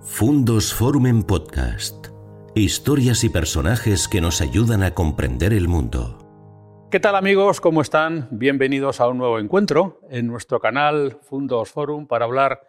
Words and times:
Fundos 0.00 0.72
Forum 0.72 1.06
en 1.08 1.24
Podcast. 1.24 2.06
Historias 2.54 3.24
y 3.24 3.28
personajes 3.28 4.06
que 4.06 4.20
nos 4.20 4.40
ayudan 4.40 4.84
a 4.84 4.94
comprender 4.94 5.52
el 5.52 5.66
mundo. 5.66 6.86
¿Qué 6.90 7.00
tal 7.00 7.16
amigos? 7.16 7.60
¿Cómo 7.60 7.82
están? 7.82 8.28
Bienvenidos 8.30 9.00
a 9.00 9.08
un 9.08 9.18
nuevo 9.18 9.40
encuentro 9.40 10.00
en 10.08 10.28
nuestro 10.28 10.60
canal 10.60 11.18
Fundos 11.22 11.70
Forum 11.70 12.06
para 12.06 12.26
hablar 12.26 12.62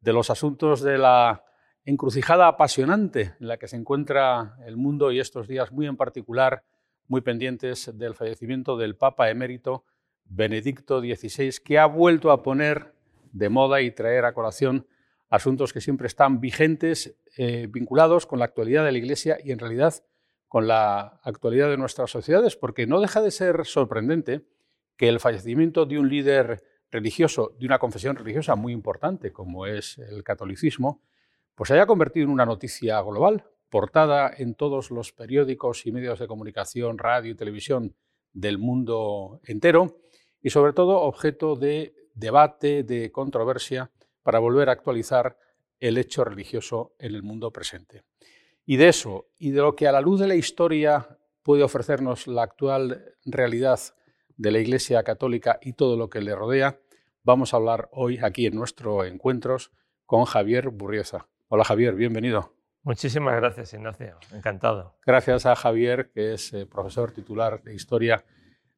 de 0.00 0.12
los 0.12 0.28
asuntos 0.28 0.82
de 0.82 0.98
la 0.98 1.44
encrucijada 1.86 2.46
apasionante 2.46 3.34
en 3.40 3.48
la 3.48 3.56
que 3.56 3.68
se 3.68 3.76
encuentra 3.76 4.56
el 4.66 4.76
mundo 4.76 5.12
y 5.12 5.18
estos 5.18 5.48
días 5.48 5.72
muy 5.72 5.86
en 5.86 5.96
particular 5.96 6.62
muy 7.08 7.22
pendientes 7.22 7.90
del 7.96 8.14
fallecimiento 8.14 8.76
del 8.76 8.96
Papa 8.96 9.30
emérito 9.30 9.84
Benedicto 10.24 11.00
XVI, 11.00 11.54
que 11.64 11.78
ha 11.78 11.86
vuelto 11.86 12.30
a 12.30 12.42
poner 12.42 12.94
de 13.32 13.48
moda 13.48 13.80
y 13.80 13.90
traer 13.92 14.26
a 14.26 14.34
colación 14.34 14.86
asuntos 15.28 15.72
que 15.72 15.80
siempre 15.80 16.06
están 16.06 16.40
vigentes, 16.40 17.16
eh, 17.36 17.66
vinculados 17.68 18.26
con 18.26 18.38
la 18.38 18.44
actualidad 18.44 18.84
de 18.84 18.92
la 18.92 18.98
Iglesia 18.98 19.38
y 19.42 19.52
en 19.52 19.58
realidad 19.58 19.94
con 20.48 20.66
la 20.66 21.20
actualidad 21.24 21.68
de 21.68 21.76
nuestras 21.76 22.10
sociedades, 22.10 22.56
porque 22.56 22.86
no 22.86 23.00
deja 23.00 23.20
de 23.20 23.30
ser 23.30 23.66
sorprendente 23.66 24.46
que 24.96 25.08
el 25.08 25.20
fallecimiento 25.20 25.84
de 25.84 25.98
un 25.98 26.08
líder 26.08 26.62
religioso, 26.90 27.54
de 27.58 27.66
una 27.66 27.78
confesión 27.78 28.16
religiosa 28.16 28.54
muy 28.54 28.72
importante 28.72 29.32
como 29.32 29.66
es 29.66 29.98
el 29.98 30.22
catolicismo, 30.22 31.02
pues 31.54 31.68
se 31.68 31.74
haya 31.74 31.86
convertido 31.86 32.24
en 32.24 32.30
una 32.30 32.46
noticia 32.46 33.00
global, 33.00 33.44
portada 33.68 34.32
en 34.36 34.54
todos 34.54 34.90
los 34.90 35.12
periódicos 35.12 35.86
y 35.86 35.92
medios 35.92 36.18
de 36.18 36.28
comunicación, 36.28 36.98
radio 36.98 37.32
y 37.32 37.34
televisión 37.34 37.94
del 38.32 38.58
mundo 38.58 39.40
entero 39.44 39.98
y 40.40 40.50
sobre 40.50 40.72
todo 40.72 41.00
objeto 41.00 41.56
de 41.56 41.94
debate, 42.14 42.84
de 42.84 43.10
controversia 43.10 43.90
para 44.26 44.40
volver 44.40 44.68
a 44.68 44.72
actualizar 44.72 45.38
el 45.78 45.98
hecho 45.98 46.24
religioso 46.24 46.96
en 46.98 47.14
el 47.14 47.22
mundo 47.22 47.52
presente. 47.52 48.02
Y 48.64 48.76
de 48.76 48.88
eso, 48.88 49.28
y 49.38 49.52
de 49.52 49.60
lo 49.60 49.76
que 49.76 49.86
a 49.86 49.92
la 49.92 50.00
luz 50.00 50.18
de 50.18 50.26
la 50.26 50.34
historia 50.34 51.16
puede 51.44 51.62
ofrecernos 51.62 52.26
la 52.26 52.42
actual 52.42 53.14
realidad 53.24 53.78
de 54.36 54.50
la 54.50 54.58
Iglesia 54.58 55.04
Católica 55.04 55.60
y 55.62 55.74
todo 55.74 55.96
lo 55.96 56.10
que 56.10 56.20
le 56.22 56.34
rodea, 56.34 56.80
vamos 57.22 57.54
a 57.54 57.58
hablar 57.58 57.88
hoy 57.92 58.18
aquí 58.20 58.46
en 58.46 58.56
nuestro 58.56 59.04
Encuentros 59.04 59.70
con 60.06 60.24
Javier 60.24 60.70
Burrieza. 60.70 61.28
Hola 61.46 61.62
Javier, 61.62 61.94
bienvenido. 61.94 62.52
Muchísimas 62.82 63.36
gracias, 63.36 63.74
Ignacio. 63.74 64.18
Encantado. 64.32 64.96
Gracias 65.06 65.46
a 65.46 65.54
Javier, 65.54 66.10
que 66.10 66.34
es 66.34 66.52
eh, 66.52 66.66
profesor 66.66 67.12
titular 67.12 67.62
de 67.62 67.76
Historia 67.76 68.24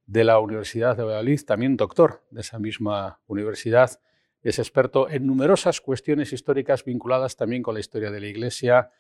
de 0.05 0.25
la 0.25 0.41
Universidad 0.41 0.95
de 0.95 1.05
Valladolid, 1.05 1.41
también 1.47 1.79
doctor 1.79 2.23
de 2.31 2.43
esa 2.43 2.59
misma 2.59 3.23
universidad 3.27 3.99
es 4.42 4.58
experto 4.58 5.08
en 5.08 5.27
numerosas 5.27 5.81
cuestiones 5.81 6.33
históricas 6.33 6.84
vinculadas 6.84 7.36
también 7.36 7.62
con 7.62 7.75
la 7.75 7.81
historia 7.81 8.11
de 8.11 8.20
la 8.20 8.27
Iglesia, 8.27 8.91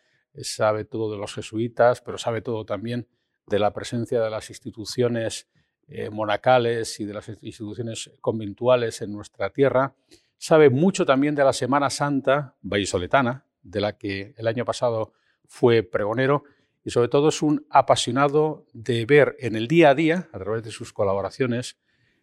sabe 0.42 0.84
todo 0.84 1.10
de 1.10 1.18
los 1.18 1.34
jesuitas, 1.34 2.00
pero 2.00 2.18
sabe 2.18 2.42
todo 2.42 2.64
también 2.64 3.08
de 3.46 3.58
la 3.58 3.72
presencia 3.72 4.20
de 4.20 4.30
las 4.30 4.50
instituciones 4.50 5.48
eh, 5.88 6.10
monacales 6.10 7.00
y 7.00 7.06
de 7.06 7.14
las 7.14 7.28
instituciones 7.28 8.10
conventuales 8.20 9.00
en 9.00 9.12
nuestra 9.12 9.50
tierra. 9.50 9.94
Sabe 10.36 10.70
mucho 10.70 11.06
también 11.06 11.34
de 11.34 11.44
la 11.44 11.52
Semana 11.52 11.90
Santa 11.90 12.56
vallisoletana, 12.60 13.46
de 13.62 13.80
la 13.80 13.96
que 13.96 14.34
el 14.36 14.46
año 14.46 14.64
pasado 14.64 15.12
fue 15.46 15.82
pregonero, 15.82 16.44
y 16.84 16.90
sobre 16.90 17.08
todo 17.08 17.28
es 17.28 17.42
un 17.42 17.66
apasionado 17.70 18.66
de 18.72 19.04
ver 19.04 19.36
en 19.40 19.56
el 19.56 19.66
día 19.66 19.90
a 19.90 19.94
día, 19.94 20.28
a 20.32 20.38
través 20.38 20.62
de 20.62 20.70
sus 20.70 20.92
colaboraciones, 20.92 21.78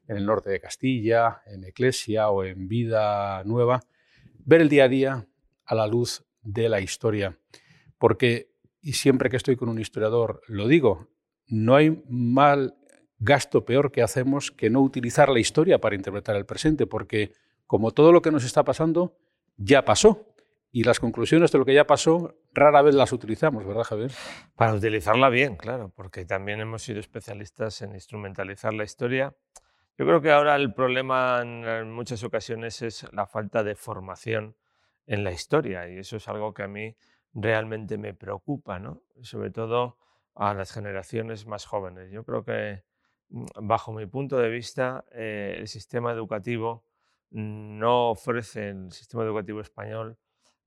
en 0.08 0.18
el 0.18 0.26
norte 0.26 0.50
de 0.50 0.60
Castilla, 0.60 1.42
en 1.46 1.64
Eclesia 1.64 2.30
o 2.30 2.44
en 2.44 2.68
Vida 2.68 3.44
Nueva, 3.44 3.82
ver 4.46 4.62
el 4.62 4.70
día 4.70 4.86
a 4.86 4.90
día 4.90 5.28
a 5.66 5.76
la 5.76 5.88
luz 5.88 6.26
de 6.42 6.70
la 6.70 6.80
historia. 6.80 7.38
Porque, 7.98 8.52
y 8.82 8.94
siempre 8.94 9.30
que 9.30 9.38
estoy 9.38 9.56
con 9.56 9.70
un 9.70 9.80
historiador 9.80 10.42
lo 10.48 10.68
digo, 10.68 11.10
no 11.48 11.76
hay 11.76 12.04
mal 12.08 12.76
gasto 13.20 13.66
peor 13.66 13.92
que 13.92 14.02
hacemos 14.02 14.52
que 14.52 14.70
no 14.70 14.82
utilizar 14.82 15.30
la 15.30 15.40
historia 15.40 15.80
para 15.80 15.96
interpretar 15.96 16.36
el 16.36 16.46
presente, 16.46 16.86
porque 16.86 17.32
como 17.66 17.92
todo 17.92 18.12
lo 18.12 18.22
que 18.22 18.32
nos 18.32 18.44
está 18.44 18.64
pasando 18.64 19.18
ya 19.58 19.86
pasó. 19.86 20.32
Y 20.72 20.84
las 20.84 21.00
conclusiones 21.00 21.54
de 21.54 21.58
lo 21.58 21.64
que 21.64 21.74
ya 21.74 21.88
pasó 21.88 22.36
rara 22.54 22.82
vez 22.82 22.94
las 22.96 23.14
utilizamos, 23.14 23.66
¿verdad, 23.66 23.84
Javier? 23.84 24.12
Para 24.58 24.74
utilizarla 24.74 25.30
bien, 25.30 25.56
claro, 25.56 25.94
porque 25.96 26.26
también 26.26 26.60
hemos 26.60 26.84
sido 26.84 27.00
especialistas 27.00 27.82
en 27.82 27.94
instrumentalizar 27.94 28.74
la 28.74 28.84
historia 28.84 29.34
yo 29.98 30.06
creo 30.06 30.22
que 30.22 30.32
ahora 30.32 30.56
el 30.56 30.74
problema 30.74 31.42
en 31.42 31.92
muchas 31.92 32.24
ocasiones 32.24 32.82
es 32.82 33.06
la 33.14 33.26
falta 33.26 33.64
de 33.64 33.76
formación 33.76 34.56
en 35.08 35.24
la 35.24 35.32
historia 35.32 35.88
y 35.90 35.98
eso 35.98 36.18
es 36.18 36.28
algo 36.28 36.54
que 36.54 36.64
a 36.64 36.68
mí 36.68 36.96
realmente 37.34 37.98
me 37.98 38.14
preocupa, 38.14 38.80
¿no? 38.80 39.02
sobre 39.22 39.52
todo 39.52 39.98
a 40.34 40.54
las 40.54 40.72
generaciones 40.72 41.46
más 41.46 41.66
jóvenes. 41.66 42.12
Yo 42.12 42.24
creo 42.24 42.44
que 42.44 42.84
mm, 43.30 43.46
bajo 43.62 43.94
mi 43.94 44.06
punto 44.06 44.38
de 44.38 44.50
vista 44.50 45.06
eh, 45.12 45.56
el 45.60 45.68
sistema 45.68 46.12
educativo 46.12 46.86
no 47.32 48.12
ofrece, 48.12 48.70
el 48.70 48.92
sistema 48.92 49.24
educativo 49.24 49.62
español 49.62 50.18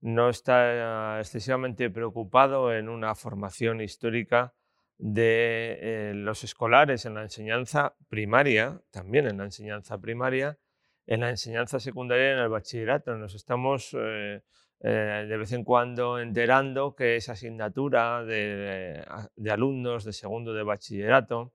no 0.01 0.29
está 0.29 1.19
excesivamente 1.19 1.91
preocupado 1.91 2.73
en 2.73 2.89
una 2.89 3.15
formación 3.15 3.81
histórica 3.81 4.55
de 4.99 5.79
eh, 5.81 6.13
los 6.15 6.43
escolares 6.43 7.07
en 7.07 7.15
la 7.15 7.23
enseñanza 7.23 7.95
primaria, 8.09 8.81
también 8.91 9.27
en 9.27 9.39
la 9.39 9.45
enseñanza 9.45 9.99
primaria, 9.99 10.59
en 11.07 11.21
la 11.21 11.31
enseñanza 11.31 11.81
secundaria 11.81 12.31
y 12.31 12.33
en 12.33 12.39
el 12.41 12.49
bachillerato. 12.49 13.17
Nos 13.17 13.35
estamos 13.35 13.97
eh, 13.99 14.43
eh, 14.81 15.27
de 15.29 15.37
vez 15.37 15.53
en 15.53 15.65
cuando 15.65 16.19
enterando 16.19 16.95
que 16.95 17.17
esa 17.17 17.33
asignatura 17.33 18.25
de, 18.25 19.05
de 19.37 19.51
alumnos 19.51 20.05
de 20.05 20.13
segundo 20.13 20.53
de 20.53 20.65
bachillerato, 20.65 21.53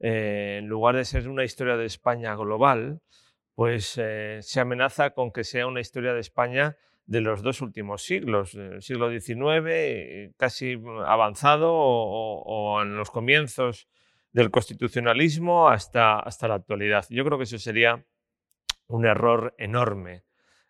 en 0.00 0.66
lugar 0.66 0.96
de 0.96 1.04
ser 1.04 1.28
una 1.28 1.44
historia 1.44 1.76
de 1.76 1.86
España 1.86 2.34
global, 2.34 3.00
pues 3.54 3.84
se 3.86 4.60
amenaza 4.60 5.10
con 5.10 5.30
que 5.30 5.44
sea 5.44 5.66
una 5.66 5.80
historia 5.80 6.14
de 6.14 6.20
España 6.20 6.76
de 7.10 7.20
los 7.20 7.42
dos 7.42 7.60
últimos 7.60 8.02
siglos, 8.04 8.52
del 8.52 8.82
siglo 8.82 9.10
XIX, 9.10 10.32
casi 10.36 10.80
avanzado, 11.04 11.72
o, 11.72 12.80
en 12.82 12.96
los 12.96 13.10
comienzos 13.10 13.88
del 14.30 14.52
constitucionalismo 14.52 15.68
hasta, 15.68 16.20
hasta 16.20 16.46
la 16.46 16.54
actualidad. 16.54 17.04
Yo 17.10 17.24
creo 17.24 17.36
que 17.36 17.44
eso 17.44 17.58
sería 17.58 18.06
un 18.86 19.06
error 19.06 19.56
enorme. 19.58 20.22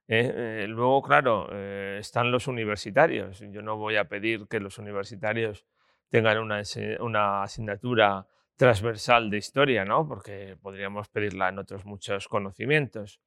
¿eh? 0.09 0.63
Eh, 0.63 0.67
luego, 0.67 1.03
claro, 1.03 1.47
eh, 1.53 1.99
están 2.01 2.33
los 2.33 2.47
universitarios. 2.47 3.41
Yo 3.51 3.61
no 3.61 3.77
voy 3.77 3.97
a 3.97 4.09
pedir 4.09 4.49
que 4.49 4.61
los 4.61 4.79
universitarios 4.79 5.67
tengan 6.09 6.39
una, 6.39 6.63
una 7.01 7.43
asignatura 7.43 8.27
transversal 8.57 9.29
de 9.29 9.37
historia, 9.37 9.85
¿no? 9.85 10.09
porque 10.09 10.57
podríamos 10.63 11.11
pedirla 11.11 11.51
en 11.51 11.59
otros 11.59 11.85
muchos 11.85 12.29
conocimientos. 12.29 13.21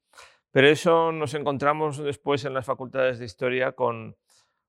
Pero 0.53 0.67
eso 0.67 1.11
nos 1.11 1.33
encontramos 1.33 1.97
después 1.97 2.45
en 2.45 2.53
las 2.53 2.67
facultades 2.67 3.17
de 3.17 3.25
historia 3.25 3.71
con, 3.71 4.15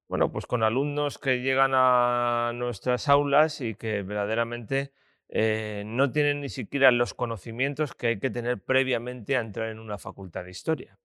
bueno, 0.08 0.32
pues 0.32 0.46
con 0.46 0.62
alumnos 0.62 1.18
que 1.18 1.42
llegan 1.42 1.72
a 1.74 2.52
nuestras 2.54 3.06
aulas 3.10 3.60
y 3.60 3.74
que 3.74 4.02
verdaderamente 4.02 4.92
eh, 5.28 5.82
no 5.84 6.10
tienen 6.10 6.40
ni 6.40 6.48
siquiera 6.48 6.90
los 6.90 7.12
conocimientos 7.12 7.94
que 7.94 8.06
hay 8.06 8.18
que 8.18 8.30
tener 8.30 8.62
previamente 8.62 9.36
a 9.36 9.40
entrar 9.40 9.68
en 9.68 9.78
una 9.78 9.98
facultad 9.98 10.44
de 10.44 10.52
historia. 10.52 10.98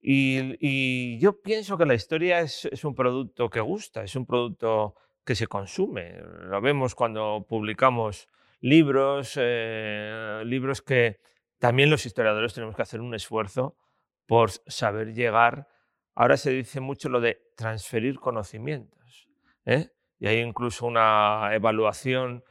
Y, 0.00 1.18
yo 1.18 1.42
pienso 1.42 1.76
que 1.76 1.84
la 1.84 1.94
historia 1.94 2.38
es, 2.38 2.68
un 2.84 2.94
producto 2.94 3.50
que 3.50 3.60
gusta, 3.60 4.04
es 4.04 4.14
un 4.14 4.26
producto 4.26 4.94
que 5.24 5.34
se 5.34 5.48
consume. 5.48 6.20
Lo 6.44 6.60
vemos 6.60 6.94
cuando 6.94 7.44
publicamos 7.48 8.28
libros, 8.60 9.32
eh, 9.36 10.42
libros 10.44 10.82
que 10.82 11.18
también 11.58 11.90
los 11.90 12.06
historiadores 12.06 12.54
tenemos 12.54 12.76
que 12.76 12.82
hacer 12.82 13.00
un 13.00 13.12
esfuerzo 13.12 13.74
por 14.28 14.50
saber 14.50 15.14
llegar. 15.14 15.66
Ahora 16.14 16.36
se 16.36 16.50
dice 16.50 16.80
mucho 16.80 17.08
lo 17.08 17.20
de 17.20 17.40
transferir 17.56 18.20
conocimientos. 18.20 19.28
¿eh? 19.64 19.88
Y 20.20 20.26
hay 20.26 20.38
incluso 20.40 20.86
una 20.86 21.50
evaluación 21.54 22.44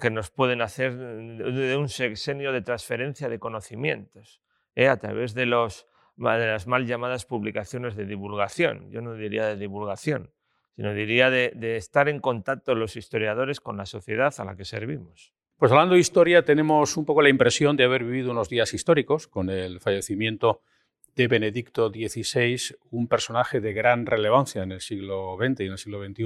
que 0.00 0.10
nos 0.10 0.30
pueden 0.30 0.60
hacer 0.60 0.94
de 0.94 1.76
un 1.76 1.88
sexenio 1.88 2.52
de 2.52 2.60
transferencia 2.60 3.28
de 3.28 3.40
conocimientos 3.40 4.40
¿eh? 4.76 4.86
a 4.86 4.96
través 4.98 5.34
de, 5.34 5.46
las 5.46 5.86
mal 6.66 6.86
llamadas 6.86 7.24
publicaciones 7.24 7.96
de 7.96 8.04
divulgación. 8.04 8.90
Yo 8.90 9.00
no 9.00 9.14
diría 9.14 9.46
de 9.46 9.56
divulgación, 9.56 10.30
sino 10.76 10.92
diría 10.92 11.30
de 11.30 11.76
estar 11.76 12.08
en 12.08 12.20
contacto 12.20 12.74
los 12.74 12.94
historiadores 12.94 13.60
con 13.60 13.76
la 13.78 13.86
sociedad 13.86 14.32
a 14.36 14.44
la 14.44 14.54
que 14.54 14.66
servimos. 14.66 15.32
Pues 15.56 15.70
hablando 15.70 15.94
de 15.94 16.00
historia, 16.00 16.44
tenemos 16.44 16.96
un 16.96 17.04
poco 17.04 17.22
la 17.22 17.28
impresión 17.28 17.76
de 17.76 17.84
haber 17.84 18.02
vivido 18.02 18.32
unos 18.32 18.48
días 18.48 18.74
históricos 18.74 19.28
con 19.28 19.48
el 19.48 19.78
fallecimiento 19.80 20.60
de 21.14 21.28
Benedicto 21.28 21.90
XVI, 21.90 22.76
un 22.90 23.08
personaje 23.08 23.60
de 23.60 23.72
gran 23.72 24.06
relevancia 24.06 24.62
en 24.62 24.72
el 24.72 24.80
siglo 24.80 25.36
XX 25.38 25.60
y 25.60 25.64
en 25.66 25.72
el 25.72 25.78
siglo 25.78 26.04
XXI 26.04 26.24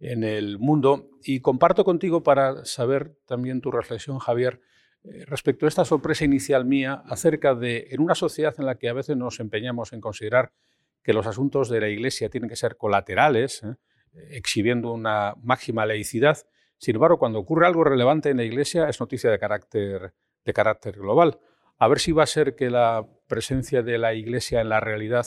en 0.00 0.24
el 0.24 0.58
mundo. 0.58 1.10
Y 1.22 1.40
comparto 1.40 1.84
contigo 1.84 2.22
para 2.22 2.64
saber 2.64 3.16
también 3.26 3.60
tu 3.60 3.70
reflexión, 3.70 4.18
Javier, 4.18 4.60
eh, 5.04 5.24
respecto 5.26 5.66
a 5.66 5.68
esta 5.68 5.84
sorpresa 5.84 6.24
inicial 6.24 6.64
mía 6.64 7.02
acerca 7.06 7.54
de, 7.54 7.88
en 7.90 8.00
una 8.00 8.14
sociedad 8.14 8.54
en 8.58 8.66
la 8.66 8.76
que 8.76 8.88
a 8.88 8.92
veces 8.92 9.16
nos 9.16 9.40
empeñamos 9.40 9.92
en 9.92 10.00
considerar 10.00 10.52
que 11.02 11.12
los 11.12 11.26
asuntos 11.26 11.68
de 11.68 11.80
la 11.80 11.88
Iglesia 11.88 12.28
tienen 12.28 12.50
que 12.50 12.56
ser 12.56 12.76
colaterales, 12.76 13.62
¿eh? 13.62 13.76
exhibiendo 14.30 14.92
una 14.92 15.34
máxima 15.42 15.86
laicidad. 15.86 16.38
Sin 16.78 16.96
embargo, 16.96 17.18
cuando 17.18 17.38
ocurre 17.38 17.66
algo 17.66 17.84
relevante 17.84 18.30
en 18.30 18.38
la 18.38 18.44
Iglesia 18.44 18.88
es 18.88 18.98
noticia 19.00 19.30
de 19.30 19.38
carácter, 19.38 20.14
de 20.44 20.52
carácter 20.52 20.98
global. 20.98 21.38
A 21.78 21.88
ver 21.88 22.00
si 22.00 22.12
va 22.12 22.24
a 22.24 22.26
ser 22.26 22.56
que 22.56 22.70
la 22.70 23.06
presencia 23.26 23.82
de 23.82 23.98
la 23.98 24.14
Iglesia 24.14 24.60
en 24.60 24.68
la 24.68 24.80
realidad 24.80 25.26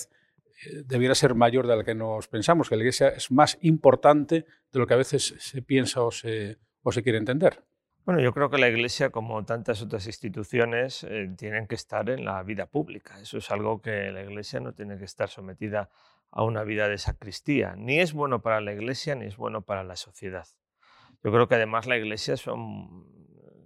eh, 0.66 0.84
debiera 0.86 1.16
ser 1.16 1.36
mayor 1.36 1.68
de 1.68 1.78
la 1.78 1.84
que 1.84 1.96
nos 1.96 2.28
pensamos, 2.28 2.70
que 2.70 2.76
la 2.76 2.84
Iglesia 2.84 3.10
es 3.10 3.32
más 3.32 3.58
importante 3.62 4.46
de 4.72 4.80
lo 4.80 4.88
que 4.88 4.94
a 4.94 4.98
veces 4.98 5.36
se 5.38 5.62
piensa 5.62 6.04
o 6.04 6.12
se, 6.12 6.58
quiere 7.04 7.18
entender. 7.18 7.64
Bueno, 8.06 8.22
yo 8.22 8.34
creo 8.34 8.50
que 8.50 8.58
la 8.58 8.68
Iglesia, 8.68 9.10
como 9.10 9.46
tantas 9.46 9.82
otras 9.82 10.08
instituciones, 10.08 11.04
eh, 11.04 11.34
tienen 11.38 11.68
que 11.68 11.76
estar 11.76 12.10
en 12.10 12.26
la 12.26 12.42
vida 12.44 12.66
pública. 12.66 13.20
Eso 13.22 13.38
es 13.38 13.52
algo 13.52 13.82
que 13.82 14.12
la 14.12 14.24
Iglesia 14.24 14.60
no 14.60 14.74
tiene 14.74 14.98
que 14.98 15.06
estar 15.06 15.30
sometida 15.30 15.90
a 16.32 16.44
una 16.44 16.64
vida 16.64 16.88
de 16.88 16.98
sacristía. 16.98 17.76
Ni 17.78 18.00
es 18.00 18.14
bueno 18.14 18.42
para 18.42 18.62
la 18.62 18.74
Iglesia 18.74 19.16
ni 19.16 19.26
es 19.26 19.38
bueno 19.38 19.62
para 19.62 19.84
la 19.84 19.96
sociedad. 19.96 20.48
Yo 21.24 21.32
creo 21.32 21.48
que 21.48 21.56
además 21.56 21.86
la 21.86 21.98
Iglesia 21.98 22.38
son, 22.38 23.06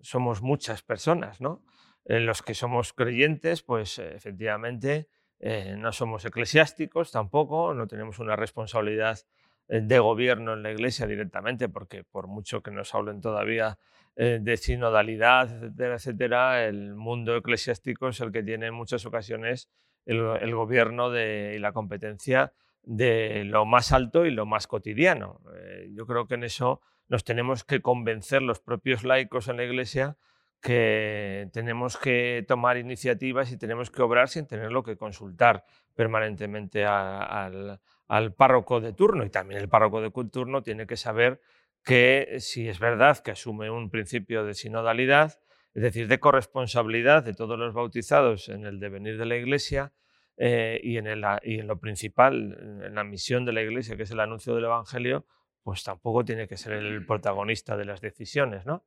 somos 0.02 0.42
muchas 0.42 0.82
personas, 0.82 1.40
¿no? 1.40 1.64
Eh, 2.06 2.20
los 2.20 2.42
que 2.42 2.54
somos 2.54 2.94
creyentes, 2.94 3.64
pues 3.64 4.00
efectivamente 4.00 5.08
eh, 5.40 5.76
no 5.78 5.92
somos 5.92 6.26
eclesiásticos 6.26 7.12
tampoco, 7.12 7.74
no 7.74 7.88
tenemos 7.88 8.20
una 8.20 8.36
responsabilidad 8.36 9.20
de 9.68 9.98
gobierno 9.98 10.54
en 10.54 10.62
la 10.62 10.72
Iglesia 10.72 11.08
directamente, 11.08 11.70
porque 11.70 12.04
por 12.04 12.28
mucho 12.28 12.62
que 12.62 12.70
nos 12.70 12.94
hablen 12.94 13.22
todavía 13.22 13.78
eh, 14.16 14.38
de 14.40 14.58
sinodalidad, 14.58 15.50
etcétera, 15.52 15.96
etcétera, 15.96 16.66
el 16.66 16.94
mundo 16.94 17.36
eclesiástico 17.36 18.10
es 18.10 18.20
el 18.20 18.32
que 18.32 18.44
tiene 18.44 18.68
en 18.68 18.74
muchas 18.76 19.08
ocasiones 19.08 19.72
el, 20.06 20.54
gobierno 20.54 21.18
y 21.18 21.58
la 21.58 21.72
competencia 21.72 22.54
de 22.84 23.44
lo 23.46 23.66
más 23.66 23.92
alto 23.92 24.28
y 24.28 24.32
lo 24.32 24.46
más 24.46 24.68
cotidiano. 24.68 25.42
Eh, 25.56 25.90
yo 25.94 26.06
creo 26.06 26.28
que 26.28 26.36
en 26.36 26.44
eso 26.44 26.80
nos 27.08 27.24
tenemos 27.24 27.64
que 27.64 27.82
convencer 27.82 28.44
los 28.44 28.60
propios 28.60 29.04
laicos 29.04 29.48
en 29.48 29.58
la 29.58 29.64
Iglesia 29.64 30.16
que 30.64 31.50
tenemos 31.52 31.98
que 31.98 32.46
tomar 32.48 32.78
iniciativas 32.78 33.52
y 33.52 33.58
tenemos 33.58 33.92
que 33.92 34.02
obrar 34.02 34.30
sin 34.30 34.48
tenerlo 34.48 34.82
que 34.82 34.96
consultar 34.96 35.66
permanentemente 35.94 36.86
al, 36.86 37.82
al 38.08 38.34
párroco 38.34 38.80
de 38.80 38.94
turno. 38.94 39.26
Y 39.26 39.30
también 39.30 39.60
el 39.60 39.68
párroco 39.68 40.00
de 40.02 40.10
turno 40.30 40.64
tiene 40.64 40.88
que 40.88 40.96
saber 40.96 41.42
que 41.84 42.38
si 42.40 42.70
es 42.70 42.80
verdad 42.80 43.18
que 43.20 43.32
asume 43.32 43.70
un 43.70 43.90
principio 43.90 44.46
de 44.46 44.54
sinodalidad, 44.54 45.38
es 45.74 45.84
decir, 45.84 46.08
de 46.08 46.22
corresponsabilidad 46.22 47.24
de 47.24 47.34
todos 47.34 47.60
los 47.60 47.74
bautizados 47.74 48.48
en 48.48 48.66
el 48.66 48.80
devenir 48.80 49.18
de 49.18 49.26
la 49.26 49.36
Iglesia 49.36 49.92
eh, 50.38 50.80
y, 50.82 50.98
en 50.98 51.08
y, 51.44 51.60
en 51.60 51.68
lo 51.68 51.78
principal, 51.82 52.82
en 52.86 52.96
la 52.96 53.04
misión 53.04 53.44
de 53.44 53.52
la 53.52 53.62
Iglesia, 53.62 53.98
que 53.98 54.04
es 54.04 54.12
el 54.12 54.22
anuncio 54.22 54.56
del 54.56 54.64
Evangelio, 54.64 55.26
pues 55.62 55.84
tampoco 55.84 56.24
tiene 56.24 56.48
que 56.48 56.56
ser 56.56 56.72
el 56.72 57.06
protagonista 57.06 57.76
de 57.76 57.84
las 57.84 58.00
decisiones. 58.00 58.66
¿no? 58.66 58.86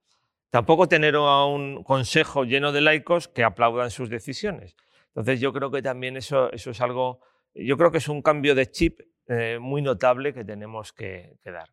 Tampoco 0.57 0.89
tener 0.89 1.17
a 1.17 1.45
un 1.45 1.85
consejo 1.85 2.45
lleno 2.45 2.73
de 2.73 2.81
laicos 2.81 3.29
que 3.29 3.45
aplaudan 3.45 3.91
sus 3.91 4.09
decisiones. 4.09 4.75
Entonces 5.09 5.39
yo 5.39 5.53
creo 5.53 5.71
que 5.71 5.83
también 5.83 6.17
eso, 6.17 6.51
eso 6.51 6.71
es 6.71 6.81
algo, 6.81 7.21
yo 7.55 7.77
creo 7.77 7.91
que 7.91 7.99
es 7.99 8.09
un 8.09 8.23
cambio 8.23 8.55
de 8.55 8.71
chip 8.71 9.01
eh, 9.29 9.59
muy 9.61 9.83
notable 9.83 10.33
que 10.33 10.47
tenemos 10.47 10.95
que, 10.95 11.37
que 11.43 11.51
dar. 11.51 11.69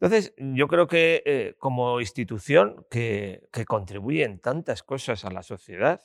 Entonces, 0.00 0.32
yo 0.38 0.66
creo 0.66 0.86
que 0.86 1.22
eh, 1.26 1.56
como 1.58 2.00
institución 2.00 2.86
que, 2.90 3.50
contribuye 3.66 4.24
en 4.24 4.40
tantas 4.40 4.82
cosas 4.82 5.26
a 5.26 5.30
la 5.30 5.42
sociedad, 5.42 6.00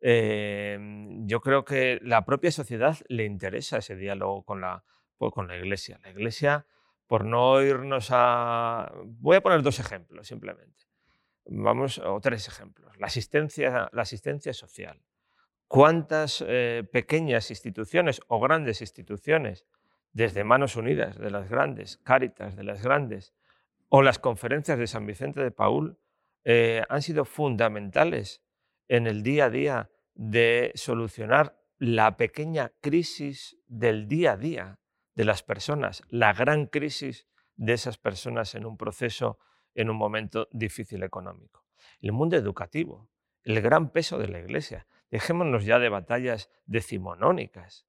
em, 0.00 1.26
yo 1.26 1.42
creo 1.42 1.66
que 1.66 1.98
la 2.02 2.24
propia 2.24 2.52
sociedad 2.52 2.96
le 3.08 3.26
interesa 3.26 3.76
ese 3.76 3.96
diálogo 3.96 4.44
con 4.46 4.62
la, 4.62 4.82
pues, 5.18 5.30
con 5.34 5.46
la 5.46 5.58
Iglesia. 5.58 6.00
La 6.02 6.08
Iglesia, 6.08 6.64
por 7.06 7.26
no 7.26 7.60
irnos 7.60 8.08
a... 8.12 8.90
Voy 9.04 9.36
a 9.36 9.42
poner 9.42 9.60
dos 9.60 9.78
ejemplos 9.78 10.26
simplemente. 10.26 10.89
Vamos, 11.46 11.98
o 11.98 12.20
tres 12.20 12.48
ejemplos. 12.48 12.96
La 12.98 13.06
asistencia, 13.06 13.88
la 13.92 14.02
asistencia 14.02 14.52
social. 14.52 15.02
¿Cuántas 15.66 16.44
eh, 16.46 16.84
pequeñas 16.92 17.50
instituciones 17.50 18.20
o 18.28 18.40
grandes 18.40 18.80
instituciones 18.80 19.66
desde 20.12 20.44
Manos 20.44 20.76
Unidas, 20.76 21.18
de 21.18 21.30
las 21.30 21.48
grandes, 21.48 21.98
Cáritas, 21.98 22.56
de 22.56 22.64
las 22.64 22.82
grandes, 22.82 23.34
o 23.88 24.02
las 24.02 24.18
conferencias 24.18 24.78
de 24.78 24.86
San 24.86 25.06
Vicente 25.06 25.40
de 25.42 25.50
Paul, 25.50 25.98
eh, 26.44 26.82
han 26.88 27.02
sido 27.02 27.24
fundamentales 27.24 28.42
en 28.88 29.06
el 29.06 29.22
día 29.22 29.46
a 29.46 29.50
día 29.50 29.90
de 30.14 30.72
solucionar 30.74 31.60
la 31.78 32.16
pequeña 32.16 32.72
crisis 32.80 33.56
del 33.66 34.08
día 34.08 34.32
a 34.32 34.36
día 34.36 34.80
de 35.14 35.24
las 35.24 35.42
personas, 35.42 36.02
la 36.08 36.32
gran 36.32 36.66
crisis 36.66 37.26
de 37.56 37.74
esas 37.74 37.98
personas 37.98 38.54
en 38.54 38.66
un 38.66 38.76
proceso, 38.76 39.38
en 39.74 39.90
un 39.90 39.96
momento 39.96 40.48
difícil 40.52 41.02
económico. 41.02 41.64
El 42.00 42.12
mundo 42.12 42.36
educativo, 42.36 43.08
el 43.42 43.60
gran 43.60 43.90
peso 43.90 44.18
de 44.18 44.28
la 44.28 44.38
Iglesia. 44.38 44.86
Dejémonos 45.10 45.64
ya 45.64 45.78
de 45.78 45.88
batallas 45.88 46.50
decimonónicas. 46.66 47.86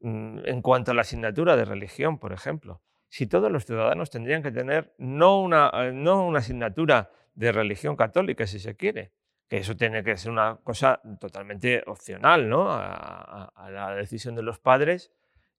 Mm, 0.00 0.40
en 0.44 0.62
cuanto 0.62 0.90
a 0.90 0.94
la 0.94 1.02
asignatura 1.02 1.56
de 1.56 1.64
religión, 1.64 2.18
por 2.18 2.32
ejemplo, 2.32 2.82
si 3.08 3.26
todos 3.26 3.50
los 3.50 3.66
ciudadanos 3.66 4.10
tendrían 4.10 4.42
que 4.42 4.52
tener 4.52 4.94
no 4.98 5.40
una, 5.40 5.70
eh, 5.74 5.92
no 5.92 6.26
una 6.26 6.38
asignatura 6.38 7.10
de 7.34 7.52
religión 7.52 7.96
católica, 7.96 8.46
si 8.46 8.60
se 8.60 8.76
quiere, 8.76 9.12
que 9.48 9.58
eso 9.58 9.76
tiene 9.76 10.04
que 10.04 10.16
ser 10.16 10.30
una 10.30 10.60
cosa 10.62 11.00
totalmente 11.20 11.82
opcional 11.86 12.48
¿no? 12.48 12.66
a, 12.70 13.52
la 13.70 13.94
decisión 13.96 14.36
de 14.36 14.42
los 14.42 14.60
padres, 14.60 15.12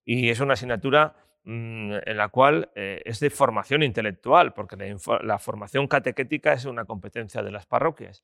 y 0.06 0.30
es 0.30 0.40
una 0.40 0.54
asignatura 0.54 1.16
mm, 1.44 1.94
en 2.06 2.18
la 2.18 2.30
cual 2.30 2.72
eh, 2.76 3.02
es 3.06 3.20
de 3.20 3.30
formación 3.30 3.84
intelectual, 3.84 4.54
porque 4.54 4.76
la, 5.22 5.40
formación 5.40 5.88
catequética 5.88 6.54
es 6.54 6.66
una 6.66 6.86
competencia 6.86 7.42
de 7.44 7.52
las 7.52 7.66
parroquias. 7.66 8.24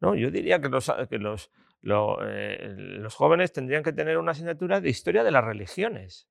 ¿no? 0.00 0.14
Yo 0.14 0.30
diría 0.30 0.60
que, 0.60 0.68
los, 0.68 0.92
que 1.08 1.18
los, 1.18 1.50
eh, 1.82 2.74
los 2.76 3.14
jóvenes 3.14 3.52
tendrían 3.52 3.82
que 3.82 3.92
tener 3.92 4.18
una 4.18 4.32
asignatura 4.32 4.80
de 4.80 4.90
historia 4.90 5.24
de 5.24 5.30
las 5.30 5.44
religiones. 5.44 6.28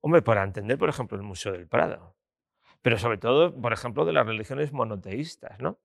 Hombre, 0.00 0.22
para 0.22 0.44
entender, 0.44 0.78
por 0.78 0.88
ejemplo, 0.88 1.16
el 1.16 1.24
Museo 1.24 1.52
del 1.52 1.66
Prado, 1.66 2.16
pero 2.82 2.98
sobre 2.98 3.18
todo, 3.18 3.54
por 3.60 3.72
ejemplo, 3.72 4.04
de 4.04 4.12
las 4.12 4.26
religiones 4.26 4.72
monoteístas, 4.72 5.58
¿no? 5.58 5.80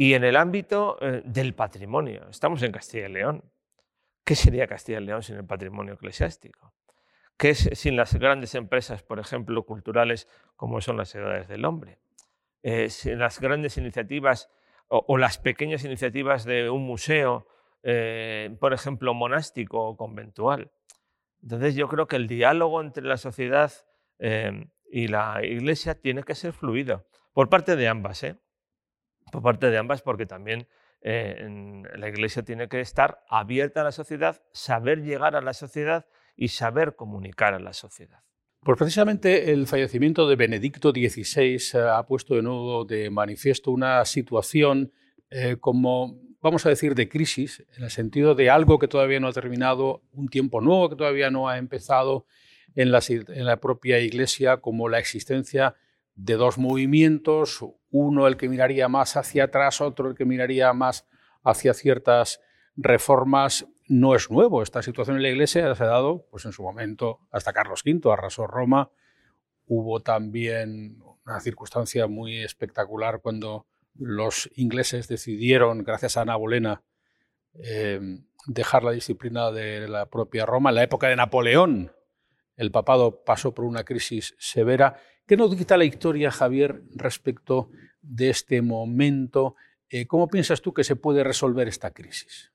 Y 0.00 0.14
en 0.14 0.24
el 0.24 0.36
ámbito 0.36 0.96
eh, 1.00 1.22
del 1.24 1.54
patrimonio, 1.54 2.28
estamos 2.30 2.62
en 2.62 2.70
Castilla 2.70 3.08
y 3.08 3.12
León. 3.12 3.44
¿Qué 4.24 4.36
sería 4.36 4.66
Castilla 4.68 5.00
y 5.00 5.04
León 5.04 5.22
sin 5.22 5.36
el 5.36 5.44
patrimonio 5.44 5.94
eclesiástico? 5.94 6.72
¿Qué 7.38 7.50
es 7.50 7.70
sin 7.74 7.96
las 7.96 8.14
grandes 8.14 8.56
empresas, 8.56 9.04
por 9.04 9.20
ejemplo, 9.20 9.64
culturales 9.64 10.28
como 10.56 10.80
son 10.80 10.96
las 10.96 11.14
edades 11.14 11.46
del 11.46 11.64
hombre? 11.64 11.98
Eh, 12.64 12.90
sin 12.90 13.20
las 13.20 13.40
grandes 13.40 13.78
iniciativas 13.78 14.50
o, 14.88 15.18
las 15.18 15.38
pequeñas 15.38 15.84
iniciativas 15.84 16.44
de 16.44 16.68
un 16.68 16.82
museo, 16.82 17.46
eh, 17.82 18.56
por 18.58 18.72
ejemplo, 18.72 19.14
monástico 19.14 19.80
o 19.86 19.96
conventual. 19.96 20.72
Entonces 21.42 21.76
yo 21.76 21.88
creo 21.88 22.08
que 22.08 22.16
el 22.16 22.26
diálogo 22.26 22.80
entre 22.80 23.04
la 23.04 23.18
sociedad 23.18 23.70
em, 24.18 24.70
y 24.90 25.08
la 25.08 25.44
iglesia 25.44 25.94
tiene 25.94 26.24
que 26.24 26.34
ser 26.34 26.52
fluido, 26.52 27.06
por 27.32 27.48
parte 27.48 27.76
de 27.76 27.86
ambas, 27.86 28.24
¿eh? 28.24 28.36
por 29.30 29.42
parte 29.42 29.70
de 29.70 29.78
ambas, 29.78 30.02
porque 30.02 30.26
también 30.26 30.66
eh, 31.02 31.82
la 31.94 32.08
iglesia 32.08 32.42
tiene 32.42 32.68
que 32.68 32.80
estar 32.80 33.22
abierta 33.28 33.82
a 33.82 33.84
la 33.84 33.92
sociedad, 33.92 34.42
saber 34.52 35.02
llegar 35.02 35.36
a 35.36 35.40
la 35.40 35.52
sociedad 35.52 36.06
y 36.38 36.48
saber 36.48 36.96
comunicar 36.96 37.52
a 37.52 37.58
la 37.58 37.74
sociedad. 37.74 38.20
Pues 38.60 38.78
precisamente 38.78 39.52
el 39.52 39.66
fallecimiento 39.66 40.26
de 40.26 40.36
Benedicto 40.36 40.92
XVI 40.92 41.58
eh, 41.74 41.78
ha 41.92 42.02
puesto 42.06 42.34
de 42.34 42.42
nuevo 42.42 42.86
de 42.86 43.10
manifiesto 43.10 43.70
una 43.70 44.02
situación 44.06 44.90
como 45.60 46.18
vamos 46.40 46.64
a 46.66 46.68
decir, 46.68 46.94
de 46.94 47.08
crisis, 47.08 47.64
en 47.76 47.84
el 47.84 47.90
sentido 47.90 48.34
de 48.34 48.50
algo 48.50 48.78
que 48.78 48.88
todavía 48.88 49.20
no 49.20 49.28
ha 49.28 49.32
terminado, 49.32 50.02
un 50.12 50.28
tiempo 50.28 50.60
nuevo 50.60 50.88
que 50.88 50.96
todavía 50.96 51.30
no 51.30 51.48
ha 51.48 51.58
empezado 51.58 52.26
en 52.74 52.92
la 52.92 53.56
propia 53.60 53.98
Iglesia, 53.98 54.58
como 54.58 54.88
la 54.88 54.98
existencia 54.98 55.74
de 56.14 56.34
dos 56.34 56.58
movimientos, 56.58 57.64
uno 57.90 58.26
el 58.26 58.36
que 58.36 58.48
miraría 58.48 58.88
más 58.88 59.16
hacia 59.16 59.44
atrás, 59.44 59.80
otro 59.80 60.10
el 60.10 60.14
que 60.14 60.24
miraría 60.24 60.72
más 60.72 61.06
hacia 61.42 61.74
ciertas 61.74 62.40
reformas. 62.76 63.66
No 63.88 64.14
es 64.14 64.30
nuevo, 64.30 64.62
esta 64.62 64.82
situación 64.82 65.16
en 65.16 65.22
la 65.22 65.30
Iglesia 65.30 65.74
se 65.74 65.82
ha 65.82 65.86
dado 65.86 66.26
pues, 66.30 66.44
en 66.44 66.52
su 66.52 66.62
momento 66.62 67.20
hasta 67.30 67.54
Carlos 67.54 67.82
V, 67.86 68.12
arrasó 68.12 68.46
Roma. 68.46 68.90
Hubo 69.66 70.00
también 70.00 71.02
una 71.24 71.40
circunstancia 71.40 72.06
muy 72.06 72.42
espectacular 72.42 73.22
cuando 73.22 73.66
los 73.94 74.50
ingleses 74.56 75.08
decidieron, 75.08 75.84
gracias 75.84 76.18
a 76.18 76.20
Ana 76.20 76.36
Bolena, 76.36 76.82
eh, 77.54 78.20
dejar 78.46 78.84
la 78.84 78.92
disciplina 78.92 79.50
de 79.52 79.88
la 79.88 80.04
propia 80.10 80.44
Roma. 80.44 80.68
En 80.68 80.76
la 80.76 80.82
época 80.82 81.08
de 81.08 81.16
Napoleón, 81.16 81.90
el 82.56 82.70
papado 82.70 83.24
pasó 83.24 83.54
por 83.54 83.64
una 83.64 83.84
crisis 83.84 84.34
severa. 84.38 85.00
¿Qué 85.26 85.38
nos 85.38 85.56
quita 85.56 85.78
la 85.78 85.86
historia, 85.86 86.30
Javier, 86.30 86.82
respecto 86.94 87.70
de 88.02 88.28
este 88.28 88.60
momento? 88.60 89.56
Eh, 89.88 90.06
¿Cómo 90.06 90.28
piensas 90.28 90.60
tú 90.60 90.74
que 90.74 90.84
se 90.84 90.94
puede 90.94 91.24
resolver 91.24 91.68
esta 91.68 91.92
crisis? 91.92 92.52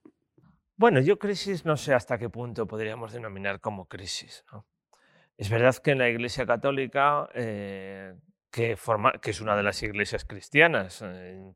Bueno, 0.75 1.00
yo 1.00 1.20
crisis 1.20 1.65
no 1.65 1.77
sé 1.77 1.94
hasta 1.94 2.18
qué 2.18 2.30
punto 2.30 2.68
podríamos 2.68 3.13
denominar 3.13 3.60
como 3.60 3.88
crisis. 3.88 4.44
Es 5.38 5.50
verdad 5.50 5.75
que 5.77 5.92
en 5.92 6.00
la 6.00 6.10
Iglesia 6.10 6.46
Católica, 6.48 7.30
que, 7.34 8.75
forma, 8.75 9.13
que, 9.13 9.32
es 9.32 9.42
una 9.42 9.56
de 9.56 9.63
las 9.63 9.82
iglesias 9.84 10.25
cristianas, 10.25 11.01
en, 11.03 11.53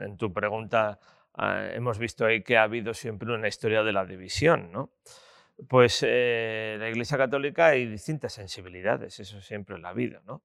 en, 0.00 0.16
tu 0.16 0.32
pregunta 0.32 1.00
ah, 1.34 1.68
hemos 1.72 1.98
visto 1.98 2.24
ahí 2.24 2.42
que 2.42 2.56
ha 2.56 2.62
habido 2.62 2.94
siempre 2.94 3.32
una 3.32 3.48
historia 3.48 3.82
de 3.82 3.92
la 3.92 4.04
división, 4.06 4.70
¿no? 4.70 4.90
Pues 5.68 6.02
la 6.02 6.88
Iglesia 6.88 7.18
Católica 7.18 7.66
hay 7.66 7.86
distintas 7.86 8.32
sensibilidades, 8.32 9.20
eso 9.20 9.40
siempre 9.40 9.76
en 9.76 9.82
la 9.82 9.92
vida, 9.92 10.22
¿no? 10.24 10.42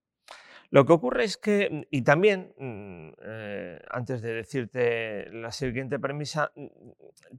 Lo 0.75 0.86
que 0.86 0.91
ocurre 0.91 1.24
es 1.24 1.38
que, 1.38 1.70
mm, 1.72 1.82
y 1.89 2.01
también, 2.01 2.53
mm, 2.58 3.13
eh, 3.22 3.79
antes 3.89 4.22
de 4.22 4.34
decirte 4.34 5.32
la 5.32 5.53
siguiente 5.53 6.00
premisa, 6.00 6.51
mm, 6.53 6.67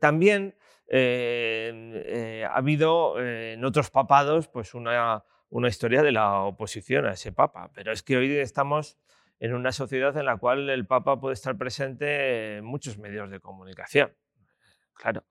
también 0.01 0.55
eh, 0.89 2.03
eh, 2.07 2.47
ha 2.49 2.57
habido 2.57 3.21
en 3.21 3.63
otros 3.63 3.91
papados 3.91 4.49
pues 4.49 4.73
una, 4.73 5.23
una 5.51 5.69
historia 5.69 6.03
de 6.03 6.13
la 6.13 6.41
oposición 6.45 7.05
a 7.05 7.13
ese 7.13 7.31
papa, 7.31 7.71
pero 7.75 7.93
es 7.93 8.03
que 8.03 8.17
hoy 8.17 8.39
estamos 8.39 8.97
en 9.39 9.53
una 9.53 9.71
sociedad 9.71 10.17
en 10.17 10.25
la 10.25 10.39
cual 10.39 10.71
el 10.71 10.87
papa 10.87 11.21
puede 11.21 11.35
estar 11.35 11.59
presente 11.59 12.57
en 12.57 12.65
muchos 12.65 12.97
medios 12.97 13.31
de 13.31 13.41
comunicación. 13.41 14.17
Claro. 14.95 15.25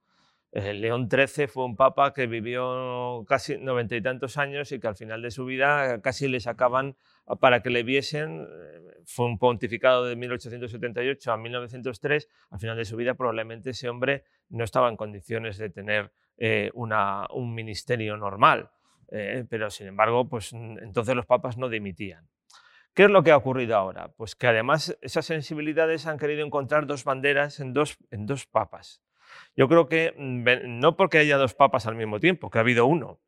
León 0.62 1.08
XIII 1.10 1.48
fue 1.48 1.64
un 1.64 1.76
papa 1.76 2.12
que 2.14 2.26
vivió 2.26 3.24
casi 3.28 3.58
noventa 3.58 3.94
y 3.94 4.00
tantos 4.00 4.38
años 4.38 4.72
y 4.72 4.80
que 4.80 4.88
al 4.88 4.96
final 4.96 5.20
de 5.20 5.30
su 5.30 5.44
vida 5.44 6.00
casi 6.00 6.28
le 6.28 6.40
sacaban 6.40 6.96
para 7.40 7.62
que 7.62 7.70
le 7.70 7.82
viesen. 7.82 8.42
Eh, 8.42 8.80
fue 9.04 9.26
un 9.26 9.38
pontificado 9.38 10.04
de 10.04 10.16
1878 10.16 11.32
a 11.32 11.36
1903. 11.36 12.28
Al 12.50 12.58
final 12.58 12.76
de 12.76 12.84
su 12.84 12.96
vida 12.96 13.14
probablemente 13.14 13.70
ese 13.70 13.88
hombre 13.88 14.24
no 14.48 14.64
estaba 14.64 14.88
en 14.88 14.96
condiciones 14.96 15.58
de 15.58 15.70
tener 15.70 16.12
eh, 16.38 16.70
un 16.74 17.54
ministerio 17.54 18.16
normal. 18.16 18.70
Eh, 19.08 19.44
pero 19.48 19.70
sin 19.70 19.86
embargo, 19.86 20.28
pues 20.28 20.52
entonces 20.52 21.14
los 21.14 21.26
papas 21.26 21.56
no 21.56 21.68
dimitían. 21.68 22.28
¿Qué 22.94 23.04
es 23.04 23.10
lo 23.10 23.22
que 23.22 23.30
ha 23.30 23.36
ocurrido 23.36 23.76
ahora? 23.76 24.08
Pues 24.16 24.34
que 24.34 24.46
además 24.46 24.96
esas 25.02 25.26
sensibilidades 25.26 26.06
han 26.06 26.18
querido 26.18 26.44
encontrar 26.44 26.86
dos 26.86 27.04
banderas 27.04 27.60
en 27.60 27.74
dos, 27.74 27.98
en 28.10 28.26
dos 28.26 28.46
papas. 28.46 29.02
Yo 29.56 29.68
creo 29.68 29.88
que 29.88 30.14
mm, 30.16 30.78
no 30.80 30.96
porque 30.96 31.18
haya 31.18 31.36
dos 31.36 31.54
papas 31.54 31.86
al 31.86 31.96
mismo 31.96 32.20
tiempo, 32.20 32.50
que 32.50 32.58
ha 32.58 32.62
habido 32.62 32.86
uno. 32.86 33.20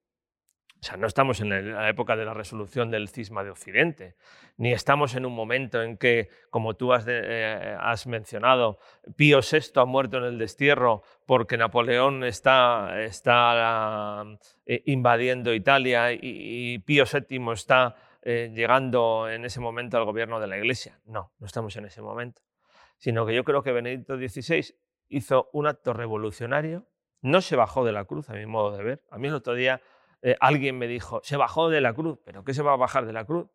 O 0.80 0.84
sea, 0.84 0.96
no 0.96 1.08
estamos 1.08 1.40
en 1.40 1.74
la 1.74 1.88
época 1.88 2.14
de 2.14 2.24
la 2.24 2.34
resolución 2.34 2.92
del 2.92 3.08
cisma 3.08 3.42
de 3.42 3.50
Occidente, 3.50 4.14
ni 4.56 4.72
estamos 4.72 5.16
en 5.16 5.26
un 5.26 5.34
momento 5.34 5.82
en 5.82 5.96
que, 5.96 6.28
como 6.50 6.76
tú 6.76 6.92
has, 6.92 7.04
eh, 7.08 7.76
mencionado, 8.06 8.78
Pío 9.16 9.40
VI 9.40 9.72
ha 9.74 9.84
muerto 9.86 10.18
en 10.18 10.24
el 10.24 10.38
destierro 10.38 11.02
porque 11.26 11.56
Napoleón 11.56 12.22
está, 12.22 13.02
está 13.02 14.24
eh, 14.66 14.82
invadiendo 14.86 15.52
Italia 15.52 16.12
y, 16.12 16.78
Pío 16.80 17.04
VII 17.12 17.52
está 17.52 17.96
eh, 18.22 18.52
llegando 18.54 19.28
en 19.28 19.44
ese 19.44 19.58
momento 19.58 19.96
al 19.96 20.04
gobierno 20.04 20.38
de 20.38 20.46
la 20.46 20.58
Iglesia. 20.58 21.00
No, 21.06 21.32
no 21.40 21.46
estamos 21.46 21.76
en 21.76 21.86
ese 21.86 22.02
momento. 22.02 22.42
Sino 22.98 23.26
que 23.26 23.34
yo 23.34 23.42
creo 23.42 23.64
que 23.64 23.72
Benedicto 23.72 24.16
XVI 24.16 24.74
hizo 25.08 25.48
un 25.52 25.66
acto 25.66 25.92
revolucionario, 25.92 26.86
no 27.20 27.40
se 27.40 27.56
bajó 27.56 27.84
de 27.84 27.92
la 27.92 28.04
cruz, 28.04 28.30
a 28.30 28.34
mi 28.34 28.46
modo 28.46 28.76
de 28.76 28.82
ver. 28.82 29.02
A 29.10 29.18
mí 29.18 29.28
el 29.28 29.34
otro 29.34 29.54
día 29.54 29.80
eh, 30.22 30.36
alguien 30.40 30.78
me 30.78 30.86
dijo, 30.86 31.20
se 31.22 31.36
bajó 31.36 31.68
de 31.68 31.80
la 31.80 31.92
cruz, 31.94 32.18
pero 32.24 32.44
¿qué 32.44 32.54
se 32.54 32.62
va 32.62 32.72
a 32.72 32.76
bajar 32.76 33.06
de 33.06 33.12
la 33.12 33.24
cruz? 33.24 33.48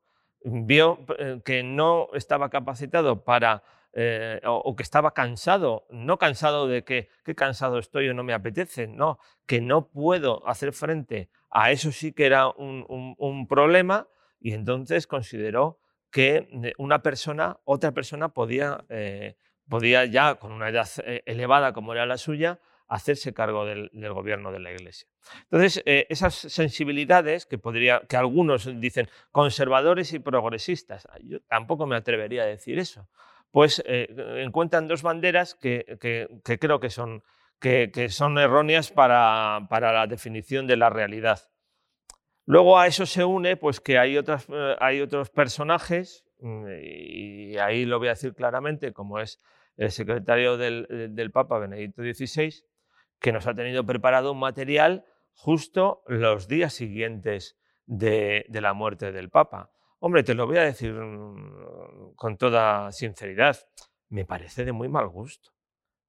Vio 0.44 1.06
eh, 1.18 1.42
que 1.44 1.64
no 1.64 2.10
estaba 2.14 2.50
capacitado 2.50 3.24
para, 3.24 3.64
eh, 3.94 4.42
o, 4.46 4.76
que 4.76 4.84
estaba 4.84 5.14
cansado, 5.14 5.86
no 5.90 6.18
cansado 6.18 6.68
de 6.68 6.84
que, 6.84 7.10
qué 7.24 7.36
cansado 7.36 7.80
estoy 7.80 8.10
o 8.10 8.14
no 8.14 8.24
me 8.24 8.34
apetece, 8.34 8.88
no, 8.88 9.20
que 9.46 9.62
no 9.62 9.90
puedo 9.90 10.48
hacer 10.48 10.74
frente 10.74 11.30
a 11.50 11.72
eso 11.72 11.92
sí 11.92 12.14
que 12.14 12.26
era 12.26 12.48
un 12.50 13.48
problema 13.48 14.08
y 14.40 14.54
entonces 14.54 15.06
consideró 15.06 15.80
que 16.12 16.74
una 16.78 17.02
persona, 17.02 17.60
otra 17.64 17.92
persona 17.92 18.30
podía 18.30 18.84
podía 19.70 20.06
ya, 20.06 20.36
con 20.36 20.52
una 20.52 20.70
edad 20.70 20.88
eh, 21.06 21.24
elevada 21.26 21.74
como 21.74 21.94
era 21.94 22.06
la 22.06 22.18
suya, 22.18 22.60
hacerse 22.88 23.34
cargo 23.34 23.66
del, 23.66 23.90
gobierno 24.14 24.52
de 24.52 24.60
la 24.60 24.72
Iglesia. 24.72 25.08
Entonces, 25.44 25.82
eh, 25.86 26.06
esas 26.10 26.36
sensibilidades 26.36 27.46
que, 27.46 27.58
podría, 27.58 28.02
que 28.08 28.18
algunos 28.18 28.70
dicen 28.80 29.10
conservadores 29.32 30.14
y 30.14 30.20
progresistas, 30.20 31.08
ah, 31.10 31.18
yo 31.24 31.42
tampoco 31.42 31.88
me 31.88 31.96
atrevería 31.96 32.44
a 32.44 32.46
decir 32.46 32.78
eso, 32.78 33.08
pues 33.52 33.82
eh, 33.86 34.08
encuentran 34.44 34.88
dos 34.88 35.02
banderas 35.02 35.56
que, 35.56 35.98
creo 36.60 36.80
que 36.80 36.90
son, 36.90 37.24
que, 37.60 38.08
son 38.10 38.38
erróneas 38.38 38.92
para, 38.92 39.66
para, 39.70 39.94
la 39.94 40.08
definición 40.08 40.68
de 40.68 40.78
la 40.78 40.90
realidad. 40.90 41.40
Luego 42.46 42.78
a 42.78 42.88
eso 42.88 43.06
se 43.06 43.24
une 43.24 43.56
pues, 43.56 43.80
que 43.80 43.98
hay, 43.98 44.18
otras, 44.18 44.48
hay 44.80 45.02
otros 45.02 45.30
personajes, 45.30 46.26
y 46.44 47.58
ahí 47.58 47.86
lo 47.86 48.00
voy 48.00 48.10
a 48.10 48.12
decir 48.12 48.34
claramente, 48.34 48.92
como 48.92 49.20
es 49.20 49.40
el 49.78 49.92
secretario 49.92 50.62
eh, 50.62 51.08
del, 51.10 51.32
Papa 51.32 51.58
Benedicto 51.58 52.02
XVI, 52.02 52.66
que 53.20 53.32
nos 53.32 53.48
ha 53.48 53.56
tenido 53.56 53.86
preparado 53.86 54.34
un 54.34 54.40
material 54.40 55.06
justo 55.34 56.04
los 56.08 56.48
días 56.48 56.74
siguientes 56.74 57.58
de, 57.86 58.46
la 58.50 58.74
muerte 58.74 59.12
del 59.12 59.30
Papa. 59.30 59.72
Hombre, 60.00 60.24
te 60.24 60.34
lo 60.34 60.46
voy 60.46 60.58
a 60.58 60.64
decir 60.64 60.94
mm, 60.94 62.16
con 62.16 62.38
toda 62.38 62.92
sinceridad, 62.92 63.58
me 64.10 64.26
parece 64.26 64.66
de 64.66 64.74
muy 64.74 64.90
mal 64.90 65.08
gusto. 65.08 65.52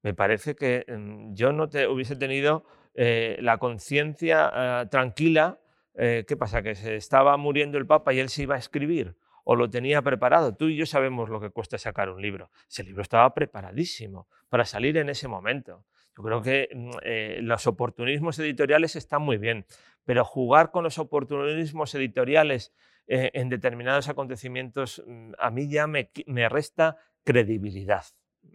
Me 0.03 0.13
parece 0.13 0.55
que 0.55 0.85
mm, 0.87 1.33
yo 1.33 1.53
no 1.53 1.69
te 1.69 1.87
hubiese 1.87 2.15
tenido 2.15 2.65
eh, 2.93 3.37
la 3.39 3.57
conciencia 3.57 4.49
ah, 4.53 4.89
tranquila. 4.89 5.59
Eh, 5.95 6.25
¿Qué 6.27 6.35
pasa? 6.35 6.61
Que 6.61 6.75
se 6.75 6.97
estaba 6.97 7.37
muriendo 7.37 7.77
el 7.77 7.87
Papa 7.87 8.13
y 8.13 8.19
él 8.19 8.29
se 8.29 8.43
iba 8.43 8.55
a 8.55 8.59
escribir 8.59 9.15
o 9.45 9.55
lo 9.55 9.69
tenía 9.69 10.01
preparado. 10.01 10.55
Tú 10.55 10.67
y 10.67 10.75
yo 10.75 10.85
sabemos 10.85 11.29
lo 11.29 11.39
que 11.39 11.51
cuesta 11.51 11.77
sacar 11.77 12.09
un 12.09 12.21
libro. 12.21 12.51
Ese 12.69 12.83
libro 12.83 13.01
estaba 13.01 13.33
preparadísimo 13.33 14.27
para 14.49 14.65
salir 14.65 14.97
en 14.97 15.07
ese 15.09 15.27
momento. 15.29 15.85
Yo 16.17 16.23
creo 16.23 16.41
que 16.41 16.69
mm, 16.73 16.89
eh, 17.03 17.39
los 17.41 17.65
oportunismos 17.67 18.37
editoriales 18.39 18.95
están 18.95 19.21
muy 19.21 19.37
bien, 19.37 19.65
pero 20.03 20.25
jugar 20.25 20.71
con 20.71 20.83
los 20.83 20.97
oportunismos 20.97 21.93
editoriales 21.95 22.73
eh, 23.07 23.31
en 23.33 23.49
determinados 23.49 24.09
acontecimientos 24.09 25.03
mm, 25.05 25.33
a 25.37 25.51
mí 25.51 25.69
ya 25.69 25.87
me, 25.87 26.09
resta 26.49 26.97
credibilidad. 27.23 28.03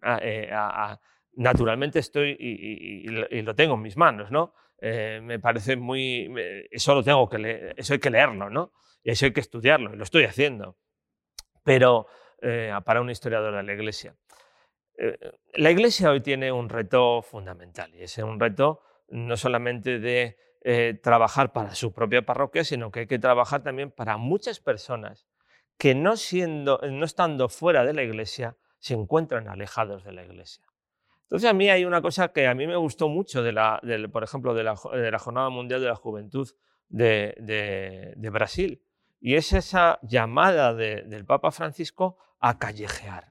Ah, 0.03 0.19
eh, 0.23 0.51
naturalmente 1.35 2.01
estoy 2.01 2.37
y, 2.39 3.43
lo 3.43 3.55
tengo 3.55 3.75
en 3.75 3.83
mis 3.83 3.97
manos, 3.97 4.31
¿no? 4.31 4.55
Me 4.81 5.39
parece 5.39 5.77
muy... 5.77 6.33
Eso, 6.71 6.95
lo 6.95 7.03
tengo 7.03 7.29
que 7.29 7.75
eso 7.77 7.93
hay 7.93 7.99
que 7.99 8.11
leerlo, 8.11 8.49
¿no? 8.51 8.73
y 9.03 9.11
eso 9.11 9.27
hay 9.27 9.33
que 9.33 9.41
estudiarlo, 9.41 9.93
y 9.93 9.97
lo 9.97 10.05
estoy 10.05 10.25
haciendo. 10.25 10.77
Pero 11.65 12.07
eh, 12.41 12.73
para 12.85 13.01
un 13.01 13.11
historiador 13.11 13.55
de 13.55 13.63
la 13.63 13.73
Iglesia. 13.73 14.17
Eh, 14.99 15.19
la 15.55 15.71
Iglesia 15.71 16.11
hoy 16.11 16.21
tiene 16.21 16.53
un 16.53 16.69
reto 16.69 17.23
fundamental, 17.23 17.95
y 17.95 18.03
es 18.03 18.19
un 18.19 18.41
reto 18.41 18.83
no 19.09 19.37
solamente 19.37 19.99
de 19.99 20.39
eh, 20.63 20.99
trabajar 21.03 21.53
para 21.53 21.75
su 21.75 21.93
propia 21.93 22.23
parroquia, 22.23 22.65
sino 22.65 22.91
que 22.91 23.01
hay 23.01 23.07
que 23.07 23.19
trabajar 23.19 23.63
también 23.63 23.91
para 23.91 24.17
muchas 24.17 24.61
personas 24.61 25.27
que 25.79 25.95
no, 25.95 26.17
siendo, 26.17 26.79
no 26.91 27.05
estando 27.05 27.49
fuera 27.49 27.85
de 27.85 27.95
la 27.95 28.03
Iglesia, 28.03 28.57
se 28.79 28.95
encuentran 28.95 29.49
alejados 29.49 30.05
de 30.05 30.13
la 30.13 30.25
Iglesia. 30.25 30.65
Entonces 31.31 31.49
a 31.49 31.53
mí 31.53 31.71
hay 31.71 31.85
una 31.85 32.03
cosa 32.03 32.33
que 32.33 32.49
a 32.49 32.55
mí 32.55 32.67
me 32.67 32.75
gustó 32.75 33.09
mucho, 33.09 33.45
de 33.45 33.53
la, 33.53 33.81
por 34.11 34.25
ejemplo, 34.25 34.53
de 34.53 34.65
la, 34.65 34.75
Jornada 34.75 35.49
Mundial 35.49 35.81
de 35.81 35.87
la 35.87 35.95
Juventud 35.95 36.51
de, 36.89 38.15
de 38.17 38.31
Brasil, 38.31 38.83
y 39.21 39.37
es 39.37 39.53
esa 39.53 40.01
llamada 40.03 40.75
del 40.75 41.25
Papa 41.25 41.53
Francisco 41.53 42.17
a 42.41 42.59
callejear. 42.59 43.30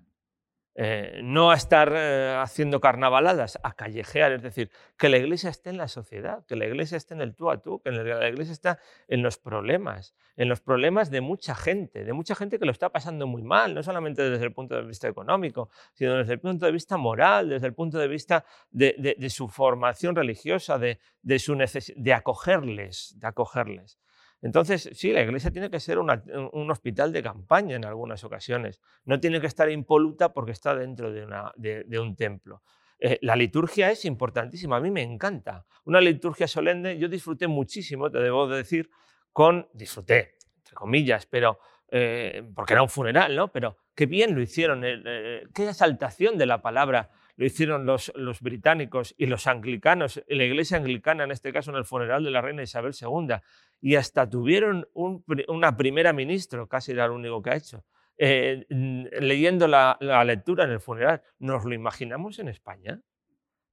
Eh, 0.75 1.19
no 1.23 1.51
a 1.51 1.55
estar 1.55 1.91
eh, 1.93 2.37
haciendo 2.39 2.79
carnavaladas, 2.79 3.59
a 3.63 3.73
callejear, 3.73 4.31
es 4.31 4.41
decir, 4.41 4.71
que 4.97 5.09
la 5.09 5.17
iglesia 5.17 5.49
esté 5.49 5.71
en 5.71 5.77
la 5.77 5.87
sociedad, 5.87 6.45
que 6.45 6.55
la 6.55 6.67
iglesia 6.67 6.95
esté 6.95 7.15
en 7.15 7.21
el 7.21 7.35
tú 7.35 7.49
a 7.49 7.61
tú, 7.61 7.81
que 7.81 7.91
la 7.91 8.29
iglesia 8.29 8.53
está 8.53 8.79
en 9.07 9.21
los 9.21 9.37
problemas, 9.37 10.15
en 10.37 10.47
los 10.47 10.61
problemas 10.61 11.09
de 11.09 11.19
mucha 11.21 11.53
gente, 11.55 12.05
de 12.05 12.13
mucha 12.13 12.33
gente 12.35 12.59
que 12.59 12.65
lo 12.65 12.71
está 12.71 12.89
pasando 12.89 13.27
muy 13.27 13.41
mal, 13.41 13.73
no 13.73 13.83
solamente 13.83 14.29
desde 14.29 14.45
el 14.45 14.53
punto 14.53 14.75
de 14.75 14.83
vista 14.83 15.07
económico, 15.09 15.69
sino 15.93 16.15
desde 16.15 16.33
el 16.33 16.39
punto 16.39 16.65
de 16.65 16.71
vista 16.71 16.95
moral, 16.95 17.49
desde 17.49 17.67
el 17.67 17.73
punto 17.73 17.97
de 17.97 18.07
vista 18.07 18.45
de, 18.71 19.29
su 19.29 19.49
formación 19.49 20.15
religiosa, 20.15 20.77
de, 20.77 20.99
de, 21.21 21.39
su 21.39 21.57
de 21.57 22.13
acogerles, 22.13 23.15
de 23.17 23.27
acogerles. 23.27 23.99
Entonces, 24.41 24.89
sí, 24.93 25.11
la 25.11 25.21
iglesia 25.21 25.51
tiene 25.51 25.69
que 25.69 25.79
ser 25.79 25.99
un 25.99 26.71
hospital 26.71 27.11
de 27.11 27.21
campaña 27.21 27.75
en 27.75 27.85
algunas 27.85 28.23
ocasiones. 28.23 28.79
No 29.03 29.19
tiene 29.19 29.41
que 29.41 29.47
estar 29.47 29.69
impoluta 29.69 30.31
porque 30.31 30.51
está 30.51 30.75
dentro 30.75 31.11
de, 31.11 31.99
un 31.99 32.15
templo. 32.15 32.61
Eh, 32.99 33.17
la 33.21 33.35
liturgia 33.35 33.91
es 33.91 34.05
importantísima, 34.05 34.77
a 34.77 34.79
mí 34.79 34.91
me 34.91 35.01
encanta. 35.01 35.65
Una 35.85 35.99
liturgia 35.99 36.47
solemne, 36.47 36.97
yo 36.97 37.09
disfruté 37.09 37.47
muchísimo, 37.47 38.09
te 38.09 38.19
debo 38.19 38.47
decir, 38.47 38.89
con, 39.31 39.67
disfruté, 39.73 40.35
entre 40.57 40.73
comillas, 40.73 41.25
pero, 41.25 41.59
eh, 41.89 42.43
porque 42.55 42.73
era 42.73 42.81
un 42.81 42.89
funeral, 42.89 43.35
¿no? 43.35 43.51
Pero 43.51 43.77
qué 43.95 44.05
bien 44.05 44.35
lo 44.35 44.41
hicieron, 44.41 44.83
eh, 44.85 45.43
qué 45.53 45.67
exaltación 45.67 46.37
de 46.37 46.45
la 46.45 46.61
palabra 46.61 47.09
lo 47.39 47.45
hicieron 47.45 47.85
los, 47.85 48.11
británicos 48.41 49.15
y 49.17 49.25
los 49.25 49.47
anglicanos, 49.47 50.21
la 50.27 50.43
iglesia 50.43 50.75
anglicana 50.75 51.23
en 51.23 51.31
este 51.31 51.53
caso 51.53 51.71
en 51.71 51.77
el 51.77 51.85
funeral 51.85 52.21
de 52.21 52.31
la 52.31 52.41
reina 52.41 52.63
Isabel 52.63 52.91
II, 52.99 53.35
y 53.79 53.95
hasta 53.95 54.29
tuvieron 54.29 54.89
una 54.93 55.77
primera 55.77 56.11
ministra, 56.11 56.67
casi 56.67 56.91
era 56.91 57.07
lo 57.07 57.15
único 57.15 57.41
que 57.41 57.51
ha 57.51 57.55
hecho, 57.55 57.85
eh, 58.17 58.65
leyendo 58.67 59.69
la, 59.69 59.97
lectura 60.25 60.65
en 60.65 60.71
el 60.71 60.81
funeral. 60.81 61.21
¿Nos 61.37 61.63
lo 61.63 61.73
imaginamos 61.73 62.39
en 62.39 62.49
España? 62.49 62.99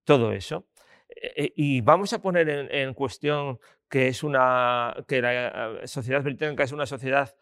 Todo 0.04 0.30
eso. 0.30 0.68
Eh, 1.08 1.32
eh, 1.36 1.52
y 1.56 1.80
vamos 1.80 2.12
a 2.12 2.22
poner 2.22 2.48
en, 2.48 2.94
cuestión 2.94 3.58
que, 3.88 4.06
es 4.06 4.22
una, 4.22 4.94
que 5.08 5.20
la 5.20 5.80
sociedad 5.86 6.22
británica 6.22 6.62
es 6.62 6.70
una 6.70 6.86
sociedad 6.86 7.34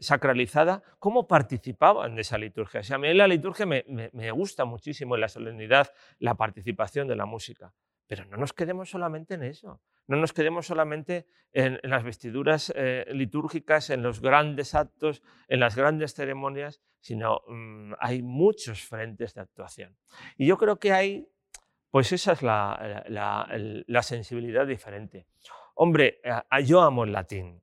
sacralizada, 0.00 0.82
¿cómo 0.98 1.26
participaban 1.26 2.14
de 2.14 2.22
esa 2.22 2.38
liturgia? 2.38 2.80
O 2.80 2.94
a 2.94 2.98
mí 2.98 3.12
la 3.14 3.28
liturgia 3.28 3.66
me, 3.66 4.30
gusta 4.30 4.64
muchísimo, 4.64 5.16
la 5.16 5.28
solemnidad, 5.28 5.92
la 6.18 6.34
participación 6.34 7.08
de 7.08 7.16
la 7.16 7.26
música, 7.26 7.72
pero 8.06 8.24
no 8.24 8.36
nos 8.36 8.52
quedemos 8.52 8.90
solamente 8.90 9.34
en 9.34 9.42
eso. 9.42 9.80
No 10.08 10.16
nos 10.16 10.32
quedemos 10.32 10.66
solamente 10.66 11.26
en, 11.52 11.80
las 11.82 12.04
vestiduras 12.04 12.72
eh, 12.76 13.04
litúrgicas, 13.10 13.90
en 13.90 14.02
los 14.02 14.20
grandes 14.20 14.74
actos, 14.74 15.22
en 15.48 15.58
las 15.58 15.74
grandes 15.74 16.14
ceremonias, 16.14 16.80
sino 17.00 17.42
mm, 17.48 17.94
hay 17.98 18.22
muchos 18.22 18.82
frentes 18.82 19.34
de 19.34 19.40
actuación. 19.40 19.96
Y 20.36 20.46
yo 20.46 20.58
creo 20.58 20.78
que 20.78 20.92
hay, 20.92 21.28
pues 21.90 22.12
esa 22.12 22.32
es 22.32 22.42
la, 22.42 24.02
sensibilidad 24.02 24.66
diferente. 24.66 25.26
Hombre, 25.74 26.20
eh, 26.22 26.64
yo 26.64 26.82
amo 26.82 27.04
el 27.04 27.12
latín, 27.12 27.60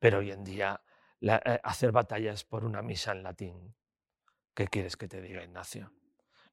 pero 0.00 0.18
hoy 0.18 0.32
en 0.32 0.42
día 0.42 0.80
eh, 1.20 1.60
hacer 1.62 1.92
batallas 1.92 2.44
por 2.44 2.64
una 2.64 2.82
misa 2.82 3.12
en 3.12 3.22
latín, 3.22 3.74
¿qué 4.54 4.68
quieres 4.68 4.96
que 4.96 5.08
te 5.08 5.20
diga, 5.20 5.42
Ignacio? 5.42 5.92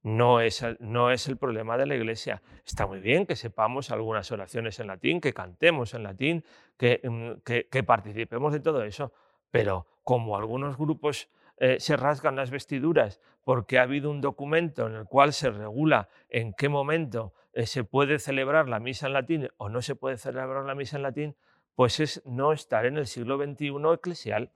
no 0.05 0.39
es, 0.39 0.63
no 0.79 1.09
es 1.09 1.27
el 1.27 1.35
problema 1.35 1.77
de 1.77 1.87
la 1.87 1.95
Iglesia. 1.95 2.43
Está 2.63 2.85
muy 2.85 2.99
bien 2.99 3.25
que 3.25 3.35
sepamos 3.35 3.89
algunas 3.89 4.31
oraciones 4.31 4.79
en 4.79 4.85
latín, 4.85 5.19
que 5.19 5.33
cantemos 5.33 5.95
en 5.95 6.03
latín, 6.03 6.45
que, 6.77 7.01
mm, 7.03 7.41
que, 7.43 7.83
participemos 7.83 8.53
de 8.53 8.59
todo 8.59 8.83
eso, 8.83 9.13
pero 9.49 9.87
como 10.03 10.37
algunos 10.37 10.77
grupos 10.77 11.27
eh, 11.57 11.79
se 11.79 11.97
rasgan 11.97 12.35
las 12.35 12.51
vestiduras 12.51 13.19
porque 13.43 13.79
ha 13.79 13.81
habido 13.81 14.11
un 14.11 14.21
documento 14.21 14.85
en 14.85 14.93
el 14.93 15.05
cual 15.05 15.33
se 15.33 15.49
regula 15.49 16.07
en 16.29 16.53
qué 16.53 16.69
momento 16.69 17.33
eh, 17.53 17.65
se 17.65 17.83
puede 17.83 18.19
celebrar 18.19 18.69
la 18.69 18.79
misa 18.79 19.07
en 19.07 19.13
latín 19.13 19.49
o 19.57 19.69
no 19.69 19.81
se 19.81 19.95
puede 19.95 20.17
celebrar 20.17 20.65
la 20.65 20.75
misa 20.75 20.97
en 20.97 21.03
latín, 21.03 21.35
pues 21.75 21.99
es 21.99 22.21
no 22.25 22.53
estar 22.53 22.85
en 22.85 22.97
el 22.97 23.07
siglo 23.07 23.37
XXI 23.37 23.73
eclesial 23.93 24.51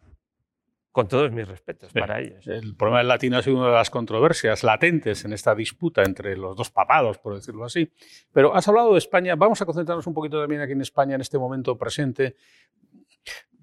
con 0.92 1.08
todos 1.08 1.32
mis 1.32 1.48
respetos 1.48 1.94
para 1.94 2.20
ellos. 2.20 2.48
El 2.48 2.76
problema 2.76 3.00
del 3.00 3.08
latín 3.08 3.34
ha 3.36 3.42
sido 3.42 3.58
una 3.58 3.68
de 3.68 3.74
las 3.74 3.90
controversias 3.90 4.64
latentes 4.64 5.24
en 5.24 5.34
esta 5.34 5.54
disputa 5.54 6.02
entre 6.04 6.36
los 6.36 6.56
dos 6.56 6.72
papados, 6.72 7.20
por 7.20 7.36
decirlo 7.36 7.66
así. 7.66 7.92
Pero 8.32 8.56
has 8.56 8.68
hablado 8.68 8.94
de 8.94 8.98
España, 8.98 9.36
vamos 9.36 9.62
a 9.62 9.66
concentrarnos 9.66 10.08
un 10.08 10.14
poquito 10.14 10.40
también 10.40 10.62
aquí 10.62 10.72
en 10.72 10.82
España 10.82 11.16
en 11.16 11.22
este 11.22 11.38
momento 11.38 11.78
presente. 11.78 12.36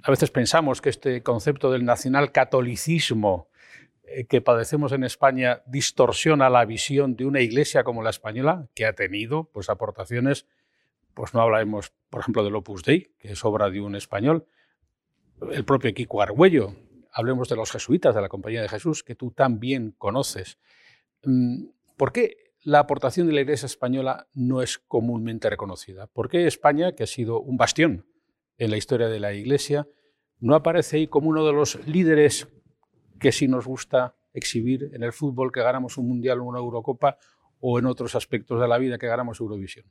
A 0.05 0.11
veces 0.11 0.31
pensamos 0.31 0.81
que 0.81 0.89
este 0.89 1.23
concepto 1.23 1.73
del 1.73 1.85
nacional 1.85 2.31
catolicismo 2.31 3.49
eh, 4.05 4.27
que 4.27 4.41
padecemos 4.41 4.93
en 4.93 5.03
España 5.03 5.63
distorsiona 5.67 6.49
la 6.49 6.65
visión 6.65 7.17
de 7.17 7.27
una 7.27 7.41
iglesia 7.41 7.83
como 7.83 8.05
la 8.05 8.11
española, 8.11 8.69
que 8.75 8.87
ha 8.87 8.93
tenido 8.93 9.51
pues, 9.53 9.69
aportaciones, 9.69 10.47
pues 11.17 11.33
no 11.33 11.41
hablaremos, 11.41 11.95
por 12.11 12.21
ejemplo, 12.21 12.45
del 12.45 12.55
Opus 12.55 12.83
Dei, 12.85 13.15
que 13.19 13.33
es 13.33 13.43
obra 13.43 13.71
de 13.71 13.81
un 13.81 13.97
español, 13.97 14.47
el 15.51 15.65
propio 15.65 15.93
Kiko 15.95 16.21
Argüello, 16.21 16.77
hablemos 17.11 17.49
de 17.49 17.57
los 17.57 17.73
jesuitas 17.73 18.15
de 18.15 18.21
la 18.21 18.29
Compañía 18.29 18.61
de 18.61 18.69
Jesús, 18.69 19.03
que 19.03 19.15
tú 19.15 19.31
también 19.31 19.93
conoces. 19.97 20.59
Mm, 21.25 21.69
¿Por 21.97 22.13
qué 22.13 22.53
la 22.65 22.81
aportación 22.81 23.27
de 23.27 23.33
la 23.33 23.41
Iglesia 23.41 23.65
española 23.65 24.29
no 24.35 24.61
es 24.61 24.79
comúnmente 24.79 25.49
reconocida? 25.49 26.07
¿Por 26.07 26.29
qué 26.29 26.47
España, 26.47 26.93
que 26.93 27.05
ha 27.05 27.07
sido 27.07 27.41
un 27.41 27.57
bastión 27.57 28.05
en 28.59 28.71
la 28.71 28.77
historia 28.77 29.09
de 29.09 29.19
la 29.19 29.33
Iglesia, 29.33 29.89
no 30.39 30.55
aparece 30.55 30.99
ahí 30.99 31.07
como 31.07 31.31
uno 31.31 31.47
de 31.47 31.55
los 31.55 31.87
líderes 31.87 32.47
que 33.19 33.33
sí 33.33 33.49
nos 33.49 33.67
gusta 33.67 34.17
exhibir 34.35 34.91
en 34.93 35.03
el 35.03 35.15
fútbol, 35.15 35.51
que 35.51 35.63
ganamos 35.63 35.97
un 35.97 36.09
Mundial 36.09 36.41
o 36.41 36.45
una 36.45 36.59
Eurocopa, 36.59 37.17
o 37.59 37.79
en 37.79 37.87
otros 37.87 38.15
aspectos 38.15 38.61
de 38.61 38.69
la 38.69 38.77
vida 38.77 38.99
que 38.99 39.07
ganamos 39.07 39.41
Eurovisión? 39.41 39.87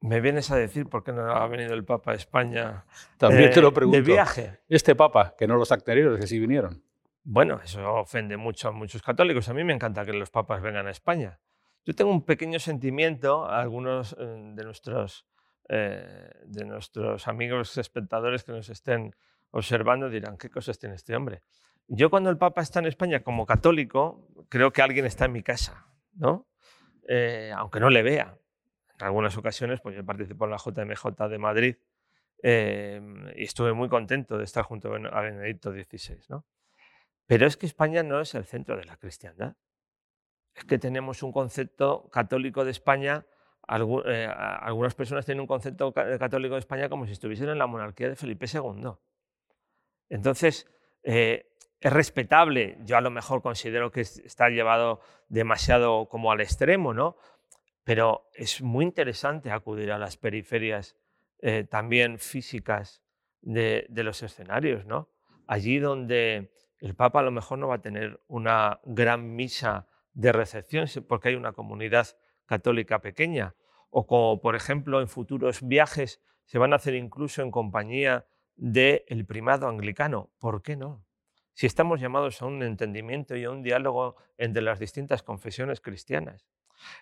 Me 0.00 0.20
vienes 0.20 0.50
a 0.50 0.56
decir 0.56 0.88
por 0.88 1.02
qué 1.02 1.12
no 1.12 1.22
ha 1.30 1.46
venido 1.46 1.74
el 1.74 1.84
Papa 1.84 2.12
a 2.12 2.14
España. 2.14 2.84
También 3.16 3.50
te 3.50 3.60
lo 3.60 3.68
eh, 3.68 3.72
pregunto. 3.72 3.96
De 3.96 4.02
viaje. 4.02 4.60
Este 4.68 4.94
Papa, 4.94 5.34
que 5.36 5.46
no 5.46 5.56
los 5.56 5.72
anteriores, 5.72 6.20
que 6.20 6.26
sí 6.26 6.38
vinieron. 6.38 6.82
Bueno, 7.24 7.60
eso 7.64 7.94
ofende 7.94 8.36
mucho 8.36 8.68
a 8.68 8.72
muchos 8.72 9.02
católicos. 9.02 9.48
A 9.48 9.54
mí 9.54 9.64
me 9.64 9.72
encanta 9.72 10.04
que 10.04 10.12
los 10.12 10.30
papas 10.30 10.62
vengan 10.62 10.86
a 10.86 10.90
España. 10.90 11.40
Yo 11.84 11.94
tengo 11.94 12.10
un 12.10 12.24
pequeño 12.24 12.58
sentimiento, 12.58 13.48
algunos 13.48 14.14
eh, 14.18 14.52
de 14.54 14.64
nuestros, 14.64 15.26
eh, 15.68 16.30
de 16.44 16.64
nuestros 16.64 17.26
amigos 17.26 17.78
espectadores 17.78 18.44
que 18.44 18.52
nos 18.52 18.68
estén 18.68 19.14
observando 19.50 20.10
dirán, 20.10 20.36
¿qué 20.36 20.50
cosas 20.50 20.78
tiene 20.78 20.96
este 20.96 21.16
hombre? 21.16 21.42
Yo 21.88 22.10
cuando 22.10 22.30
el 22.30 22.36
Papa 22.36 22.60
está 22.60 22.80
en 22.80 22.86
España 22.86 23.20
como 23.20 23.46
católico, 23.46 24.28
creo 24.48 24.72
que 24.72 24.82
alguien 24.82 25.06
está 25.06 25.24
en 25.24 25.32
mi 25.32 25.42
casa, 25.42 25.86
¿no? 26.14 26.46
aunque 27.54 27.78
no 27.78 27.88
le 27.88 28.02
vea 28.02 28.36
en 28.98 29.06
algunas 29.06 29.36
ocasiones, 29.36 29.80
pues 29.80 29.96
yo 29.96 30.04
participo 30.04 30.44
en 30.44 30.50
la 30.50 30.56
JMJ 30.56 31.28
de 31.28 31.38
Madrid 31.38 31.76
em, 32.42 33.28
y 33.36 33.44
estuve 33.44 33.72
muy 33.72 33.88
contento 33.88 34.38
de 34.38 34.44
estar 34.44 34.64
junto 34.64 34.92
a 34.92 35.20
Benedicto 35.20 35.72
XVI. 35.72 36.18
¿no? 36.28 36.44
Pero 37.26 37.46
es 37.46 37.56
que 37.56 37.66
España 37.66 38.02
no 38.02 38.20
es 38.20 38.34
el 38.34 38.44
centro 38.44 38.76
de 38.76 38.84
la 38.84 38.96
cristiandad. 38.96 39.56
Es 40.54 40.64
que 40.64 40.78
tenemos 40.78 41.22
un 41.22 41.32
concepto 41.32 42.08
católico 42.10 42.64
de 42.64 42.70
España, 42.70 43.26
eh, 43.68 44.28
algunas 44.60 44.94
personas 44.94 45.26
tienen 45.26 45.40
un 45.40 45.46
concepto 45.46 45.92
católico 45.92 46.54
de 46.54 46.60
España 46.60 46.88
como 46.88 47.04
si 47.04 47.12
estuviesen 47.12 47.48
en 47.48 47.58
la 47.58 47.66
monarquía 47.66 48.08
de 48.08 48.16
Felipe 48.16 48.46
II. 48.46 48.92
Entonces, 50.08 50.66
eh, 51.02 51.52
es 51.80 51.92
respetable, 51.92 52.78
yo 52.80 52.96
a 52.96 53.00
lo 53.00 53.10
mejor 53.10 53.42
considero 53.42 53.90
que 53.90 54.00
está 54.00 54.48
llevado 54.48 55.00
demasiado 55.28 56.08
como 56.08 56.32
al 56.32 56.40
extremo, 56.40 56.94
¿no? 56.94 57.16
Pero 57.86 58.28
es 58.34 58.62
muy 58.62 58.84
interesante 58.84 59.52
acudir 59.52 59.92
a 59.92 59.98
las 59.98 60.16
periferias 60.16 60.96
eh, 61.38 61.62
también 61.62 62.18
físicas 62.18 63.04
de, 63.42 63.86
los 63.88 64.24
escenarios, 64.24 64.86
¿no? 64.86 65.08
Allí 65.46 65.78
donde 65.78 66.50
el 66.80 66.96
Papa 66.96 67.20
a 67.20 67.22
lo 67.22 67.30
mejor 67.30 67.60
no 67.60 67.68
va 67.68 67.76
a 67.76 67.82
tener 67.82 68.20
una 68.26 68.80
gran 68.84 69.36
misa 69.36 69.86
de 70.14 70.32
recepción 70.32 70.88
porque 71.06 71.28
hay 71.28 71.36
una 71.36 71.52
comunidad 71.52 72.08
católica 72.44 73.00
pequeña, 73.00 73.54
o 73.90 74.04
como 74.08 74.40
por 74.40 74.56
ejemplo 74.56 75.00
en 75.00 75.06
futuros 75.06 75.60
viajes 75.62 76.20
se 76.44 76.58
van 76.58 76.72
a 76.72 76.76
hacer 76.76 76.96
incluso 76.96 77.40
en 77.40 77.52
compañía 77.52 78.26
del 78.56 79.26
primado 79.28 79.68
anglicano. 79.68 80.32
¿Por 80.40 80.60
qué 80.60 80.74
no? 80.74 81.06
Si 81.52 81.66
estamos 81.66 82.00
llamados 82.00 82.42
a 82.42 82.46
un 82.46 82.64
entendimiento 82.64 83.36
y 83.36 83.44
a 83.44 83.50
un 83.52 83.62
diálogo 83.62 84.16
entre 84.38 84.62
las 84.62 84.80
distintas 84.80 85.22
confesiones 85.22 85.80
cristianas. 85.80 86.48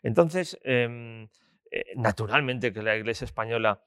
Entonces, 0.03 0.59
em, 0.63 1.29
eh, 1.71 1.93
naturalmente 1.97 2.73
que 2.73 2.83
la 2.83 2.97
Iglesia 2.97 3.25
española... 3.25 3.83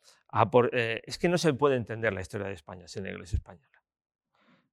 Eh, 0.73 1.01
es 1.05 1.17
que 1.17 1.29
no 1.29 1.37
se 1.37 1.53
puede 1.53 1.77
entender 1.77 2.13
la 2.13 2.21
historia 2.21 2.47
de 2.47 2.53
España 2.53 2.87
sin 2.87 3.03
la 3.03 3.11
Iglesia 3.11 3.37
española. 3.37 3.81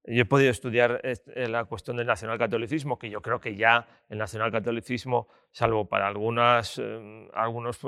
Yo 0.04 0.22
he 0.22 0.24
podido 0.26 0.50
estudiar 0.50 1.00
eh, 1.04 1.48
la 1.48 1.64
cuestión 1.64 1.96
del 1.96 2.06
nacionalcatolicismo, 2.06 2.98
que 2.98 3.08
yo 3.08 3.22
creo 3.22 3.40
que 3.40 3.56
ya 3.56 3.86
el 4.08 4.18
nacionalcatolicismo, 4.18 5.28
salvo 5.52 5.88
para 5.88 6.08
algunas, 6.08 6.78
em, 6.78 7.28
algunos 7.32 7.80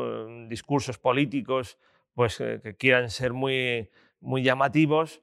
discursos 0.48 0.98
políticos 0.98 1.76
pues, 2.14 2.38
que 2.38 2.76
quieran 2.78 3.10
ser 3.10 3.32
muy, 3.32 3.90
muy 4.20 4.42
llamativos, 4.42 5.20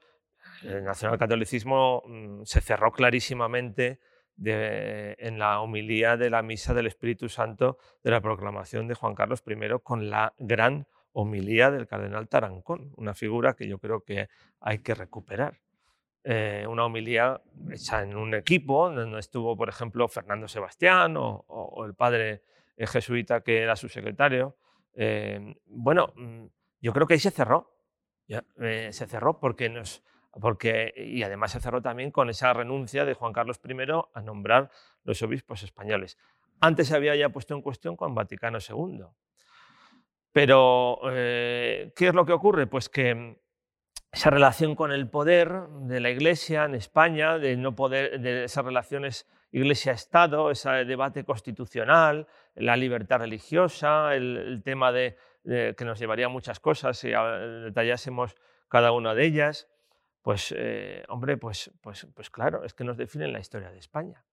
el 0.63 0.83
nacionalcatolicismo 0.83 2.03
mm, 2.05 2.43
se 2.43 2.61
cerró 2.61 2.91
clarísimamente 2.91 3.99
en 4.41 5.39
la 5.39 5.61
homilía 5.61 6.17
de 6.17 6.29
la 6.29 6.41
Misa 6.41 6.73
del 6.73 6.87
Espíritu 6.87 7.29
Santo 7.29 7.77
de 8.03 8.11
la 8.11 8.21
proclamación 8.21 8.87
de 8.87 8.95
Juan 8.95 9.15
Carlos 9.15 9.43
I 9.45 9.55
con 9.83 10.09
la 10.09 10.33
gran 10.37 10.87
homilía 11.13 11.71
del 11.71 11.87
cardenal 11.87 12.27
Tarancón, 12.27 12.91
una 12.97 13.13
figura 13.13 13.55
que 13.55 13.67
yo 13.67 13.79
creo 13.79 14.03
que 14.03 14.27
hay 14.59 14.79
que 14.79 14.95
recuperar. 14.95 15.59
Eh, 16.25 16.65
una 16.69 16.85
homilía 16.85 17.41
hecha 17.69 18.01
en 18.01 18.15
un 18.15 18.33
equipo 18.33 18.89
donde 18.89 19.19
estuvo, 19.19 19.57
por 19.57 19.67
ejemplo, 19.67 20.07
Fernando 20.07 20.47
Sebastián 20.47 21.15
o, 21.17 21.83
el 21.85 21.95
padre 21.95 22.43
eh, 22.77 22.87
jesuita 22.87 23.41
que 23.41 23.61
era 23.61 23.75
su 23.75 23.89
secretario. 23.89 24.57
Eh, 24.95 25.55
bueno, 25.65 26.13
mm, 26.15 26.45
yo 26.81 26.93
creo 26.93 27.07
que 27.07 27.15
ahí 27.15 27.19
se 27.19 27.31
cerró. 27.31 27.75
se 28.27 29.07
cerró 29.07 29.39
porque 29.39 29.69
nos, 29.69 30.01
porque, 30.39 30.93
y 30.95 31.23
además 31.23 31.51
se 31.51 31.59
cerró 31.59 31.81
también 31.81 32.11
con 32.11 32.29
esa 32.29 32.53
renuncia 32.53 33.05
de 33.05 33.13
Juan 33.13 33.33
Carlos 33.33 33.59
I 33.63 33.75
a 34.13 34.21
nombrar 34.21 34.69
los 35.03 35.21
obispos 35.21 35.63
españoles. 35.63 36.17
Antes 36.59 36.87
se 36.87 36.95
había 36.95 37.15
ya 37.15 37.29
puesto 37.29 37.53
en 37.53 37.61
cuestión 37.61 37.95
con 37.95 38.15
Vaticano 38.15 38.57
II. 38.57 39.05
Pero, 40.31 40.99
eh, 41.11 41.93
¿qué 41.95 42.07
es 42.07 42.13
lo 42.13 42.25
que 42.25 42.33
ocurre? 42.33 42.65
Pues 42.65 42.89
que 42.89 43.37
esa 44.11 44.29
relación 44.29 44.75
con 44.75 44.91
el 44.91 45.09
poder 45.09 45.67
de 45.81 45.99
la 45.99 46.09
Iglesia 46.09 46.65
en 46.65 46.75
España, 46.75 47.37
de 47.37 47.55
no 47.57 47.75
poder, 47.75 48.19
de 48.19 48.45
esas 48.45 48.65
relaciones 48.65 49.27
Iglesia-Estado, 49.51 50.49
ese 50.49 50.69
debate 50.85 51.23
constitucional, 51.23 52.27
la 52.55 52.75
libertad 52.75 53.19
religiosa, 53.19 54.15
el, 54.15 54.61
tema 54.63 54.91
de, 54.91 55.15
que 55.43 55.85
nos 55.85 55.99
llevaría 55.99 56.25
a 56.25 56.29
muchas 56.29 56.59
cosas 56.59 56.97
si 56.97 57.09
detallásemos 57.09 58.35
cada 58.67 58.91
una 58.91 59.13
de 59.13 59.25
ellas, 59.25 59.67
pues, 60.23 60.55
eh, 60.57 61.03
hombre, 61.09 61.37
pues, 61.37 61.69
pues, 61.81 62.07
pues 62.15 62.29
claro, 62.29 62.63
es 62.63 62.73
que 62.73 62.85
nos 62.85 62.97
definen 62.97 63.33
la 63.33 63.39
historia 63.39 63.69
de 63.69 63.77
España. 63.77 64.23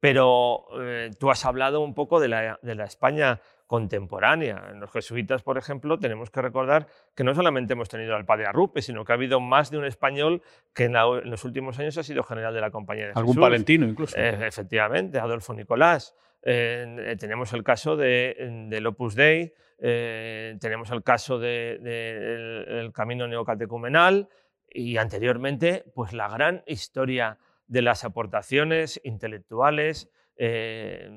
Pero 0.00 0.66
eh, 0.80 1.10
tú 1.18 1.30
has 1.30 1.44
hablado 1.44 1.80
un 1.80 1.94
poco 1.94 2.20
de 2.20 2.28
la, 2.28 2.58
de 2.62 2.74
la, 2.74 2.84
España 2.84 3.40
contemporánea. 3.66 4.68
En 4.70 4.80
los 4.80 4.90
jesuitas, 4.90 5.42
por 5.42 5.58
ejemplo, 5.58 5.98
tenemos 5.98 6.30
que 6.30 6.40
recordar 6.42 6.86
que 7.14 7.24
no 7.24 7.34
solamente 7.34 7.72
hemos 7.72 7.88
tenido 7.88 8.14
al 8.14 8.24
padre 8.24 8.46
Arrupe, 8.46 8.82
sino 8.82 9.04
que 9.04 9.12
ha 9.12 9.14
habido 9.16 9.40
más 9.40 9.70
de 9.70 9.78
un 9.78 9.84
español 9.84 10.42
que 10.72 10.84
en, 10.84 10.92
los 10.92 11.44
últimos 11.44 11.78
años 11.78 11.98
ha 11.98 12.02
sido 12.02 12.22
general 12.22 12.54
de 12.54 12.60
la 12.60 12.70
Compañía 12.70 13.06
de 13.06 13.12
Algún 13.14 13.36
palentino 13.36 13.86
incluso. 13.86 14.16
Eh, 14.16 14.46
efectivamente, 14.46 15.18
Adolfo 15.18 15.54
Nicolás. 15.54 16.14
Eh, 16.42 17.16
tenemos 17.18 17.52
el 17.52 17.64
caso 17.64 17.96
de, 17.96 18.66
del 18.68 18.86
Opus 18.86 19.16
Dei, 19.16 19.52
tenemos 19.78 20.90
el 20.92 21.02
caso 21.02 21.38
del 21.38 21.82
de, 21.82 22.90
Camino 22.94 23.26
Neocatecumenal 23.26 24.28
y 24.70 24.96
anteriormente, 24.96 25.84
pues 25.94 26.12
la 26.12 26.28
gran 26.28 26.62
historia 26.66 27.38
de 27.66 27.82
las 27.82 28.04
aportaciones 28.04 29.00
intelectuales, 29.04 30.10
eh, 30.36 31.08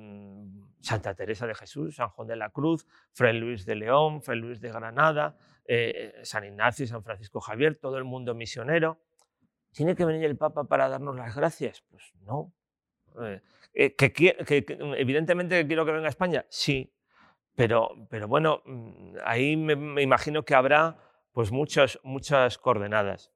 Santa 0.82 1.14
Teresa 1.16 1.48
de 1.48 1.56
Jesús, 1.56 1.96
San 1.96 2.10
Juan 2.10 2.28
de 2.28 2.36
la 2.36 2.50
Cruz, 2.50 2.86
Fray 3.12 3.38
Luis 3.38 3.66
de 3.66 3.76
León, 3.76 4.22
Fray 4.22 4.40
Luis 4.40 4.60
de 4.60 4.70
Granada, 4.70 5.38
eh, 5.66 6.14
San 6.24 6.44
Ignacio, 6.44 6.88
San 6.88 7.04
Francisco 7.04 7.40
Javier, 7.40 7.78
todo 7.78 7.98
el 7.98 8.04
mundo 8.04 8.34
misionero. 8.34 9.00
¿Tiene 9.72 9.96
que 9.96 10.06
venir 10.06 10.26
el 10.26 10.38
Papa 10.38 10.66
para 10.66 10.90
darnos 10.90 11.16
las 11.16 11.36
gracias? 11.36 11.84
Pues 11.90 12.14
no. 12.22 12.54
Eh, 13.74 13.96
que, 13.96 14.66
evidentemente 14.98 15.66
quiero 15.68 15.86
que 15.86 15.92
venga 15.92 16.08
a 16.08 16.10
España, 16.10 16.46
sí, 16.50 16.94
pero, 17.56 18.08
pero 18.10 18.28
bueno, 18.28 18.62
mm, 18.66 19.16
ahí 19.24 19.56
me, 19.56 20.02
imagino 20.02 20.44
que 20.44 20.56
habrá 20.56 20.98
pues 21.32 21.52
muchas, 21.52 22.00
muchas 22.04 22.58
coordenadas. 22.58 23.32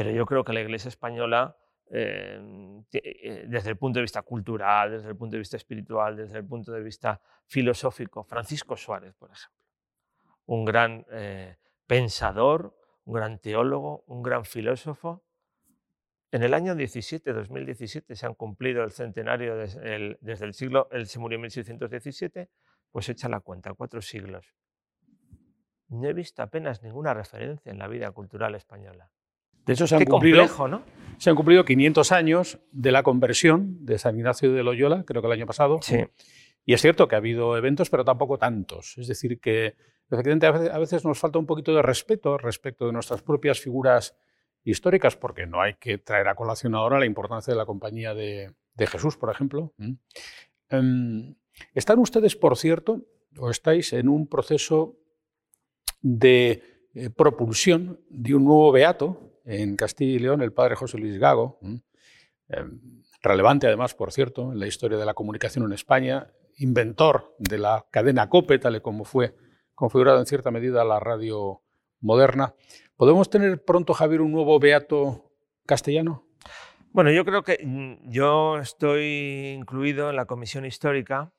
Pero 0.00 0.16
yo 0.16 0.26
creo 0.26 0.44
que 0.44 0.52
la 0.52 0.60
Iglesia 0.60 0.88
española 0.88 1.56
Em, 1.92 2.84
eh, 2.92 3.46
desde 3.48 3.70
el 3.70 3.76
punto 3.76 3.98
de 3.98 4.02
vista 4.02 4.22
cultural, 4.22 4.92
desde 4.92 5.08
el 5.08 5.16
punto 5.16 5.32
de 5.32 5.40
vista 5.40 5.56
espiritual, 5.56 6.16
desde 6.16 6.38
el 6.38 6.46
punto 6.46 6.70
de 6.70 6.80
vista 6.82 7.20
filosófico. 7.46 8.22
Francisco 8.22 8.76
Suárez, 8.76 9.12
por 9.14 9.32
ejemplo, 9.32 9.58
un 10.46 10.64
gran 10.64 11.04
eh, 11.10 11.56
pensador, 11.88 12.76
un 13.06 13.14
gran 13.14 13.40
teólogo, 13.40 14.04
un 14.06 14.22
gran 14.22 14.44
filósofo. 14.44 15.24
En 16.30 16.44
el 16.44 16.54
año 16.54 16.76
17, 16.76 17.32
2017, 17.32 18.14
se 18.14 18.24
han 18.24 18.34
cumplido 18.34 18.84
el 18.84 18.92
centenario 18.92 19.56
desde 19.56 20.44
el 20.44 20.54
siglo, 20.54 20.88
él 20.92 21.08
se 21.08 21.18
murió 21.18 21.36
en 21.36 21.42
1617, 21.42 22.50
pues 22.92 23.08
echa 23.08 23.28
la 23.28 23.40
cuenta, 23.40 23.74
cuatro 23.74 24.00
siglos. 24.00 24.54
No 25.88 26.06
he 26.06 26.12
visto 26.12 26.40
apenas 26.40 26.84
ninguna 26.84 27.14
referencia 27.14 27.72
en 27.72 27.78
la 27.80 27.88
vida 27.88 28.12
cultural 28.12 28.54
española. 28.54 29.10
De 29.70 29.74
hecho, 29.74 29.86
se 29.86 29.94
han, 29.94 30.04
cumplido, 30.04 30.48
se 31.16 31.30
han 31.30 31.36
cumplido 31.36 31.64
500 31.64 32.10
años 32.10 32.58
de 32.72 32.90
la 32.90 33.04
conversión 33.04 33.86
de 33.86 34.00
San 34.00 34.16
Ignacio 34.16 34.52
de 34.52 34.64
Loyola, 34.64 35.04
creo 35.04 35.22
que 35.22 35.26
el 35.28 35.32
año 35.32 35.46
pasado. 35.46 35.78
Sí. 35.80 35.98
Y 36.66 36.74
es 36.74 36.80
cierto 36.80 37.06
que 37.06 37.14
ha 37.14 37.18
habido 37.18 37.56
eventos, 37.56 37.88
pero 37.88 38.04
tampoco 38.04 38.36
tantos. 38.36 38.98
Es 38.98 39.06
decir, 39.06 39.38
que 39.38 39.76
efectivamente 40.10 40.46
a 40.48 40.78
veces 40.80 41.04
nos 41.04 41.20
falta 41.20 41.38
un 41.38 41.46
poquito 41.46 41.72
de 41.72 41.82
respeto 41.82 42.36
respecto 42.36 42.84
de 42.86 42.92
nuestras 42.92 43.22
propias 43.22 43.60
figuras 43.60 44.16
históricas, 44.64 45.14
porque 45.14 45.46
no 45.46 45.62
hay 45.62 45.74
que 45.74 45.98
traer 45.98 46.26
a 46.26 46.34
colación 46.34 46.74
ahora 46.74 46.98
la 46.98 47.06
importancia 47.06 47.54
de 47.54 47.58
la 47.58 47.64
compañía 47.64 48.12
de, 48.12 48.52
Jesús, 48.76 49.16
por 49.16 49.30
ejemplo. 49.30 49.72
¿Mm? 49.76 49.92
Em, 50.70 51.34
¿Están 51.74 52.00
ustedes, 52.00 52.34
por 52.34 52.56
cierto, 52.56 53.02
o 53.38 53.50
estáis 53.50 53.92
en 53.92 54.08
un 54.08 54.26
proceso 54.26 54.96
de 56.02 56.88
eh, 56.92 57.08
propulsión 57.10 58.00
de 58.08 58.34
un 58.34 58.46
nuevo 58.46 58.72
beato 58.72 59.29
en 59.50 59.74
Castilla 59.76 60.12
y 60.14 60.18
León 60.20 60.42
el 60.42 60.52
padre 60.52 60.76
José 60.76 60.96
Luis 60.96 61.18
Gago, 61.18 61.58
em, 62.48 62.80
relevante 63.20 63.66
además, 63.66 63.94
por 63.94 64.12
cierto, 64.12 64.52
en 64.52 64.60
la 64.60 64.68
historia 64.68 64.96
de 64.96 65.04
la 65.04 65.14
comunicación 65.14 65.64
en 65.64 65.72
España, 65.72 66.32
inventor 66.58 67.34
de 67.38 67.58
la 67.58 67.84
cadena 67.90 68.28
COPE, 68.28 68.60
tal 68.60 68.76
y 68.76 68.80
como 68.80 69.04
fue 69.04 69.34
configurada 69.74 70.20
en 70.20 70.26
cierta 70.26 70.52
medida 70.52 70.84
la 70.84 71.00
radio 71.00 71.62
moderna. 72.00 72.54
¿Podemos 72.96 73.28
tener 73.28 73.64
pronto, 73.64 73.92
Javier, 73.92 74.20
un 74.20 74.30
nuevo 74.30 74.58
beato 74.60 75.32
castellano? 75.66 76.26
Bueno, 76.92 77.10
yo 77.10 77.24
creo 77.24 77.42
que 77.42 77.58
mm, 77.64 78.10
yo 78.10 78.58
estoy 78.58 79.56
incluido 79.58 80.10
en 80.10 80.16
la 80.16 80.26
comisión 80.26 80.64
histórica 80.64 81.32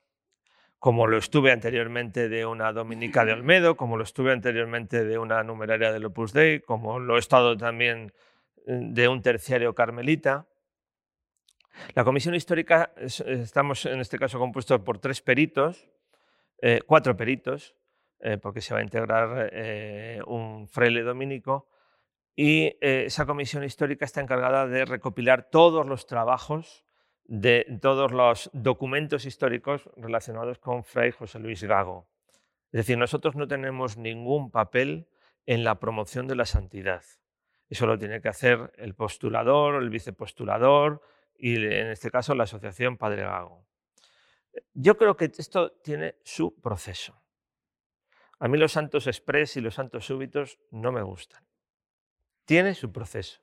como 0.81 1.05
lo 1.05 1.19
estuve 1.19 1.51
anteriormente 1.51 2.27
de 2.27 2.43
una 2.43 2.73
dominica 2.73 3.23
de 3.23 3.33
Olmedo, 3.33 3.77
como 3.77 3.97
lo 3.97 4.03
estuve 4.03 4.31
anteriormente 4.31 5.05
de 5.05 5.19
una 5.19 5.43
numeraria 5.43 5.91
del 5.91 6.05
Opus 6.05 6.33
Dei, 6.33 6.59
como 6.59 6.97
lo 6.97 7.17
he 7.17 7.19
estado 7.19 7.55
también 7.55 8.11
eh, 8.65 8.79
de 8.89 9.07
un 9.07 9.21
terciario 9.21 9.75
carmelita. 9.75 10.47
La 11.93 12.03
comisión 12.03 12.33
histórica, 12.33 12.93
estamos 12.97 13.85
en 13.85 13.99
este 13.99 14.17
caso 14.17 14.39
compuestos 14.39 14.81
por 14.81 14.97
tres 14.97 15.21
peritos, 15.21 15.87
eh, 16.63 16.79
cuatro 16.83 17.15
peritos, 17.15 17.75
eh, 18.19 18.39
porque 18.39 18.61
se 18.61 18.73
va 18.73 18.79
a 18.79 18.83
integrar 18.83 19.53
un 20.25 20.67
fraile 20.67 21.03
dominico, 21.03 21.69
y 22.35 22.75
esa 22.81 23.27
comisión 23.27 23.63
histórica 23.63 24.05
está 24.05 24.19
encargada 24.19 24.65
de 24.65 24.85
recopilar 24.85 25.47
todos 25.51 25.85
los 25.85 26.07
trabajos 26.07 26.85
de 27.31 27.79
todos 27.81 28.11
los 28.11 28.49
documentos 28.51 29.23
históricos 29.25 29.89
relacionados 29.95 30.59
con 30.59 30.83
Fray 30.83 31.11
José 31.11 31.39
Luis 31.39 31.63
Gago. 31.63 32.05
Es 32.73 32.79
decir, 32.79 32.97
nosotros 32.97 33.37
no 33.37 33.47
tenemos 33.47 33.95
ningún 33.95 34.51
papel 34.51 35.07
en 35.45 35.63
la 35.63 35.79
promoción 35.79 36.27
de 36.27 36.35
la 36.35 36.45
santidad. 36.45 37.03
Eso 37.69 37.87
lo 37.87 37.97
tiene 37.97 38.21
que 38.21 38.27
hacer 38.27 38.73
el 38.75 38.95
postulador, 38.95 39.81
el 39.81 39.89
vicepostulador 39.89 41.01
y 41.37 41.55
en 41.55 41.87
este 41.87 42.11
caso 42.11 42.35
la 42.35 42.43
Asociación 42.43 42.97
Padre 42.97 43.21
Gago. 43.21 43.65
Yo 44.73 44.97
creo 44.97 45.15
que 45.15 45.31
esto 45.37 45.71
tiene 45.71 46.15
su 46.25 46.59
proceso. 46.59 47.23
A 48.39 48.49
mí 48.49 48.57
los 48.57 48.73
santos 48.73 49.07
express 49.07 49.55
y 49.55 49.61
los 49.61 49.75
santos 49.75 50.05
súbitos 50.05 50.59
no 50.69 50.91
me 50.91 51.01
gustan. 51.01 51.41
Tiene 52.43 52.75
su 52.75 52.91
proceso. 52.91 53.39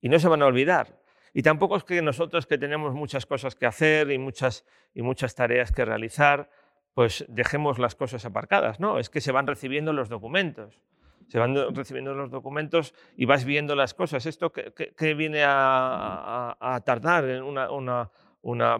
Y 0.00 0.08
no 0.08 0.18
se 0.18 0.26
van 0.26 0.42
a 0.42 0.46
olvidar. 0.46 1.03
Y 1.36 1.42
tampoco 1.42 1.76
es 1.76 1.82
que 1.82 2.00
nosotros 2.00 2.46
que 2.46 2.56
tenemos 2.56 2.94
muchas 2.94 3.26
cosas 3.26 3.56
que 3.56 3.66
hacer 3.66 4.12
y 4.12 4.18
muchas, 4.18 4.64
y 4.94 5.02
muchas 5.02 5.34
tareas 5.34 5.72
que 5.72 5.84
realizar, 5.84 6.48
pues 6.94 7.24
dejemos 7.28 7.80
las 7.80 7.96
cosas 7.96 8.24
aparcadas. 8.24 8.78
No, 8.78 9.00
es 9.00 9.10
que 9.10 9.20
se 9.20 9.32
van 9.32 9.48
recibiendo 9.48 9.92
los 9.92 10.08
documentos. 10.08 10.80
Se 11.26 11.40
van 11.40 11.74
recibiendo 11.74 12.14
los 12.14 12.30
documentos 12.30 12.94
y 13.16 13.24
vas 13.24 13.44
viendo 13.44 13.74
las 13.74 13.94
cosas. 13.94 14.26
¿Esto 14.26 14.52
qué, 14.52 15.14
viene 15.14 15.42
a, 15.44 16.80
tardar 16.84 17.24
en 17.24 17.42
una, 17.42 17.68
una, 17.68 18.10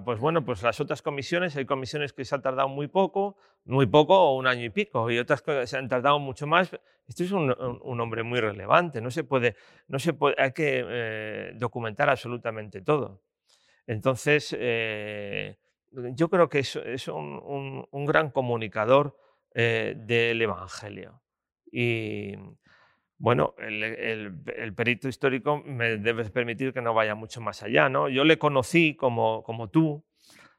pues 0.04 0.20
bueno, 0.20 0.44
pues 0.44 0.62
las 0.62 0.78
otras 0.80 1.00
comisiones, 1.00 1.56
hay 1.56 1.64
comisiones 1.64 2.12
que 2.12 2.24
se 2.26 2.34
han 2.34 2.42
tardado 2.42 2.68
muy 2.68 2.86
poco, 2.86 3.36
muy 3.64 3.86
poco 3.86 4.14
o 4.14 4.36
un 4.36 4.46
año 4.46 4.64
y 4.64 4.70
pico, 4.70 5.10
y 5.10 5.18
otras 5.18 5.40
que 5.40 5.66
se 5.66 5.78
han 5.78 5.88
tardado 5.88 6.18
mucho 6.18 6.46
más. 6.46 6.70
Esto 7.06 7.24
es 7.24 7.32
un, 7.32 7.50
hombre 8.00 8.22
muy 8.22 8.40
relevante, 8.40 9.00
no 9.00 9.10
se 9.10 9.24
puede, 9.24 9.56
no 9.88 9.98
se 9.98 10.12
puede 10.12 10.36
hay 10.38 10.52
que 10.52 10.84
eh, 10.86 11.52
documentar 11.54 12.10
absolutamente 12.10 12.82
todo. 12.82 13.22
Entonces, 13.86 14.54
eh, 14.58 15.56
yo 15.90 16.28
creo 16.28 16.48
que 16.48 16.58
es, 16.58 16.76
es 16.76 17.08
un, 17.08 17.86
gran 18.06 18.30
comunicador 18.30 19.16
eh, 19.54 19.94
del 19.96 20.42
Evangelio. 20.42 21.22
Bueno, 23.24 23.54
el, 23.56 24.74
perito 24.76 25.08
histórico 25.08 25.62
me 25.64 25.96
debe 25.96 26.26
permitir 26.26 26.74
que 26.74 26.82
no 26.82 26.92
vaya 26.92 27.14
mucho 27.14 27.40
más 27.40 27.62
allá. 27.62 27.88
¿no? 27.88 28.10
Yo 28.10 28.22
le 28.22 28.36
conocí 28.36 28.96
como, 28.96 29.42
como 29.44 29.70
tú, 29.70 30.04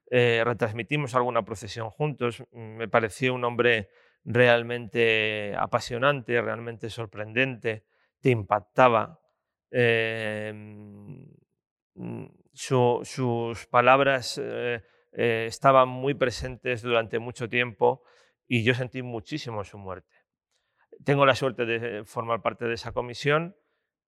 eh, 0.10 0.42
retransmitimos 0.44 1.14
alguna 1.14 1.46
procesión 1.46 1.92
juntos, 1.92 2.44
me 2.52 2.88
pareció 2.88 3.36
un 3.36 3.44
hombre 3.44 3.90
realmente 4.24 5.54
apasionante, 5.56 6.42
realmente 6.42 6.90
sorprendente, 6.90 7.86
te 8.20 8.32
impactaba. 8.32 9.20
Em, 9.70 11.24
sus 12.52 13.68
palabras 13.70 14.42
eh, 14.44 14.82
eh, 15.12 15.46
estaban 15.48 15.88
muy 15.88 16.16
presentes 16.16 16.82
durante 16.82 17.20
mucho 17.20 17.48
tiempo 17.48 18.02
y 18.48 18.64
yo 18.64 18.74
sentí 18.74 19.04
muchísimo 19.04 19.64
su 19.64 19.78
muerte. 19.78 20.15
Tengo 21.04 21.26
la 21.26 21.36
suerte 21.36 21.66
de 21.66 22.04
formar 22.06 22.42
parte 22.42 22.66
de 22.66 22.74
esa 22.74 22.92
comisión, 22.92 23.56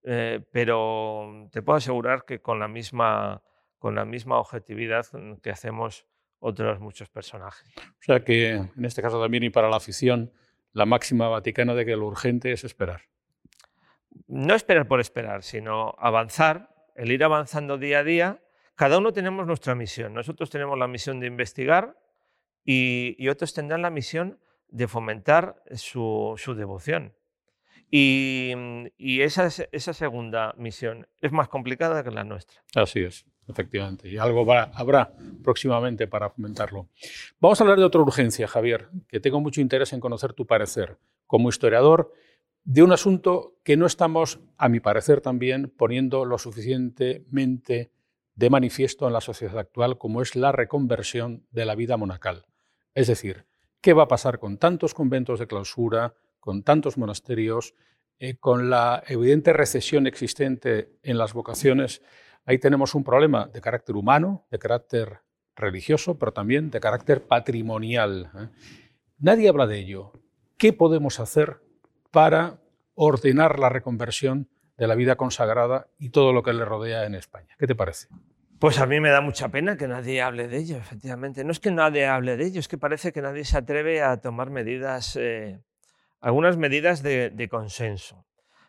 eh, 0.04 0.42
pero 0.52 1.50
te 1.52 1.62
puedo 1.62 1.78
asegurar 1.78 2.26
que 2.26 2.42
con 2.42 2.60
la, 2.60 2.68
misma, 2.68 3.44
con 3.78 3.96
la 3.96 4.06
misma 4.06 4.38
objetividad 4.38 5.06
que 5.42 5.50
hacemos 5.50 6.06
otros 6.40 6.80
muchos 6.80 7.10
personajes. 7.10 7.74
O 7.78 8.04
sea 8.04 8.24
que 8.24 8.52
en 8.52 8.86
este 8.86 9.02
caso 9.02 9.22
también 9.22 9.44
y 9.44 9.50
para 9.50 9.70
la 9.70 9.78
afición, 9.78 10.32
la 10.74 10.86
máxima 10.86 11.28
vaticana 11.28 11.74
de 11.74 11.86
que 11.86 11.96
lo 11.96 12.06
urgente 12.06 12.52
es 12.52 12.64
esperar. 12.64 13.02
No 14.28 14.56
esperar 14.56 14.88
por 14.88 15.00
esperar, 15.00 15.44
sino 15.44 15.96
avanzar, 15.98 16.70
el 16.96 17.12
ir 17.12 17.24
avanzando 17.24 17.78
día 17.78 18.00
a 18.00 18.04
día, 18.04 18.42
cada 18.76 19.00
uno 19.00 19.12
tenemos 19.12 19.48
nuestra 19.48 19.76
misión. 19.76 20.14
Nosotros 20.14 20.50
tenemos 20.50 20.78
la 20.78 20.88
misión 20.88 21.20
de 21.20 21.28
investigar 21.28 21.98
y, 22.64 23.28
otros 23.28 23.54
tendrán 23.54 23.82
la 23.82 23.90
misión 23.90 24.40
de 24.70 24.88
fomentar 24.88 25.62
su, 25.76 26.36
devoción. 26.56 27.14
Y, 27.90 29.22
esa, 29.22 29.48
esa, 29.72 29.94
segunda 29.94 30.54
misión 30.58 31.08
es 31.22 31.32
más 31.32 31.48
complicada 31.48 32.04
que 32.04 32.12
la 32.12 32.24
nuestra. 32.24 32.62
Así 32.76 33.00
es, 33.00 33.26
efectivamente. 33.48 34.10
Y 34.10 34.18
algo 34.18 34.52
habrá 34.52 35.14
próximamente 35.44 36.08
para 36.08 36.30
fomentarlo. 36.30 36.90
Vamos 37.40 37.60
a 37.60 37.64
hablar 37.64 37.80
de 37.80 37.86
otra 37.86 38.02
urgencia, 38.02 38.48
Javier, 38.48 38.90
que 39.08 39.20
tengo 39.20 39.40
mucho 39.40 39.62
interés 39.62 39.94
en 39.94 40.00
conocer 40.00 40.34
tu 40.34 40.46
parecer 40.46 40.98
como 41.26 41.50
historiador 41.50 42.12
de 42.68 42.84
un 42.84 42.92
asunto 42.92 43.56
que 43.64 43.78
no 43.78 43.86
estamos, 43.86 44.42
a 44.58 44.68
mi 44.68 44.82
parecer 44.82 45.22
también, 45.22 45.74
poniendo 45.76 46.26
lo 46.26 46.38
suficientemente 46.38 47.92
de 48.36 48.50
manifiesto 48.50 49.08
en 49.08 49.14
la 49.14 49.22
sociedad 49.22 49.58
actual, 49.58 49.98
como 49.98 50.22
es 50.22 50.36
la 50.36 50.52
reconversión 50.52 51.48
de 51.50 51.66
la 51.66 51.76
vida 51.76 51.96
monacal. 51.96 52.46
Es 52.94 53.08
decir, 53.08 53.47
¿qué 53.82 53.94
va 53.94 54.04
a 54.04 54.08
pasar 54.08 54.40
con 54.40 54.58
tantos 54.58 54.94
conventos 54.94 55.40
de 55.40 55.48
clausura, 55.48 56.14
con 56.40 56.64
tantos 56.64 56.98
monasterios, 56.98 57.74
eh, 58.20 58.38
con 58.38 58.70
la 58.70 59.04
evidente 59.08 59.54
recesión 59.54 60.08
existente 60.08 60.98
en 61.04 61.18
las 61.18 61.34
vocaciones? 61.34 62.02
Ahí 62.46 62.60
tenemos 62.60 62.96
un 62.96 63.04
problema 63.04 63.48
de 63.48 63.62
carácter 63.62 63.96
humano, 63.96 64.46
de 64.52 64.60
carácter 64.60 65.20
religioso, 65.56 66.18
pero 66.18 66.32
también 66.32 66.70
de 66.70 66.80
carácter 66.80 67.26
patrimonial. 67.26 68.32
¿eh? 68.36 68.50
Nadie 69.18 69.50
habla 69.50 69.68
de 69.68 69.80
ello. 69.80 70.14
¿Qué 70.58 70.74
podemos 70.74 71.20
hacer 71.20 71.62
para 72.12 72.60
ordenar 72.96 73.60
la 73.60 73.70
reconversión 73.70 74.50
de 74.78 74.88
la 74.88 74.96
vida 74.96 75.16
consagrada 75.16 75.88
y 75.98 76.10
todo 76.10 76.34
lo 76.34 76.44
que 76.44 76.54
le 76.54 76.66
rodea 76.66 77.06
en 77.06 77.16
España. 77.16 77.56
¿Qué 77.58 77.68
te 77.68 77.76
parece? 77.76 78.08
Pues 78.60 78.80
a 78.80 78.88
mí 78.88 79.00
me 79.00 79.10
da 79.10 79.22
mucha 79.22 79.50
pena 79.50 79.78
que 79.78 79.88
nadie 79.88 80.20
hable 80.20 80.48
de 80.48 80.58
ello, 80.58 80.78
efectivamente. 80.78 81.44
No 81.44 81.52
es 81.52 81.60
que 81.60 81.70
nadie 81.70 82.08
hable 82.08 82.38
de 82.38 82.46
ello, 82.48 82.60
es 82.60 82.68
que 82.68 82.80
parece 82.80 83.14
que 83.14 83.22
nadie 83.22 83.46
se 83.46 83.56
atreve 83.56 84.02
a 84.02 84.20
tomar 84.20 84.50
medidas, 84.50 85.16
eh, 85.16 85.60
algunas 86.22 86.58
medidas 86.58 87.04
de, 87.04 87.48
consenso. 87.52 88.26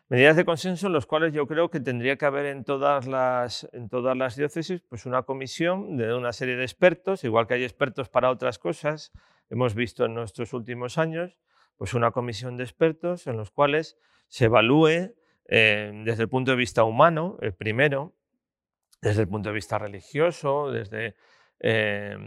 Medidas 0.07 0.35
de 0.35 0.45
consenso 0.45 0.87
en 0.87 0.93
las 0.93 1.07
cuales 1.07 1.33
yo 1.33 1.47
creo 1.47 1.71
que 1.71 1.79
tendría 1.79 2.17
que 2.17 2.25
haber 2.25 2.45
en 2.45 2.65
todas, 2.65 3.07
las, 3.07 3.67
diócesis 4.35 4.81
pues 4.87 5.07
una 5.07 5.23
comisión 5.23 5.97
de 5.97 6.13
una 6.13 6.33
serie 6.33 6.55
de 6.55 6.63
expertos, 6.63 7.23
igual 7.23 7.47
que 7.47 7.55
hay 7.55 7.63
expertos 7.63 8.09
para 8.09 8.29
otras 8.29 8.59
cosas, 8.59 9.11
hemos 9.49 9.73
visto 9.73 10.05
en 10.05 10.13
nuestros 10.13 10.53
últimos 10.53 10.99
años, 10.99 11.39
pues 11.77 11.95
una 11.95 12.11
comisión 12.11 12.57
de 12.57 12.63
expertos 12.63 13.25
en 13.25 13.37
los 13.37 13.49
cuales 13.49 13.97
se 14.27 14.45
evalúe 14.45 15.15
eh, 15.45 15.91
desde 16.05 16.23
el 16.23 16.29
punto 16.29 16.51
de 16.51 16.57
vista 16.57 16.83
humano, 16.83 17.37
el 17.41 17.55
primero, 17.55 18.13
desde 19.01 19.21
el 19.21 19.27
punto 19.27 19.49
de 19.49 19.55
vista 19.55 19.77
religioso, 19.77 20.71
desde 20.71 21.15
eh, 21.59 22.17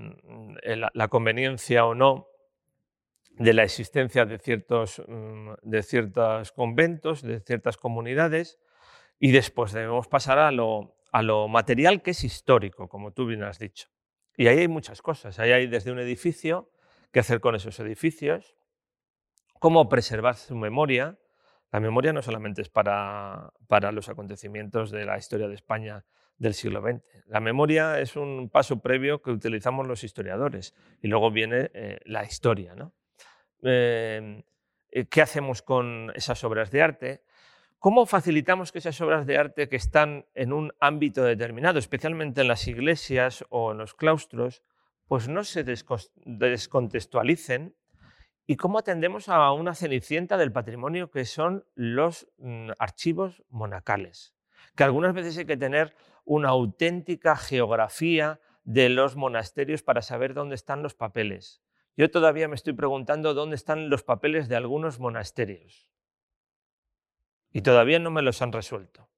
la, 0.95 1.09
conveniencia 1.09 1.87
o 1.87 1.95
no 1.95 2.29
de 3.31 3.53
la 3.53 3.63
existencia 3.63 4.25
de 4.25 4.39
ciertos, 4.39 5.03
mm, 5.07 5.53
de 5.63 5.83
ciertos 5.83 6.53
conventos, 6.53 7.23
de 7.23 7.41
ciertas 7.41 7.77
comunidades, 7.77 8.59
y 9.19 9.33
después 9.33 9.73
debemos 9.73 10.09
pasar 10.09 10.39
a 10.39 10.51
lo, 10.51 10.97
a 11.13 11.23
lo 11.23 11.49
material 11.49 12.03
que 12.03 12.11
es 12.13 12.25
histórico, 12.25 12.89
como 12.89 13.13
tú 13.13 13.27
bien 13.27 13.43
has 13.45 13.59
dicho. 13.59 13.89
Y 14.37 14.49
ahí 14.49 14.59
hay 14.59 14.69
muchas 14.69 15.03
cosas. 15.03 15.39
Ahí 15.39 15.53
hay 15.53 15.67
desde 15.67 15.93
un 15.93 15.99
edificio, 15.99 16.71
qué 17.13 17.21
hacer 17.21 17.41
con 17.41 17.55
esos 17.55 17.79
edificios, 17.81 18.57
cómo 19.61 19.89
preservar 19.89 20.37
su 20.37 20.57
memoria. 20.57 21.19
La 21.71 21.81
memoria 21.81 22.13
no 22.13 22.23
solamente 22.23 22.63
es 22.63 22.69
para, 22.69 23.53
para 23.69 23.93
los 23.93 24.09
acontecimientos 24.09 24.91
de 24.91 25.05
la 25.05 25.19
historia 25.19 25.49
de 25.49 25.55
España 25.55 26.05
del 26.43 26.53
siglo 26.55 26.83
XX. 26.83 27.03
La 27.27 27.41
memoria 27.41 28.01
es 28.01 28.17
un 28.17 28.49
paso 28.51 28.81
previo 28.81 29.23
que 29.23 29.31
utilizamos 29.31 29.87
los 29.87 30.03
historiadores 30.05 30.75
y 31.01 31.09
luego 31.09 31.31
viene 31.31 31.71
eh, 31.73 32.01
la 32.05 32.25
historia. 32.25 32.75
¿no? 32.75 32.93
Em, 33.63 34.43
eh, 34.91 35.07
¿Qué 35.07 35.23
hacemos 35.23 35.63
con 35.63 36.13
esas 36.15 36.45
obras 36.45 36.71
de 36.71 36.83
arte? 36.83 37.25
¿Cómo 37.79 38.05
facilitamos 38.07 38.73
que 38.73 38.79
esas 38.79 39.01
obras 39.01 39.27
de 39.27 39.39
arte 39.39 39.69
que 39.69 39.77
están 39.77 40.27
en 40.35 40.53
un 40.53 40.73
ámbito 40.81 41.25
determinado, 41.25 41.79
especialmente 41.79 42.43
en 42.43 42.49
las 42.49 42.69
iglesias 42.69 43.45
o 43.49 43.73
en 43.73 43.79
los 43.79 43.95
claustros, 43.95 44.63
pues 45.07 45.29
no 45.29 45.45
se 45.45 45.65
descontextualicen 45.65 47.75
¿Y 48.45 48.57
cómo 48.57 48.79
atendemos 48.79 49.29
a 49.29 49.53
una 49.53 49.75
cenicienta 49.75 50.37
del 50.37 50.51
patrimonio 50.51 51.11
que 51.11 51.25
son 51.25 51.65
los 51.75 52.29
mm, 52.39 52.71
archivos 52.79 53.45
monacales? 53.49 54.35
Que 54.75 54.83
algunas 54.83 55.15
veces 55.15 55.39
hay 55.39 55.45
que 55.45 55.57
tener 55.57 55.95
una 56.25 56.51
auténtica 56.51 57.37
geografía 57.37 58.41
de 58.65 58.89
los 58.89 59.17
monasterios 59.17 59.83
para 59.83 60.03
saber 60.03 60.35
dónde 60.35 60.55
están 60.55 60.83
los 60.83 60.95
papeles. 60.95 61.63
Yo 61.97 62.11
todavía 62.11 62.49
me 62.49 62.55
estoy 62.55 62.73
preguntando 62.73 63.35
dónde 63.35 63.57
están 63.57 63.91
los 63.91 64.03
papeles 64.03 64.49
de 64.49 64.57
algunos 64.57 64.99
monasterios. 64.99 65.89
Y 67.51 67.63
todavía 67.63 67.99
no 67.99 68.11
me 68.11 68.23
los 68.23 68.41
han 68.41 68.53
resuelto. 68.53 69.09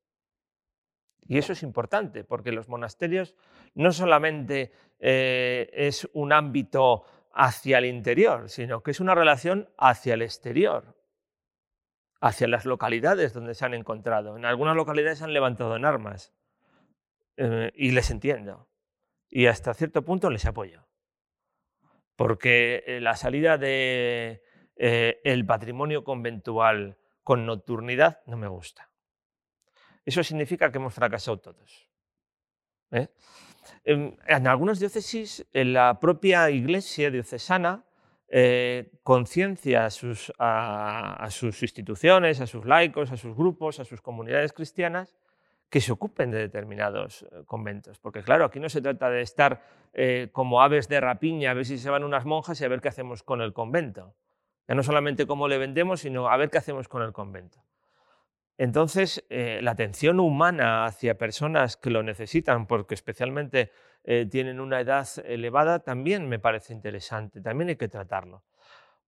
Y 1.27 1.39
eso 1.39 1.53
es 1.53 1.63
importante, 1.63 2.25
porque 2.25 2.53
los 2.53 2.69
monasterios 2.69 3.35
no 3.75 3.93
solamente 3.93 4.73
eh, 4.99 5.71
es 5.73 6.09
un 6.13 6.33
ámbito 6.33 7.05
hacia 7.33 7.79
el 7.79 7.87
interior, 7.87 8.51
sino 8.51 8.83
que 8.83 8.91
es 8.91 9.01
una 9.01 9.15
relación 9.15 9.69
hacia 9.79 10.15
el 10.15 10.23
exterior, 10.23 10.97
hacia 12.21 12.49
las 12.49 12.65
localidades 12.65 13.33
donde 13.33 13.55
se 13.55 13.65
han 13.65 13.75
encontrado. 13.75 14.37
En 14.37 14.45
algunas 14.45 14.77
localidades 14.77 15.19
se 15.19 15.25
han 15.25 15.33
levantado 15.33 15.77
en 15.77 15.85
armas 15.85 16.33
eh, 17.37 17.73
y 17.75 17.91
les 17.91 18.11
entiendo. 18.11 18.69
Y 19.29 19.47
hasta 19.47 19.75
cierto 19.75 20.05
punto 20.05 20.31
les 20.31 20.47
apoyo. 20.47 20.87
Porque 22.17 22.85
eh, 22.87 23.01
la 23.01 23.17
salida 23.17 23.59
de, 23.59 24.43
eh, 24.77 25.45
patrimonio 25.47 26.05
conventual 26.05 26.99
con 27.23 27.47
nocturnidad 27.47 28.21
no 28.27 28.37
me 28.37 28.49
gusta. 28.49 28.91
Eso 30.05 30.23
significa 30.23 30.71
que 30.71 30.79
hemos 30.79 30.95
fracasado 30.95 31.41
todos. 31.41 31.89
En, 33.85 34.17
algunas 34.47 34.79
diócesis, 34.79 35.47
en 35.53 35.73
la 35.73 35.99
propia 35.99 36.51
iglesia 36.51 37.11
diocesana 37.11 37.85
conciencia 39.03 39.87
a 39.87 39.91
sus, 39.91 40.33
a, 40.39 41.27
sus 41.31 41.63
instituciones, 41.63 42.41
a 42.41 42.47
sus 42.47 42.67
laicos, 42.67 43.11
a 43.11 43.17
sus 43.17 43.35
grupos, 43.35 43.81
a 43.81 43.85
sus 43.85 44.01
comunidades 44.01 44.53
cristianas, 44.53 45.17
que 45.69 45.81
se 45.81 45.93
ocupen 45.93 46.31
de 46.31 46.39
determinados 46.39 47.23
eh, 47.23 47.43
conventos. 47.47 47.99
Porque 47.99 48.23
claro, 48.23 48.45
aquí 48.45 48.61
no 48.61 48.69
se 48.69 48.81
trata 48.81 49.11
de 49.11 49.23
estar 49.23 49.63
eh, 49.93 50.29
como 50.33 50.63
aves 50.63 50.89
de 50.89 51.01
rapiña, 51.01 51.51
a 51.51 51.55
ver 51.55 51.65
si 51.65 51.79
se 51.79 51.91
van 51.91 52.05
unas 52.05 52.25
monjas 52.25 52.61
y 52.61 52.65
a 52.65 52.69
ver 52.69 52.81
qué 52.81 52.89
hacemos 52.89 53.23
con 53.23 53.41
el 53.41 53.53
convento. 53.53 54.15
Ya 54.69 54.75
no 54.75 54.83
solamente 54.83 55.27
cómo 55.27 55.49
le 55.49 55.59
vendemos, 55.59 56.01
sino 56.01 56.29
a 56.29 56.37
ver 56.37 56.51
qué 56.51 56.59
hacemos 56.59 56.89
con 56.89 57.03
el 57.03 57.13
convento. 57.13 57.63
Entonces, 58.57 59.25
eh, 59.31 59.61
la 59.63 59.73
atención 59.73 60.21
humana 60.21 60.85
hacia 60.85 61.19
personas 61.19 61.77
que 61.77 61.91
lo 61.91 62.03
necesitan, 62.03 62.67
porque 62.67 62.95
especialmente 62.95 63.73
tienen 64.31 64.61
una 64.61 64.81
edad 64.81 65.09
elevada, 65.25 65.79
también 65.79 66.29
me 66.29 66.39
parece 66.39 66.75
interesante, 66.75 67.41
también 67.41 67.71
hay 67.71 67.77
que 67.77 67.89
tratarlo. 67.89 68.45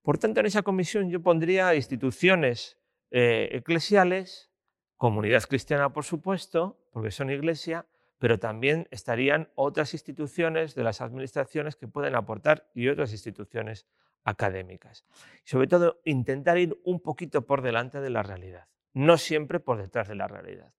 Por 0.06 0.18
tanto, 0.18 0.38
en 0.38 0.46
esa 0.46 0.62
comisión 0.62 1.10
yo 1.10 1.20
pondría 1.20 1.74
instituciones 1.74 2.78
eh, 3.10 3.48
eclesiales, 3.50 4.52
comunidad 4.96 5.42
cristiana, 5.44 5.92
por 5.92 6.04
supuesto, 6.04 6.78
porque 6.92 7.10
son 7.10 7.30
iglesia, 7.30 7.86
pero 8.18 8.38
también 8.38 8.88
estarían 8.90 9.50
otras 9.54 9.92
instituciones 9.92 10.74
de 10.74 10.84
las 10.84 11.00
administraciones 11.00 11.76
que 11.76 11.88
pueden 11.88 12.14
aportar 12.14 12.70
y 12.74 12.88
otras 12.88 13.12
instituciones 13.12 13.86
académicas. 14.24 15.04
sobre 15.44 15.68
todo, 15.68 16.00
intentar 16.04 16.58
ir 16.58 16.76
un 16.84 17.00
poquito 17.00 17.46
por 17.46 17.62
delante 17.62 18.00
de 18.00 18.10
la 18.10 18.22
realidad 18.22 18.66
no 18.96 19.18
siempre 19.18 19.60
por 19.60 19.76
detrás 19.76 20.08
de 20.08 20.14
la 20.14 20.26
realidad. 20.26 20.72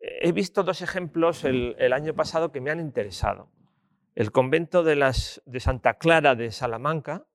He 0.00 0.32
visto 0.32 0.64
dos 0.64 0.82
ejemplos 0.82 1.44
el, 1.44 1.92
año 1.92 2.12
pasado 2.12 2.50
que 2.50 2.60
me 2.60 2.72
han 2.72 2.80
interesado. 2.80 3.48
El 4.16 4.32
convento 4.32 4.82
de, 4.82 4.96
las, 4.96 5.40
de 5.46 5.60
Santa 5.60 5.94
Clara 5.94 6.34
de 6.34 6.50
Salamanca, 6.50 7.26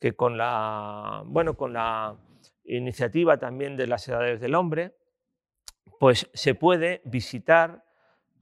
que 0.00 0.16
con 0.16 0.36
la, 0.36 1.22
bueno, 1.26 1.56
con 1.56 1.74
la 1.74 2.16
iniciativa 2.64 3.38
también 3.38 3.76
de 3.76 3.86
las 3.86 4.08
edades 4.08 4.40
del 4.40 4.56
hombre, 4.56 4.96
pues 5.98 6.30
se 6.34 6.54
puede 6.54 7.00
visitar 7.04 7.84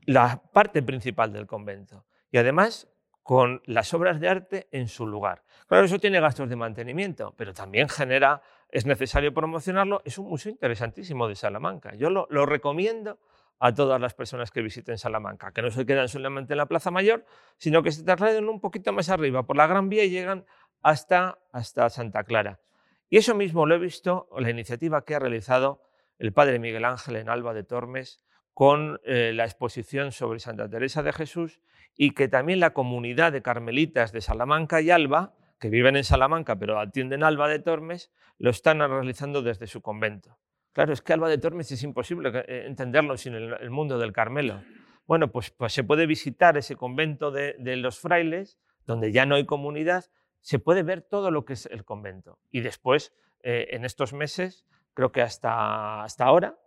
la 0.07 0.43
parte 0.53 0.83
principal 0.83 1.33
del 1.33 1.47
convento. 1.47 2.05
Y 2.31 2.39
además 2.39 2.89
con 3.25 3.63
las 3.65 3.95
obras 3.95 4.21
de 4.21 4.29
arte 4.29 4.69
en 4.71 4.87
su 4.87 5.07
lugar. 5.07 5.43
Claro, 5.67 5.87
eso 5.87 5.99
tiene 5.99 6.21
gastos 6.21 6.49
de 6.49 6.57
mantenimiento, 6.57 7.35
pero 7.39 7.55
también 7.55 7.89
genera, 7.89 8.43
es 8.69 8.85
necesario 8.85 9.33
promocionarlo. 9.33 10.03
Es 10.05 10.19
un 10.19 10.29
museo 10.29 10.53
interesantísimo 10.53 11.27
de 11.27 11.35
Salamanca. 11.35 11.95
Yo 11.95 12.11
lo, 12.11 12.27
recomiendo 12.45 13.19
a 13.61 13.73
todas 13.73 13.99
las 13.99 14.13
personas 14.13 14.51
que 14.51 14.61
visiten 14.61 14.99
Salamanca, 14.99 15.53
que 15.53 15.63
no 15.63 15.71
se 15.71 15.87
quedan 15.87 16.09
solamente 16.09 16.53
en 16.53 16.59
la 16.59 16.67
Plaza 16.67 16.91
Mayor, 16.91 17.25
sino 17.57 17.83
que 17.83 17.93
se 17.93 18.05
trasladen 18.05 18.47
un 18.47 18.61
poquito 18.61 18.93
más 18.93 19.09
arriba 19.09 19.45
por 19.45 19.57
la 19.57 19.67
Gran 19.67 19.89
Vía 19.89 20.05
y 20.05 20.11
llegan 20.11 20.45
hasta, 20.83 21.39
hasta 21.51 21.89
Santa 21.89 22.25
Clara. 22.25 22.61
Y 23.09 23.17
eso 23.17 23.35
mismo 23.35 23.65
lo 23.65 23.75
he 23.75 23.79
visto, 23.79 24.29
la 24.37 24.51
iniciativa 24.51 25.03
que 25.03 25.15
ha 25.15 25.19
realizado 25.19 25.81
el 26.19 26.33
padre 26.33 26.59
Miguel 26.59 26.85
Ángel 26.85 27.17
en 27.17 27.29
Alba 27.29 27.55
de 27.55 27.65
Tormes, 27.65 28.25
con 28.53 29.01
eh, 29.05 29.33
la 29.35 29.45
exposición 29.45 30.13
sobre 30.13 30.39
Santa 30.39 30.69
Teresa 30.69 31.03
de 31.03 31.13
Jesús 31.13 31.61
y 31.97 32.13
que 32.13 32.29
también 32.29 32.61
la 32.61 32.73
comunidad 32.73 33.33
de 33.33 33.43
carmelitas 33.43 34.13
de 34.13 34.21
Salamanca 34.21 34.81
y 34.81 34.91
Alba, 34.91 35.35
que 35.59 35.69
viven 35.69 35.97
en 35.97 36.05
Salamanca 36.05 36.57
pero 36.57 36.79
atienden 36.79 37.25
Alba 37.25 37.49
de 37.49 37.59
Tormes, 37.59 38.13
lo 38.39 38.51
están 38.51 38.79
realizando 38.79 39.43
desde 39.43 39.67
su 39.67 39.83
convento. 39.83 40.39
Claro, 40.73 40.93
es 40.93 41.03
que 41.03 41.13
Alba 41.13 41.29
de 41.29 41.39
Tormes 41.39 41.71
es 41.71 41.83
imposible 41.83 42.31
eh, 42.35 42.65
entenderlo 42.67 43.17
sin 43.17 43.35
el, 43.35 43.71
mundo 43.71 43.99
del 43.99 44.13
Carmelo. 44.13 44.63
Bueno, 45.07 45.31
pues, 45.31 45.51
pues, 45.51 45.73
se 45.73 45.85
puede 45.85 46.07
visitar 46.07 46.57
ese 46.57 46.75
convento 46.77 47.31
de, 47.31 47.55
los 47.77 48.01
frailes, 48.01 48.59
donde 48.87 49.13
ya 49.13 49.25
no 49.25 49.37
hay 49.37 49.47
comunidad, 49.47 50.07
se 50.41 50.59
puede 50.59 50.83
ver 50.83 51.03
todo 51.03 51.31
lo 51.31 51.45
que 51.45 51.53
es 51.53 51.67
el 51.67 51.85
convento. 51.85 52.39
Y 52.51 52.61
después, 52.61 53.15
eh, 53.43 53.69
en 53.71 53.85
estos 53.85 54.13
meses, 54.13 54.67
creo 54.95 55.13
que 55.13 55.23
hasta, 55.23 56.03
hasta 56.03 56.25
ahora, 56.25 56.59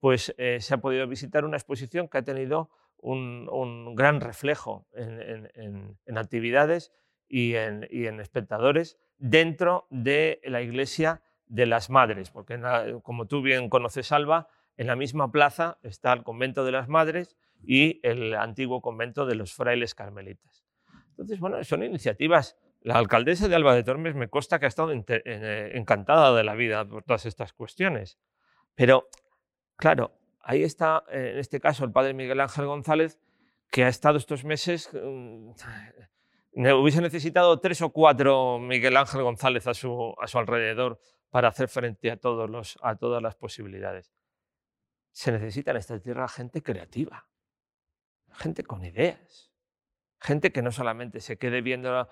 pues 0.00 0.34
eh, 0.38 0.58
se 0.60 0.74
ha 0.74 0.78
podido 0.78 1.06
visitar 1.06 1.44
una 1.44 1.56
exposición 1.56 2.08
que 2.08 2.18
ha 2.18 2.22
tenido 2.22 2.70
un, 2.98 3.94
gran 3.94 4.20
reflejo 4.20 4.86
en, 4.92 6.16
actividades 6.16 6.92
y, 7.28 7.54
en, 7.54 8.20
espectadores 8.20 8.98
dentro 9.18 9.86
de 9.90 10.40
la 10.44 10.62
iglesia 10.62 11.22
de 11.46 11.66
las 11.66 11.90
madres, 11.90 12.30
porque 12.30 12.60
como 13.02 13.26
tú 13.26 13.42
bien 13.42 13.68
conoces, 13.68 14.12
Alba, 14.12 14.48
en 14.76 14.88
la 14.88 14.96
misma 14.96 15.30
plaza 15.30 15.78
está 15.82 16.12
el 16.12 16.22
convento 16.22 16.64
de 16.64 16.72
las 16.72 16.88
madres 16.88 17.36
y 17.62 18.00
el 18.02 18.34
antiguo 18.34 18.82
convento 18.82 19.24
de 19.24 19.36
los 19.36 19.54
frailes 19.54 19.94
carmelitas. 19.94 20.64
Entonces, 21.10 21.40
bueno, 21.40 21.62
son 21.64 21.82
iniciativas. 21.82 22.58
La 22.86 22.98
alcaldesa 22.98 23.48
de 23.48 23.56
Alba 23.56 23.74
de 23.74 23.82
Tormes 23.82 24.14
me 24.14 24.28
consta 24.28 24.60
que 24.60 24.66
ha 24.66 24.68
estado 24.68 24.92
eh, 24.92 25.72
encantada 25.74 26.32
de 26.32 26.44
la 26.44 26.54
vida 26.54 26.84
por 26.84 27.02
todas 27.02 27.26
estas 27.26 27.52
cuestiones. 27.52 28.16
Pero, 28.76 29.08
claro, 29.74 30.16
ahí 30.38 30.62
está, 30.62 31.02
eh, 31.10 31.30
en 31.32 31.38
este 31.40 31.58
caso, 31.58 31.84
el 31.84 31.90
padre 31.90 32.14
Miguel 32.14 32.38
Ángel 32.38 32.66
González, 32.66 33.18
que 33.72 33.82
ha 33.82 33.88
estado 33.88 34.18
estos 34.18 34.44
meses, 34.44 34.88
mm, 34.92 35.50
hubiese 36.80 37.00
necesitado 37.00 37.58
tres 37.58 37.82
o 37.82 37.90
cuatro 37.90 38.60
Miguel 38.60 38.96
Ángel 38.96 39.24
González 39.24 39.66
a 39.66 39.74
su, 39.74 40.14
a 40.20 40.28
su 40.28 40.38
alrededor 40.38 41.00
para 41.30 41.48
hacer 41.48 41.68
frente 41.68 42.12
a, 42.12 42.18
todos 42.18 42.48
los, 42.48 42.78
a 42.82 42.94
todas 42.94 43.20
las 43.20 43.34
posibilidades. 43.34 44.12
Se 45.10 45.32
necesita 45.32 45.72
en 45.72 45.78
esta 45.78 45.98
tierra 45.98 46.28
gente 46.28 46.62
creativa, 46.62 47.26
gente 48.30 48.62
con 48.62 48.84
ideas, 48.84 49.50
gente 50.20 50.52
que 50.52 50.62
no 50.62 50.70
solamente 50.70 51.18
se 51.18 51.36
quede 51.36 51.62
viendo, 51.62 52.08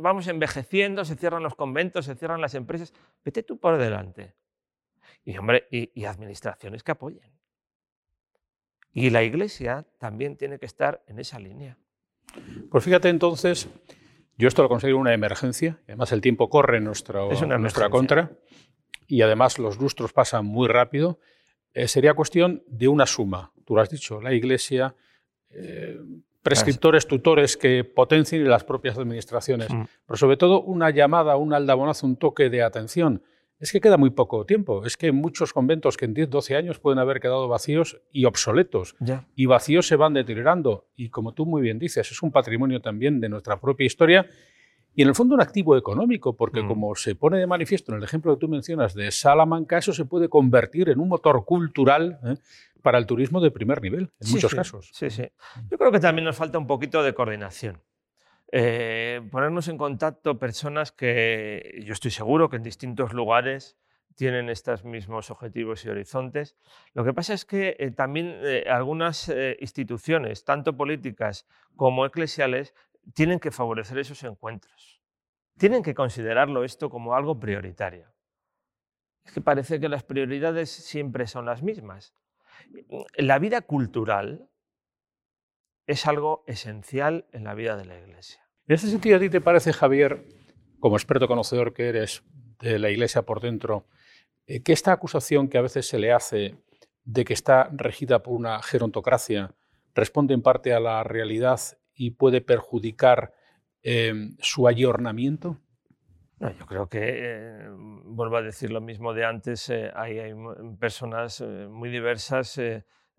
vamos 0.00 0.26
envejeciendo, 0.28 1.04
se 1.04 1.16
cierran 1.16 1.42
los 1.42 1.54
conventos, 1.54 2.06
se 2.06 2.14
cierran 2.14 2.40
las 2.40 2.54
empresas, 2.54 2.92
vete 3.24 3.42
tú 3.42 3.58
por 3.58 3.78
delante. 3.78 4.34
Y, 5.24 5.36
hombre, 5.36 5.66
y 5.70 6.04
administraciones 6.04 6.82
que 6.82 6.92
apoyen. 6.92 7.30
Y 8.92 9.10
la 9.10 9.22
Iglesia 9.22 9.86
también 9.98 10.36
tiene 10.36 10.58
que 10.58 10.66
estar 10.66 11.02
en 11.06 11.18
esa 11.18 11.38
línea. 11.38 11.78
Pues 12.70 12.84
fíjate 12.84 13.08
entonces, 13.08 13.68
yo 14.36 14.48
esto 14.48 14.62
lo 14.62 14.68
considero 14.68 14.98
una 14.98 15.14
emergencia, 15.14 15.78
además 15.84 16.12
el 16.12 16.20
tiempo 16.20 16.48
corre 16.48 16.78
en, 16.78 16.84
nuestra 16.84 17.90
contra 17.90 18.32
y 19.06 19.22
además 19.22 19.58
los 19.58 19.78
lustros 19.78 20.12
pasan 20.12 20.46
muy 20.46 20.68
rápido. 20.68 21.18
Eh, 21.72 21.88
sería 21.88 22.14
cuestión 22.14 22.62
de 22.66 22.88
una 22.88 23.06
suma, 23.06 23.52
tú 23.64 23.74
lo 23.74 23.82
has 23.82 23.90
dicho, 23.90 24.20
la 24.20 24.32
Iglesia, 24.32 24.94
eh, 25.50 25.98
prescriptores, 26.42 27.06
tutores 27.06 27.56
que 27.56 27.84
potencien 27.84 28.48
las 28.48 28.64
propias 28.64 28.96
administraciones, 28.98 29.72
mm. 29.72 29.82
pero 30.06 30.16
sobre 30.16 30.36
todo 30.36 30.62
una 30.62 30.90
llamada, 30.90 31.36
un 31.36 31.52
aldabonazo, 31.52 32.06
un 32.06 32.16
toque 32.16 32.50
de 32.50 32.62
atención 32.62 33.22
es 33.60 33.72
que 33.72 33.80
queda 33.80 33.98
muy 33.98 34.10
poco 34.10 34.46
tiempo. 34.46 34.86
Es 34.86 34.96
que 34.96 35.12
muchos 35.12 35.52
conventos 35.52 35.98
que 35.98 36.06
en 36.06 36.14
10, 36.14 36.30
12 36.30 36.56
años 36.56 36.78
pueden 36.80 36.98
haber 36.98 37.20
quedado 37.20 37.46
vacíos 37.46 38.00
y 38.10 38.24
obsoletos. 38.24 38.96
Y 39.36 39.46
vacíos 39.46 39.86
se 39.86 39.96
van 39.96 40.14
deteriorando. 40.14 40.88
Y 40.96 41.10
como 41.10 41.34
tú 41.34 41.44
muy 41.44 41.60
bien 41.60 41.78
dices, 41.78 42.10
es 42.10 42.22
un 42.22 42.32
patrimonio 42.32 42.80
también 42.80 43.20
de 43.20 43.28
nuestra 43.28 43.60
propia 43.60 43.84
historia 43.84 44.26
y 44.94 45.02
en 45.02 45.08
el 45.08 45.14
fondo 45.14 45.34
un 45.34 45.40
activo 45.40 45.76
económico, 45.76 46.34
porque 46.34 46.62
mm. 46.62 46.68
como 46.68 46.94
se 46.94 47.14
pone 47.14 47.38
de 47.38 47.46
manifiesto 47.46 47.92
en 47.92 47.98
el 47.98 48.04
ejemplo 48.04 48.34
que 48.34 48.40
tú 48.40 48.48
mencionas 48.48 48.94
de 48.94 49.10
Salamanca, 49.10 49.78
eso 49.78 49.92
se 49.92 50.04
puede 50.04 50.28
convertir 50.28 50.88
en 50.88 51.00
un 51.00 51.08
motor 51.08 51.44
cultural 51.44 52.18
¿eh? 52.24 52.36
para 52.82 52.98
el 52.98 53.06
turismo 53.06 53.40
de 53.40 53.50
primer 53.50 53.80
nivel, 53.80 54.10
en 54.20 54.30
muchos 54.30 54.54
casos. 54.54 54.90
Sí, 54.92 55.10
sí. 55.10 55.24
Yo 55.70 55.78
creo 55.78 55.92
que 55.92 56.00
también 56.00 56.24
nos 56.24 56.36
falta 56.36 56.58
un 56.58 56.66
poquito 56.66 57.02
de 57.02 57.14
coordinación. 57.14 57.80
Eh, 58.52 59.20
ponernos 59.30 59.68
en 59.68 59.78
contacto 59.78 60.38
personas 60.38 60.90
que 60.90 61.82
yo 61.84 61.92
estoy 61.92 62.10
seguro 62.10 62.50
que 62.50 62.56
en 62.56 62.64
distintos 62.64 63.12
lugares 63.12 63.76
tienen 64.16 64.50
estos 64.50 64.84
mismos 64.84 65.30
objetivos 65.30 65.84
y 65.84 65.88
horizontes. 65.88 66.56
Lo 66.92 67.04
que 67.04 67.14
pasa 67.14 67.32
es 67.32 67.44
que 67.44 67.76
eh, 67.78 67.92
también 67.92 68.34
eh, 68.42 68.64
algunas 68.68 69.32
instituciones, 69.60 70.44
tanto 70.44 70.76
políticas 70.76 71.46
como 71.76 72.04
eclesiales, 72.04 72.74
tienen 73.14 73.40
que 73.40 73.50
favorecer 73.50 73.98
esos 73.98 74.22
encuentros. 74.24 75.00
Tienen 75.58 75.82
que 75.82 75.94
considerarlo 75.94 76.64
esto 76.64 76.90
como 76.90 77.14
algo 77.14 77.38
prioritario. 77.38 78.12
Es 79.24 79.32
que 79.32 79.40
parece 79.40 79.80
que 79.80 79.88
las 79.88 80.02
prioridades 80.02 80.70
siempre 80.70 81.26
son 81.26 81.46
las 81.46 81.62
mismas. 81.62 82.14
La 83.16 83.38
vida 83.38 83.60
cultural 83.62 84.48
es 85.86 86.06
algo 86.06 86.44
esencial 86.46 87.26
en 87.32 87.44
la 87.44 87.54
vida 87.54 87.76
de 87.76 87.84
la 87.84 87.98
Iglesia. 87.98 88.40
En 88.66 88.74
ese 88.74 88.88
sentido, 88.88 89.16
¿a 89.16 89.20
ti 89.20 89.28
te 89.28 89.40
parece, 89.40 89.72
Javier, 89.72 90.24
como 90.78 90.96
experto 90.96 91.26
conocedor 91.26 91.74
que 91.74 91.88
eres 91.88 92.22
de 92.60 92.78
la 92.78 92.90
Iglesia 92.90 93.22
por 93.22 93.40
dentro, 93.40 93.86
eh, 94.46 94.62
que 94.62 94.72
esta 94.72 94.92
acusación 94.92 95.48
que 95.48 95.58
a 95.58 95.62
veces 95.62 95.86
se 95.86 95.98
le 95.98 96.12
hace 96.12 96.56
de 97.04 97.24
que 97.24 97.32
está 97.32 97.68
regida 97.72 98.22
por 98.22 98.34
una 98.34 98.62
gerontocracia 98.62 99.54
responde 99.94 100.34
en 100.34 100.42
parte 100.42 100.72
a 100.72 100.80
la 100.80 101.02
realidad 101.02 101.60
y 102.00 102.12
puede 102.12 102.40
perjudicar 102.40 103.34
em, 103.82 104.34
su 104.40 104.66
ayornamiento? 104.66 105.58
No, 106.38 106.50
yo 106.50 106.64
creo 106.64 106.88
que, 106.88 107.00
eh, 107.02 107.68
vuelvo 107.70 108.38
a 108.38 108.42
decir 108.42 108.70
lo 108.70 108.80
mismo 108.80 109.12
de 109.12 109.26
antes, 109.26 109.68
eh, 109.68 109.90
hay, 109.94 110.32
personas 110.78 111.42
muy 111.42 111.90
diversas 111.90 112.58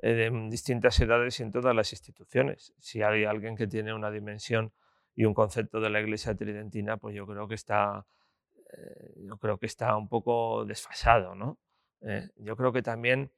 eh, 0.02 0.14
de 0.16 0.48
distintas 0.50 1.00
edades 1.00 1.40
y 1.40 1.44
en 1.44 1.52
todas 1.52 1.76
las 1.76 1.94
instituciones. 1.94 2.74
Si 2.80 3.04
hay 3.04 3.24
alguien 3.24 3.56
que 3.56 3.68
tiene 3.68 3.94
una 3.94 4.10
dimensión 4.10 4.74
y 5.14 5.26
un 5.26 5.36
concepto 5.36 5.80
de 5.80 5.92
la 5.92 6.02
Iglesia 6.02 6.34
tridentina, 6.34 6.98
pues 6.98 7.14
yo 7.16 7.28
creo 7.28 7.48
que 7.48 7.54
está, 7.54 8.08
eh, 8.74 9.14
yo 9.18 9.38
creo 9.38 9.60
que 9.60 9.68
está 9.68 9.96
un 9.96 10.10
poco 10.10 10.66
desfasado. 10.66 11.36
¿no? 11.36 11.60
Eh, 12.02 12.30
yo 12.38 12.56
creo 12.58 12.74
que 12.74 12.82
también, 12.82 13.32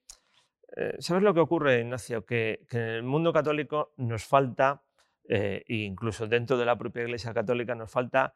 ¿sabes 0.99 1.21
lo 1.21 1.33
que 1.33 1.41
ocurre, 1.41 1.81
Ignacio? 1.81 2.25
Que, 2.25 2.65
que, 2.69 2.77
en 2.77 2.89
el 2.89 3.03
mundo 3.03 3.33
católico 3.33 3.93
nos 3.97 4.23
falta, 4.23 4.83
e 5.25 5.63
incluso 5.67 6.27
dentro 6.27 6.57
de 6.57 6.65
la 6.65 6.77
propia 6.77 7.03
Iglesia 7.03 7.33
católica, 7.33 7.75
nos 7.75 7.91
falta 7.91 8.33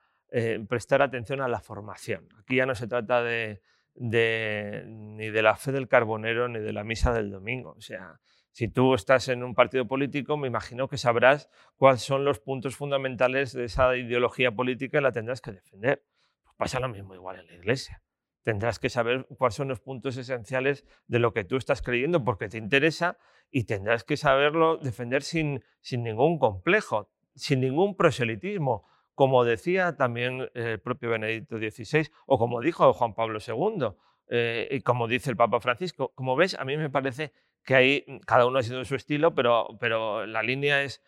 prestar 0.68 1.02
atención 1.02 1.42
a 1.42 1.48
la 1.48 1.60
formación. 1.60 2.28
Aquí 2.40 2.58
ya 2.58 2.66
no 2.66 2.76
se 2.76 2.88
trata 2.88 3.24
de 3.24 3.62
ni 4.00 5.30
de 5.30 5.42
la 5.42 5.56
fe 5.56 5.72
del 5.72 5.88
carbonero 5.88 6.48
ni 6.48 6.60
de 6.60 6.74
la 6.74 6.84
misa 6.84 7.14
del 7.14 7.32
domingo. 7.32 7.72
O 7.72 7.82
sea, 7.82 8.20
si 8.52 8.68
tú 8.68 8.94
estás 8.94 9.28
en 9.28 9.44
un 9.44 9.56
partido 9.56 9.88
político, 9.88 10.38
me 10.38 10.48
imagino 10.48 10.88
que 10.88 10.98
sabrás 10.98 11.50
cuáles 11.78 12.02
son 12.02 12.26
los 12.26 12.40
puntos 12.40 12.76
fundamentales 12.76 13.54
de 13.54 13.66
esa 13.66 13.96
ideología 13.96 14.52
política 14.52 15.00
y 15.00 15.02
la 15.02 15.12
tendrás 15.12 15.42
que 15.42 15.52
defender. 15.52 16.04
Pues 16.44 16.56
pasa 16.58 16.80
lo 16.80 16.90
mismo 16.90 17.16
igual 17.16 17.40
en 17.40 17.48
la 17.48 17.54
iglesia. 17.54 18.02
Tendrás 18.48 18.80
que 18.80 18.88
saber 18.88 19.28
cuáles 19.38 19.56
son 19.56 19.68
los 19.68 19.82
puntos 19.82 20.16
esenciales 20.16 20.86
de 21.08 21.20
lo 21.20 21.34
que 21.34 21.44
tú 21.44 21.58
estás 21.58 21.82
creyendo 21.82 22.24
porque 22.24 22.48
te 22.48 22.58
interesa 22.58 23.18
y 23.52 23.66
tendrás 23.66 24.06
que 24.06 24.16
saberlo 24.16 24.78
defender 24.78 25.22
sin, 25.22 25.66
sin 25.82 26.02
ningún 26.02 26.40
complejo, 26.40 27.10
sin 27.36 27.60
ningún 27.60 27.98
proselitismo 27.98 28.86
como 29.16 29.44
decía 29.44 29.98
también 29.98 30.50
el 30.54 30.80
propio 30.80 31.10
Benedicto 31.10 31.58
XVI 31.58 32.10
o 32.26 32.40
como 32.40 32.62
dijo 32.62 32.94
Juan 32.94 33.16
Pablo 33.16 33.40
II 33.46 33.90
eh, 34.30 34.70
y 34.72 34.80
como 34.80 35.10
dice 35.10 35.30
el 35.30 35.36
Papa 35.36 35.60
Francisco. 35.60 36.14
Como 36.16 36.38
ves, 36.38 36.56
a 36.58 36.64
mí 36.64 36.78
me 36.78 36.90
parece 36.90 37.34
que 37.66 37.76
ahí 37.76 38.06
mm, 38.08 38.20
cada 38.20 38.46
uno 38.46 38.60
ha 38.60 38.64
sido 38.64 38.86
su 38.86 38.96
estilo, 38.96 39.36
pero, 39.36 39.78
pero 39.78 40.26
la 40.26 40.42
línea 40.42 40.84
es 40.84 41.04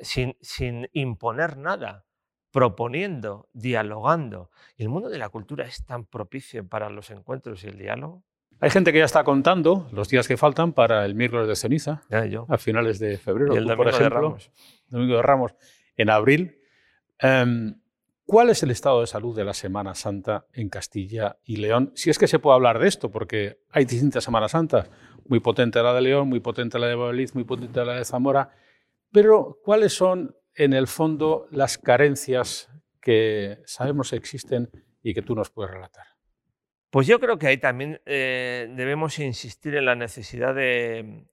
sin, 0.00 0.36
sin 0.40 0.88
imponer 0.92 1.56
nada, 1.56 2.04
proponiendo, 2.50 3.48
dialogando. 3.52 4.50
Y 4.76 4.82
el 4.82 4.88
mundo 4.88 5.08
de 5.08 5.18
la 5.18 5.28
cultura 5.28 5.64
es 5.64 5.84
tan 5.84 6.04
propicio 6.04 6.66
para 6.66 6.90
los 6.90 7.10
encuentros 7.10 7.64
y 7.64 7.68
el 7.68 7.78
diálogo. 7.78 8.22
Hay 8.60 8.70
gente 8.70 8.92
que 8.92 8.98
ya 8.98 9.06
está 9.06 9.24
contando 9.24 9.88
los 9.92 10.08
días 10.08 10.28
que 10.28 10.36
faltan 10.36 10.72
para 10.72 11.06
el 11.06 11.14
miércoles 11.14 11.48
de 11.48 11.56
ceniza, 11.56 12.02
a 12.48 12.58
finales 12.58 12.98
de 12.98 13.16
febrero. 13.16 13.54
Y 13.54 13.56
el 13.56 13.64
domingo 13.64 13.96
de 13.96 14.08
Ramos. 14.08 14.50
Domingo 14.88 15.16
de 15.16 15.22
Ramos. 15.22 15.54
En 15.96 16.10
abril 16.10 16.60
Em, 17.20 17.74
¿Cuál 18.24 18.50
es 18.50 18.62
el 18.62 18.70
estado 18.70 19.00
de 19.00 19.08
salud 19.08 19.36
de 19.36 19.44
la 19.44 19.54
Semana 19.54 19.94
Santa 19.94 20.46
en 20.52 20.68
Castilla 20.68 21.38
y 21.44 21.56
León? 21.56 21.92
Si 21.96 22.10
es 22.10 22.18
que 22.18 22.28
se 22.28 22.38
puede 22.38 22.54
hablar 22.54 22.78
de 22.78 22.86
esto, 22.86 23.10
porque 23.10 23.58
hay 23.70 23.84
distintas 23.84 24.22
Semanas 24.22 24.52
Santas, 24.52 24.88
muy 25.26 25.40
potente 25.40 25.82
la 25.82 25.92
de 25.92 26.00
León, 26.00 26.28
muy 26.28 26.38
potente 26.38 26.78
la 26.78 26.86
de 26.86 26.94
Valladolid, 26.94 27.30
muy 27.34 27.44
potente 27.44 27.84
la 27.84 27.94
de 27.94 28.04
Zamora, 28.04 28.50
pero 29.10 29.58
¿cuáles 29.64 29.94
son 29.94 30.36
en 30.54 30.72
el 30.72 30.86
fondo 30.86 31.46
las 31.50 31.78
carencias 31.78 32.70
que 33.00 33.62
sabemos 33.64 34.12
existen 34.12 34.70
y 35.02 35.14
que 35.14 35.22
tú 35.22 35.34
nos 35.34 35.50
puedes 35.50 35.72
relatar? 35.72 36.06
Pues 36.90 37.06
yo 37.06 37.20
creo 37.20 37.38
que 37.38 37.46
ahí 37.46 37.56
también 37.56 38.00
eh, 38.04 38.68
debemos 38.74 39.18
insistir 39.20 39.76
en 39.76 39.84
la 39.84 39.94
necesidad 39.94 40.54
de, 40.54 41.24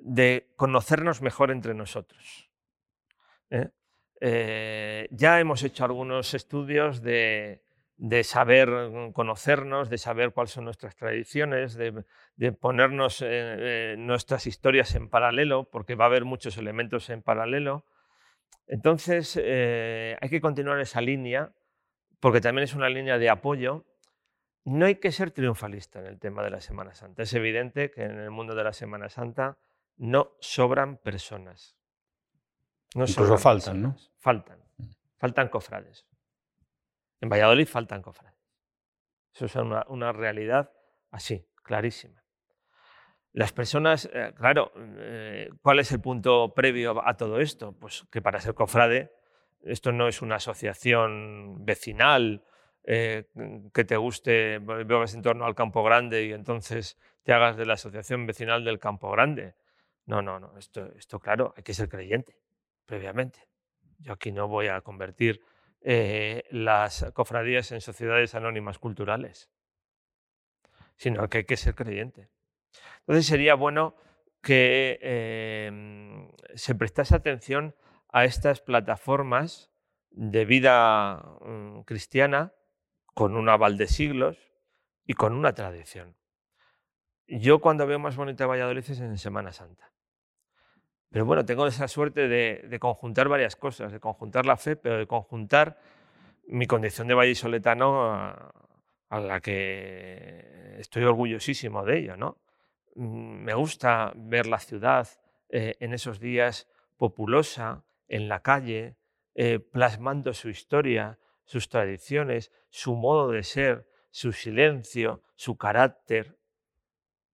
de 0.00 0.48
conocernos 0.56 1.22
mejor 1.22 1.52
entre 1.52 1.74
nosotros. 1.74 2.50
¿eh? 3.50 3.68
Eh, 4.20 5.08
ya 5.12 5.38
hemos 5.38 5.62
hecho 5.62 5.84
algunos 5.84 6.34
estudios 6.34 7.02
de, 7.02 7.62
saber 8.24 8.68
mm, 8.68 9.12
conocernos, 9.12 9.90
de 9.90 9.98
saber 9.98 10.32
cuáles 10.32 10.50
son 10.50 10.64
nuestras 10.64 10.96
tradiciones, 10.96 11.76
de, 11.76 12.02
ponernos 12.52 13.24
nuestras 13.98 14.48
historias 14.48 14.92
en 14.96 15.08
paralelo, 15.08 15.70
porque 15.70 15.94
va 15.94 16.06
a 16.06 16.08
haber 16.08 16.24
muchos 16.24 16.58
elementos 16.58 17.10
en 17.10 17.22
paralelo. 17.22 17.84
Entonces, 18.66 19.36
hay 19.36 20.28
que 20.28 20.40
continuar 20.40 20.80
esa 20.80 21.00
línea, 21.00 21.52
porque 22.20 22.40
también 22.40 22.64
es 22.64 22.74
una 22.74 22.88
línea 22.88 23.18
de 23.18 23.30
apoyo 23.30 23.84
no 24.66 24.84
hay 24.84 24.96
que 24.96 25.12
ser 25.12 25.30
triunfalista 25.30 26.00
en 26.00 26.06
el 26.06 26.18
tema 26.18 26.42
de 26.42 26.50
la 26.50 26.60
Semana 26.60 26.92
Santa. 26.92 27.22
Es 27.22 27.32
evidente 27.34 27.92
que 27.92 28.02
en 28.02 28.18
el 28.18 28.32
mundo 28.32 28.56
de 28.56 28.64
la 28.64 28.72
Semana 28.72 29.08
Santa 29.08 29.58
no 29.96 30.32
sobran 30.40 30.96
personas. 30.96 31.76
No 32.96 33.04
Incluso 33.06 33.38
faltan, 33.38 33.80
¿no? 33.80 33.96
Faltan. 34.16 34.58
Mm. 34.76 34.90
Faltan 35.18 35.48
cofrades. 35.50 36.04
En 37.20 37.28
Valladolid 37.28 37.68
faltan 37.68 38.02
cofrades. 38.02 38.36
Eso 39.32 39.46
es 39.46 39.54
una, 39.54 40.12
realidad 40.12 40.72
así, 41.12 41.48
clarísima. 41.62 42.24
Las 43.36 43.52
personas, 43.52 44.08
eh, 44.14 44.32
claro, 44.34 44.72
eh, 44.76 45.50
¿cuál 45.60 45.78
es 45.78 45.92
el 45.92 46.00
punto 46.00 46.54
previo 46.54 47.06
a 47.06 47.18
todo 47.18 47.38
esto? 47.38 47.74
Pues 47.78 48.06
que 48.10 48.22
para 48.22 48.40
ser 48.40 48.54
cofrade, 48.54 49.12
esto 49.60 49.92
no 49.92 50.08
es 50.08 50.22
una 50.22 50.36
asociación 50.36 51.62
vecinal 51.66 52.42
eh, 52.84 53.28
que 53.74 53.84
te 53.84 53.98
guste, 53.98 54.58
vivas 54.58 55.12
en 55.12 55.20
torno 55.20 55.44
al 55.44 55.54
Campo 55.54 55.84
Grande 55.84 56.24
y 56.24 56.32
entonces 56.32 56.96
te 57.24 57.34
hagas 57.34 57.58
de 57.58 57.66
la 57.66 57.74
Asociación 57.74 58.24
Vecinal 58.24 58.64
del 58.64 58.78
Campo 58.78 59.10
Grande. 59.10 59.54
No, 60.06 60.22
no, 60.22 60.40
no, 60.40 60.56
esto, 60.56 60.90
esto 60.96 61.20
claro, 61.20 61.52
hay 61.58 61.62
que 61.62 61.74
ser 61.74 61.90
creyente 61.90 62.40
previamente. 62.86 63.40
Yo 63.98 64.14
aquí 64.14 64.32
no 64.32 64.48
voy 64.48 64.68
a 64.68 64.80
convertir 64.80 65.42
las 65.82 67.04
cofradías 67.12 67.70
en 67.70 67.82
sociedades 67.82 68.34
anónimas 68.34 68.78
culturales, 68.78 69.50
sino 70.96 71.28
que 71.28 71.38
hay 71.38 71.44
que 71.44 71.58
ser 71.58 71.74
creyente. 71.74 72.30
Entonces 73.00 73.26
sería 73.26 73.54
bueno 73.54 73.94
que 74.42 74.98
em, 75.02 76.30
se 76.54 76.74
prestase 76.74 77.14
atención 77.14 77.74
a 78.12 78.24
estas 78.24 78.60
plataformas 78.60 79.70
de 80.10 80.44
vida 80.44 81.16
mm, 81.40 81.80
cristiana 81.82 82.52
con 83.14 83.36
un 83.36 83.48
aval 83.48 83.76
de 83.76 83.88
siglos 83.88 84.38
y 85.04 85.14
con 85.14 85.32
una 85.32 85.52
tradición. 85.52 86.16
Yo 87.26 87.60
cuando 87.60 87.86
veo 87.86 87.98
más 87.98 88.16
bonita 88.16 88.46
Valladolid 88.46 88.84
es 88.88 89.00
en 89.00 89.18
Semana 89.18 89.52
Santa. 89.52 89.92
Pero 91.10 91.24
bueno, 91.24 91.44
tengo 91.44 91.66
esa 91.66 91.88
suerte 91.88 92.28
de, 92.28 92.78
conjuntar 92.78 93.28
varias 93.28 93.56
cosas, 93.56 93.90
de 93.90 94.00
conjuntar 94.00 94.46
la 94.46 94.56
fe, 94.56 94.76
pero 94.76 94.98
de 94.98 95.06
conjuntar 95.06 95.78
mi 96.46 96.66
condición 96.66 97.08
de 97.08 97.14
vallisoletano 97.14 98.12
a, 98.12 98.52
a 99.08 99.20
la 99.20 99.40
que 99.40 100.76
estoy 100.78 101.04
orgullosísimo 101.04 101.84
de 101.84 101.98
ello. 101.98 102.16
¿no? 102.16 102.38
Mm, 102.96 103.44
me 103.44 103.54
gusta 103.54 104.12
ver 104.16 104.46
la 104.46 104.58
ciudad 104.58 105.06
eh, 105.50 105.76
en 105.80 105.92
esos 105.92 106.18
días 106.18 106.66
populosa, 106.96 107.84
en 108.08 108.28
la 108.28 108.40
calle, 108.40 108.96
eh, 109.34 109.58
plasmando 109.58 110.32
su 110.32 110.48
historia, 110.48 111.18
sus 111.44 111.68
tradiciones, 111.68 112.52
su 112.70 112.96
modo 112.96 113.30
de 113.30 113.42
ser, 113.42 113.86
su 114.10 114.32
silencio, 114.32 115.22
su 115.34 115.58
carácter. 115.58 116.38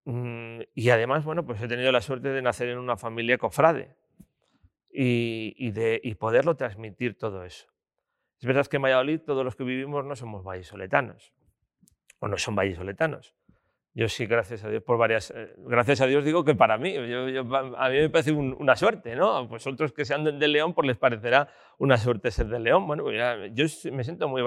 Mm, 0.04 0.62
y 0.74 0.90
además, 0.90 1.24
bueno, 1.24 1.46
pues 1.46 1.62
he 1.62 1.68
tenido 1.68 1.92
la 1.92 2.00
suerte 2.00 2.30
de 2.30 2.42
nacer 2.42 2.68
en 2.68 2.78
una 2.78 2.96
familia 2.96 3.38
cofrade 3.38 3.96
y, 4.90 5.70
de, 5.70 6.00
y 6.02 6.16
poderlo 6.16 6.56
transmitir 6.56 7.16
todo 7.16 7.44
eso. 7.44 7.68
Es 8.40 8.46
verdad 8.46 8.66
que 8.66 8.76
en 8.76 8.82
Valladolid 8.82 9.20
todos 9.20 9.44
los 9.44 9.54
que 9.54 9.62
vivimos 9.62 10.04
no 10.04 10.16
somos 10.16 10.42
vallisoletanos, 10.42 11.32
o 12.18 12.26
no 12.26 12.36
son 12.36 12.56
vallisoletanos. 12.56 13.36
Yo 13.94 14.08
sí, 14.08 14.24
gracias 14.24 14.64
a 14.64 14.70
Dios 14.70 14.82
por 14.82 14.96
varias. 14.96 15.30
Eh, 15.32 15.54
gracias 15.58 16.00
a 16.00 16.06
Dios 16.06 16.24
digo 16.24 16.44
que 16.44 16.54
para 16.54 16.78
mí, 16.78 16.96
a 16.96 17.00
mí 17.00 17.96
me 17.98 18.08
parece 18.08 18.32
una 18.32 18.74
suerte, 18.74 19.14
¿no? 19.14 19.46
Pues 19.48 19.66
otros 19.66 19.92
que 19.92 20.06
sean 20.06 20.24
de, 20.24 20.48
León, 20.48 20.72
pues 20.72 20.86
les 20.86 20.96
parecerá 20.96 21.48
una 21.78 21.98
suerte 21.98 22.30
ser 22.30 22.46
de 22.46 22.58
León. 22.58 22.86
Bueno, 22.86 23.02
pues 23.04 23.52
yo 23.52 23.92
me 23.92 24.02
siento 24.02 24.28
muy, 24.28 24.42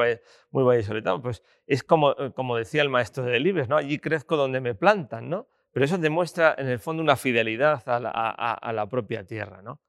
muy. 0.50 0.84
Pues 1.22 1.44
es 1.68 1.84
como, 1.84 2.12
eh, 2.14 2.32
como 2.34 2.58
decía 2.58 2.82
el 2.82 2.90
maestro 2.90 3.24
de 3.24 3.34
Delibes, 3.34 3.70
¿no? 3.70 3.78
Allí 3.78 4.00
crezco 4.00 4.36
donde 4.36 4.62
me 4.62 4.74
plantan, 4.74 5.30
¿no? 5.30 5.48
Pero 5.72 5.86
eso 5.86 5.98
demuestra 6.00 6.56
en 6.58 6.68
el 6.68 6.80
fondo 6.80 7.04
una 7.04 7.16
fidelidad 7.16 7.84
a 7.86 8.74
la 8.74 8.90
propia 8.90 9.26
tierra, 9.26 9.62
¿no? 9.62 9.80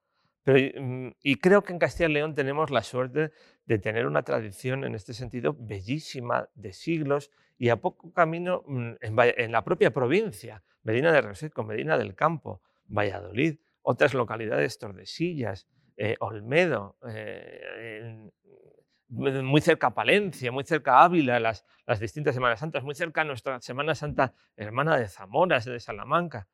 Mm, 0.46 1.08
y 1.22 1.36
creo 1.36 1.62
que 1.64 1.72
en 1.72 1.78
Castilla 1.80 2.08
y 2.08 2.12
León 2.12 2.34
tenemos 2.34 2.70
la 2.70 2.82
suerte 2.82 3.32
de 3.64 3.78
tener 3.78 4.06
una 4.06 4.22
tradición 4.22 4.84
en 4.84 4.94
este 4.94 5.12
sentido 5.12 5.56
bellísima 5.58 6.48
de 6.54 6.72
siglos 6.72 7.32
y 7.58 7.70
a 7.70 7.76
poco 7.76 8.12
camino 8.12 8.62
mm, 8.66 8.92
en, 9.00 9.52
la 9.52 9.64
propia 9.64 9.92
provincia, 9.92 10.62
Medina 10.84 11.10
de 11.10 11.20
Reseco, 11.20 11.64
Medina 11.64 11.98
del 11.98 12.14
Campo, 12.14 12.62
Valladolid, 12.86 13.58
otras 13.82 14.14
localidades, 14.14 14.78
Tordesillas, 14.78 15.66
eh, 15.96 16.16
Olmedo, 16.20 16.96
eh, 17.08 18.30
muy 19.08 19.60
cerca 19.60 19.88
a 19.88 19.94
Palencia, 19.94 20.52
muy 20.52 20.64
cerca 20.64 20.98
a 20.98 21.04
Ávila, 21.04 21.40
las, 21.40 21.64
las 21.86 21.98
distintas 21.98 22.34
Semanas 22.34 22.60
Santas, 22.60 22.84
muy 22.84 22.94
cerca 22.94 23.22
a 23.22 23.24
nuestra 23.24 23.60
Semana 23.60 23.94
Santa 23.94 24.34
hermana 24.56 24.96
de 24.96 25.08
Zamora, 25.08 25.58
de 25.58 25.80
Salamanca. 25.80 26.48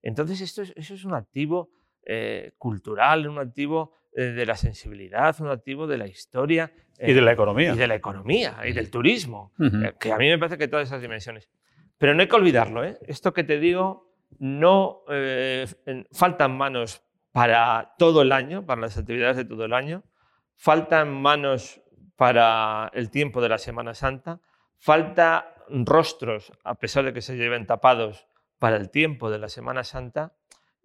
Entonces, 0.00 0.40
esto 0.40 0.62
eso 0.62 0.94
es 0.94 1.04
un 1.04 1.14
activo 1.14 1.70
eh, 2.10 2.52
cultural, 2.56 3.28
un 3.28 3.38
activo 3.38 3.92
eh, 4.16 4.22
de 4.22 4.46
la 4.46 4.56
sensibilidad, 4.56 5.38
un 5.42 5.50
activo 5.50 5.86
de 5.86 5.98
la 5.98 6.06
historia. 6.06 6.72
y 6.98 7.12
de 7.12 7.20
la 7.20 7.32
economía. 7.32 7.74
Y 7.74 7.76
de 7.76 7.86
la 7.86 7.96
economía, 7.96 8.56
y 8.64 8.72
del 8.72 8.90
turismo, 8.90 9.52
eh, 9.60 9.92
que 10.00 10.10
a 10.10 10.16
mí 10.16 10.26
me 10.26 10.38
parece 10.38 10.56
que 10.56 10.68
todas 10.68 10.88
esas 10.88 11.02
dimensiones. 11.02 11.50
Pero 11.98 12.14
no 12.14 12.22
hay 12.22 12.28
que 12.28 12.36
olvidarlo, 12.36 12.82
esto 12.82 13.34
que 13.34 13.44
te 13.44 13.58
digo, 13.58 14.10
no 14.38 15.02
faltan 16.10 16.56
manos 16.56 17.02
para 17.30 17.94
todo 17.98 18.22
el 18.22 18.32
año, 18.32 18.64
para 18.64 18.80
las 18.80 18.96
actividades 18.96 19.36
de 19.36 19.44
todo 19.44 19.66
el 19.66 19.74
año, 19.74 20.02
faltan 20.56 21.12
manos 21.12 21.82
para 22.16 22.90
el 22.94 23.10
tiempo 23.10 23.42
de 23.42 23.50
la 23.50 23.58
Semana 23.58 23.92
Santa, 23.92 24.40
falta 24.78 25.54
rostros, 25.68 26.52
a 26.64 26.76
pesar 26.76 27.04
de 27.04 27.12
que 27.12 27.20
se 27.20 27.36
lleven 27.36 27.66
tapados, 27.66 28.26
para 28.58 28.76
el 28.76 28.88
tiempo 28.90 29.30
de 29.30 29.38
la 29.38 29.50
Semana 29.50 29.84
Santa, 29.84 30.37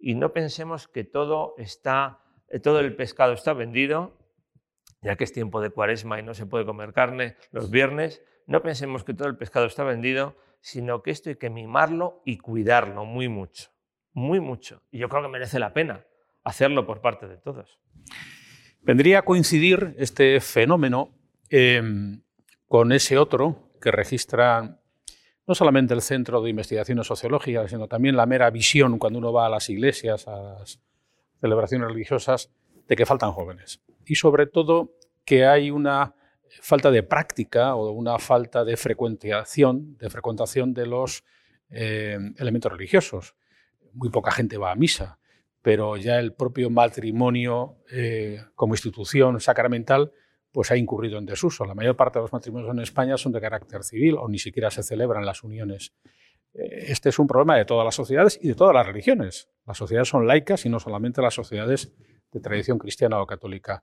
y 0.04 0.16
no 0.16 0.34
pensemos 0.34 0.86
que 0.86 1.02
todo 1.02 1.54
está, 1.56 2.20
eh, 2.50 2.60
todo 2.60 2.80
el 2.80 2.94
pescado 2.94 3.32
está 3.32 3.54
vendido, 3.54 4.18
ya 5.00 5.16
que 5.16 5.24
es 5.24 5.32
tiempo 5.32 5.62
de 5.62 5.70
cuaresma 5.70 6.20
y 6.20 6.22
no 6.22 6.34
se 6.34 6.44
puede 6.44 6.66
comer 6.66 6.92
carne 6.92 7.36
los 7.52 7.70
viernes, 7.70 8.22
no 8.46 8.60
pensemos 8.60 9.02
que 9.02 9.14
todo 9.14 9.28
el 9.28 9.38
pescado 9.38 9.64
está 9.64 9.82
vendido, 9.82 10.36
sino 10.60 11.02
que 11.02 11.10
esto 11.10 11.30
hay 11.30 11.36
que 11.36 11.48
mimarlo 11.48 12.20
y 12.26 12.36
cuidarlo 12.36 13.06
muy 13.06 13.30
mucho, 13.30 13.70
muy 14.12 14.40
mucho. 14.40 14.82
Y 14.90 14.98
yo 14.98 15.08
creo 15.08 15.22
que 15.22 15.28
merece 15.28 15.58
la 15.58 15.72
pena 15.72 16.04
hacerlo 16.42 16.84
por 16.84 17.00
parte 17.00 17.26
de 17.26 17.38
todos. 17.38 17.80
Vendría 18.82 19.20
a 19.20 19.22
coincidir 19.22 19.94
este 19.96 20.38
fenómeno 20.40 21.14
em, 21.48 22.20
con 22.68 22.92
ese 22.92 23.16
otro 23.16 23.70
que 23.80 23.90
registra 23.90 24.82
no 25.46 25.54
solamente 25.54 25.94
el 25.94 26.02
Centro 26.02 26.40
de 26.42 26.50
Investigaciones 26.50 27.06
Sociológicas, 27.06 27.70
sino 27.70 27.86
también 27.86 28.16
la 28.16 28.26
mera 28.26 28.50
visión 28.50 28.98
cuando 28.98 29.18
uno 29.18 29.32
va 29.32 29.46
a 29.46 29.50
las 29.50 29.68
iglesias, 29.68 30.26
a 30.26 30.40
las 30.40 30.80
celebraciones 31.40 31.88
religiosas, 31.88 32.50
de 32.88 32.96
que 32.96 33.06
faltan 33.06 33.32
jóvenes. 33.32 33.80
Y 34.06 34.14
sobre 34.14 34.46
todo 34.46 34.94
que 35.24 35.46
hay 35.46 35.70
una 35.70 36.14
falta 36.60 36.90
de 36.90 37.02
práctica 37.02 37.74
o 37.74 37.90
una 37.90 38.18
falta 38.18 38.64
de 38.64 38.76
frecuentación, 38.76 39.96
de, 39.98 40.10
frecuentación 40.10 40.72
de 40.74 40.86
los 40.86 41.24
eh, 41.70 42.18
elementos 42.38 42.72
religiosos. 42.72 43.34
Muy 43.92 44.10
poca 44.10 44.30
gente 44.30 44.58
va 44.58 44.72
a 44.72 44.76
misa, 44.76 45.18
pero 45.62 45.96
ya 45.96 46.18
el 46.18 46.32
propio 46.32 46.70
matrimonio 46.70 47.78
eh, 47.90 48.42
como 48.54 48.74
institución 48.74 49.40
sacramental 49.40 50.12
pues 50.54 50.70
ha 50.70 50.76
incurrido 50.76 51.18
en 51.18 51.26
desuso. 51.26 51.64
La 51.64 51.74
mayor 51.74 51.96
parte 51.96 52.20
de 52.20 52.22
los 52.22 52.32
matrimonios 52.32 52.70
en 52.70 52.78
España 52.78 53.18
son 53.18 53.32
de 53.32 53.40
carácter 53.40 53.82
civil 53.82 54.16
o 54.16 54.28
ni 54.28 54.38
siquiera 54.38 54.70
se 54.70 54.84
celebran 54.84 55.26
las 55.26 55.42
uniones. 55.42 55.92
Eh, 56.54 56.86
este 56.86 57.08
es 57.08 57.18
un 57.18 57.26
problema 57.26 57.56
de 57.56 57.64
todas 57.64 57.84
las 57.84 57.96
sociedades 57.96 58.38
y 58.40 58.46
de 58.46 58.54
todas 58.54 58.72
las 58.72 58.86
religiones. 58.86 59.48
Las 59.66 59.76
sociedades 59.76 60.08
son 60.08 60.28
laicas 60.28 60.64
y 60.64 60.68
no 60.68 60.78
solamente 60.78 61.20
las 61.20 61.34
sociedades 61.34 61.92
de 62.30 62.38
tradición 62.38 62.78
cristiana 62.78 63.20
o 63.20 63.26
católica. 63.26 63.82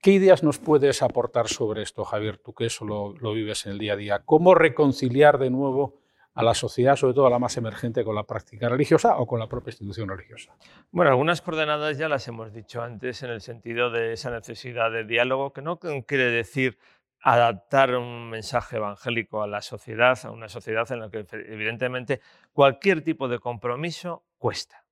¿Qué 0.00 0.12
ideas 0.12 0.42
nos 0.42 0.58
puedes 0.58 1.02
aportar 1.02 1.48
sobre 1.48 1.82
esto, 1.82 2.04
Javier, 2.04 2.38
tú 2.38 2.54
que 2.54 2.64
eso 2.66 2.86
lo, 2.86 3.12
lo 3.18 3.34
vives 3.34 3.66
en 3.66 3.72
el 3.72 3.78
día 3.78 3.92
a 3.92 3.96
día? 3.96 4.22
¿Cómo 4.24 4.54
reconciliar 4.54 5.38
de 5.38 5.50
nuevo 5.50 6.01
a 6.34 6.42
la 6.42 6.54
sociedad, 6.54 6.96
sobre 6.96 7.14
todo 7.14 7.26
a 7.26 7.30
la 7.30 7.38
más 7.38 7.56
emergente, 7.56 8.04
con 8.04 8.14
la 8.14 8.24
práctica 8.24 8.68
religiosa 8.68 9.18
o 9.18 9.26
con 9.26 9.38
la 9.38 9.48
propia 9.48 9.70
institución 9.70 10.08
religiosa? 10.08 10.56
Bueno, 10.90 11.10
algunas 11.10 11.42
coordenadas 11.42 11.98
ya 11.98 12.08
las 12.08 12.26
hemos 12.28 12.52
dicho 12.52 12.82
antes 12.82 13.22
en 13.22 13.30
el 13.30 13.40
sentido 13.40 13.90
de 13.90 14.12
esa 14.12 14.30
necesidad 14.30 14.90
de 14.90 15.04
diálogo, 15.04 15.52
que 15.52 15.62
no 15.62 15.78
quiere 15.78 16.30
decir 16.30 16.78
adaptar 17.22 17.94
un 17.94 18.30
mensaje 18.30 18.76
evangélico 18.76 19.42
a 19.42 19.46
la 19.46 19.62
sociedad, 19.62 20.18
a 20.24 20.30
una 20.30 20.48
sociedad 20.48 20.90
en 20.90 21.00
la 21.00 21.10
que 21.10 21.24
evidentemente 21.32 22.20
cualquier 22.52 23.02
tipo 23.02 23.28
de 23.28 23.38
compromiso 23.38 24.24
cuesta. 24.38 24.84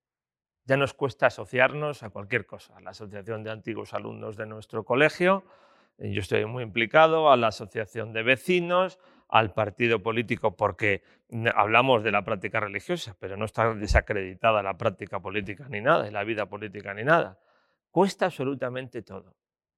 Ya 0.65 0.77
nos 0.77 0.95
cuesta 0.95 1.27
asociarnos 1.27 2.03
a 2.05 2.11
cualquier 2.11 2.47
cosa, 2.47 2.77
a 2.77 2.81
la 2.81 2.91
Asociación 2.91 3.43
de 3.43 3.51
Antiguos 3.51 3.95
Alumnos 3.95 4.37
de 4.37 4.47
nuestro 4.47 4.85
colegio, 4.85 5.45
yo 5.99 6.21
estoy 6.21 6.47
muy 6.47 6.63
implicado, 6.63 7.31
a 7.31 7.37
la 7.37 7.49
Asociación 7.49 8.13
de 8.13 8.23
Vecinos, 8.23 8.99
al 9.31 9.53
partido 9.53 10.03
político, 10.03 10.57
porque 10.57 11.03
hablamos 11.55 12.03
de 12.03 12.11
la 12.11 12.25
práctica 12.25 12.61
religiosa, 12.61 13.17
pero 13.21 13.37
no 13.37 13.45
está 13.45 13.73
desacreditada 13.75 14.63
la 14.63 14.77
práctica 14.77 15.21
política 15.21 15.67
ni 15.69 15.81
nada, 15.81 16.11
la 16.11 16.25
vida 16.25 16.47
política 16.47 16.93
ni 16.95 17.05
nada. 17.05 17.39
Cuesta 17.91 18.27
absolutamente 18.27 19.03
todo. 19.03 19.37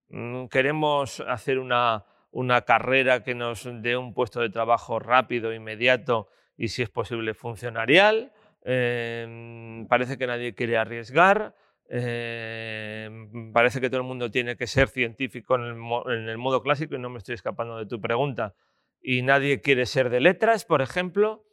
Mm, 0.08 0.46
queremos 0.46 1.20
hacer 1.20 1.58
una, 1.58 2.04
una 2.30 2.62
carrera 2.62 3.22
que 3.22 3.34
nos 3.34 3.68
dé 3.82 3.96
un 3.96 4.14
puesto 4.14 4.40
de 4.40 4.50
trabajo 4.50 4.98
rápido, 4.98 5.52
inmediato 5.52 6.28
y, 6.56 6.68
si 6.68 6.82
es 6.82 6.90
posible, 6.90 7.34
funcionarial. 7.34 8.32
Em, 8.64 9.86
parece 9.86 10.16
que 10.16 10.26
nadie 10.26 10.54
quiere 10.54 10.78
arriesgar. 10.78 11.54
Em, 11.88 13.52
parece 13.52 13.80
que 13.80 13.90
todo 13.90 14.00
el 14.00 14.06
mundo 14.06 14.30
tiene 14.30 14.56
que 14.56 14.66
ser 14.66 14.88
científico 14.88 15.56
en 15.56 15.62
el, 15.62 16.38
modo 16.38 16.62
clásico 16.62 16.94
y 16.94 16.98
no 16.98 17.10
me 17.10 17.18
estoy 17.18 17.34
escapando 17.34 17.76
de 17.76 17.86
tu 17.86 18.00
pregunta. 18.00 18.54
Y 19.02 19.22
nadie 19.22 19.60
quiere 19.60 19.86
ser 19.86 20.10
de 20.10 20.20
letras, 20.20 20.64
por 20.64 20.80
ejemplo. 20.80 21.44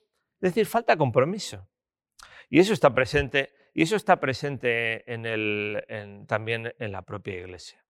Es 0.42 0.54
decir, 0.54 0.66
falta 0.66 0.96
compromiso. 0.98 1.68
Y 2.50 2.60
eso 2.60 2.74
está 2.74 2.94
presente, 2.94 3.52
y 3.74 3.84
eso 3.84 3.96
está 3.96 4.20
presente 4.20 5.04
también 6.28 6.74
en 6.80 6.92
la 6.92 7.02
propia 7.04 7.36
iglesia. 7.36 7.84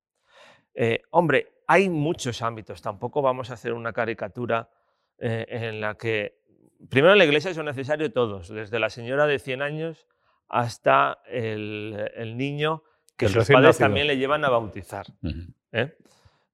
Eh, 0.74 1.02
hombre, 1.12 1.62
hay 1.68 1.90
muchos 1.90 2.42
ámbitos, 2.42 2.82
tampoco 2.82 3.22
vamos 3.22 3.50
a 3.50 3.54
hacer 3.54 3.74
una 3.74 3.94
caricatura 3.94 4.70
eh, 5.18 5.46
en 5.50 5.82
la 5.82 5.96
que, 5.96 6.42
primero 6.90 7.14
en 7.14 7.18
la 7.18 7.26
iglesia 7.26 7.54
son 7.54 7.66
necesarios 7.66 8.14
todos, 8.14 8.50
desde 8.50 8.80
la 8.80 8.90
señora 8.90 9.28
de 9.28 9.40
100 9.40 9.62
años 9.62 10.08
hasta 10.48 11.20
el, 11.28 12.34
niño 12.36 12.84
que 13.18 13.30
sus 13.30 13.48
padres 13.50 13.78
también 13.78 14.08
le 14.08 14.18
llevan 14.18 14.44
a 14.46 14.50
bautizar. 14.50 15.06
¿eh? 15.72 15.96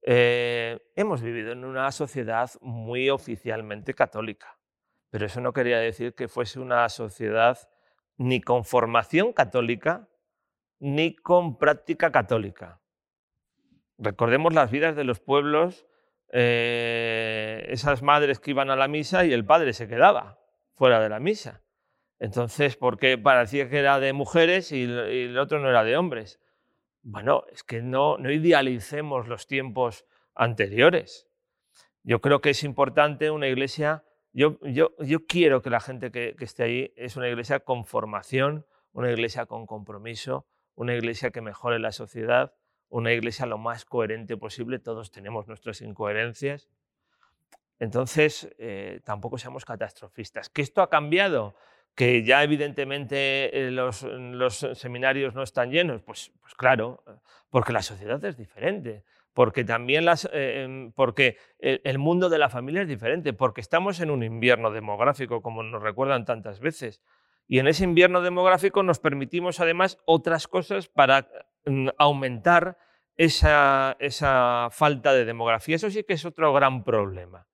Hemos 0.08 1.22
vivido 1.22 1.52
en 1.52 1.66
una 1.66 1.92
sociedad 1.92 2.52
muy 2.62 3.10
oficialmente 3.10 3.94
católica, 3.94 4.60
pero 5.10 5.26
eso 5.26 5.42
no 5.42 5.52
quería 5.52 5.80
decir 5.80 6.14
que 6.14 6.28
fuese 6.28 6.60
una 6.60 6.88
sociedad 6.90 7.58
ni 8.18 8.42
con 8.42 8.64
formación 8.64 9.34
católica 9.34 10.08
ni 10.80 11.16
con 11.16 11.58
práctica 11.58 12.12
católica. 12.12 12.80
Recordemos 13.98 14.54
las 14.54 14.72
vidas 14.72 14.96
de 14.96 15.04
los 15.04 15.20
pueblos, 15.20 15.88
eh, 16.32 17.66
esas 17.70 18.02
madres 18.02 18.40
que 18.40 18.52
iban 18.52 18.70
a 18.70 18.76
la 18.76 18.88
misa 18.88 19.26
y 19.26 19.34
el 19.34 19.46
padre 19.46 19.74
se 19.74 19.88
quedaba 19.88 20.40
fuera 20.76 21.00
de 21.00 21.10
la 21.10 21.20
misa. 21.20 21.64
Entonces, 22.20 22.76
¿por 22.76 22.98
qué 22.98 23.18
parecía 23.18 23.70
que 23.70 23.80
era 23.80 24.00
de 24.00 24.14
mujeres 24.14 24.72
y, 24.72 24.84
el 24.84 25.38
otro 25.38 25.60
no 25.60 25.70
era 25.70 25.84
de 25.84 25.98
hombres? 25.98 26.40
Bueno, 27.08 27.44
es 27.52 27.64
que 27.64 27.84
no, 27.84 28.18
idealicemos 28.20 29.28
los 29.28 29.46
tiempos 29.46 30.08
anteriores. 30.34 31.28
Yo 32.02 32.20
creo 32.20 32.42
que 32.42 32.50
es 32.50 32.64
importante 32.64 33.30
una 33.30 33.48
iglesia, 33.48 34.04
yo, 34.34 34.58
quiero 35.28 35.62
que 35.62 35.70
la 35.70 35.80
gente 35.80 36.12
que, 36.12 36.36
que 36.36 36.46
esté 36.46 36.64
ahí 36.64 36.94
es 36.96 37.16
una 37.16 37.30
iglesia 37.30 37.60
con 37.60 37.86
formación, 37.86 38.66
una 38.92 39.12
iglesia 39.12 39.46
con 39.46 39.68
compromiso, 39.68 40.48
una 40.74 40.96
iglesia 40.96 41.30
que 41.30 41.42
mejore 41.42 41.78
la 41.78 41.92
sociedad, 41.92 42.56
una 42.90 43.14
iglesia 43.14 43.46
lo 43.46 43.60
más 43.60 43.86
coherente 43.86 44.36
posible, 44.36 44.80
todos 44.80 45.12
tenemos 45.12 45.48
nuestras 45.48 45.82
incoherencias. 45.82 46.70
Entonces, 47.78 48.50
eh, 48.58 49.02
tampoco 49.04 49.38
seamos 49.38 49.64
catastrofistas. 49.64 50.50
¿Que 50.50 50.64
esto 50.64 50.82
ha 50.82 50.90
cambiado? 50.90 51.56
¿Que 51.96 52.24
ya 52.24 52.44
evidentemente 52.44 53.68
eh, 53.68 53.72
los, 53.72 54.06
seminarios 54.74 55.34
no 55.34 55.44
están 55.44 55.72
llenos? 55.72 56.02
Pues, 56.02 56.32
pues, 56.42 56.54
claro, 56.56 57.04
porque 57.50 57.72
la 57.72 57.82
sociedad 57.82 58.24
es 58.26 58.36
diferente, 58.36 59.06
porque 59.34 59.64
también 59.64 60.04
las, 60.04 60.26
eh, 60.34 60.64
em, 60.64 60.92
porque 60.92 61.38
el 61.60 61.98
mundo 61.98 62.30
de 62.30 62.38
la 62.38 62.50
familia 62.50 62.82
es 62.82 62.88
diferente, 62.88 63.32
porque 63.32 63.62
estamos 63.62 64.02
en 64.02 64.12
un 64.12 64.24
invierno 64.24 64.72
demográfico, 64.72 65.42
como 65.42 65.64
nos 65.64 65.82
recuerdan 65.82 66.26
tantas 66.26 66.60
veces. 66.60 67.02
Y 67.48 67.60
en 67.60 67.68
ese 67.68 67.84
invierno 67.84 68.22
demográfico 68.22 68.84
nos 68.84 69.00
permitimos 69.00 69.60
además 69.60 69.98
otras 70.06 70.48
cosas 70.48 70.88
para 70.88 71.30
mm, 71.66 71.90
aumentar 71.98 72.78
esa, 73.18 73.96
esa, 74.00 74.70
falta 74.72 75.14
de 75.14 75.26
demografía. 75.26 75.76
Eso 75.76 75.90
sí 75.90 76.04
que 76.04 76.14
es 76.14 76.26
otro 76.26 76.54
gran 76.54 76.84
problema. 76.84 77.48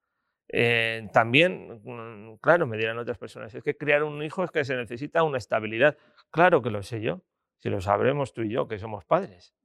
Eh, 0.54 1.08
también, 1.14 1.82
mm, 1.84 2.36
claro, 2.42 2.68
me 2.68 2.78
dirán 2.78 2.98
otras 2.98 3.18
personas, 3.18 3.56
es 3.56 3.64
que 3.64 3.78
crear 3.78 4.04
un 4.04 4.22
hijo 4.22 4.44
es 4.44 4.52
que 4.52 4.66
se 4.66 4.76
necesita 4.76 5.24
una 5.24 5.38
estabilidad. 5.38 5.98
Claro 6.30 6.62
que 6.62 6.70
lo 6.70 6.84
sé 6.84 7.02
yo, 7.02 7.22
si 7.60 7.70
lo 7.70 7.80
sabremos 7.80 8.34
tú 8.34 8.42
y 8.42 8.50
yo, 8.50 8.68
que 8.68 8.78
somos 8.78 9.06
padres. 9.06 9.56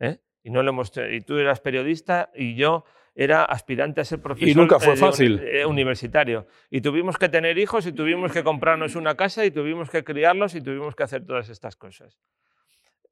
¿eh? 0.00 0.18
Y, 0.42 0.50
no 0.50 0.62
lo 0.62 0.70
hemos, 0.70 0.92
y 1.10 1.20
tú 1.22 1.38
eras 1.38 1.60
periodista 1.60 2.30
y 2.34 2.56
yo 2.56 2.84
era 3.14 3.44
aspirante 3.44 4.00
a 4.00 4.04
ser 4.04 4.20
profesor 4.20 4.48
y 4.48 4.54
nunca 4.54 4.78
fue 4.78 4.96
fácil. 4.96 5.40
Eh, 5.42 5.64
universitario. 5.64 6.46
Y 6.68 6.80
tuvimos 6.80 7.16
que 7.16 7.28
tener 7.28 7.56
hijos 7.58 7.86
y 7.86 7.92
tuvimos 7.92 8.32
que 8.32 8.42
comprarnos 8.42 8.96
una 8.96 9.14
casa 9.16 9.46
y 9.46 9.50
tuvimos 9.50 9.88
que 9.88 10.04
criarlos 10.04 10.54
y 10.56 10.60
tuvimos 10.60 10.94
que 10.94 11.04
hacer 11.04 11.24
todas 11.24 11.48
estas 11.48 11.76
cosas. 11.76 12.18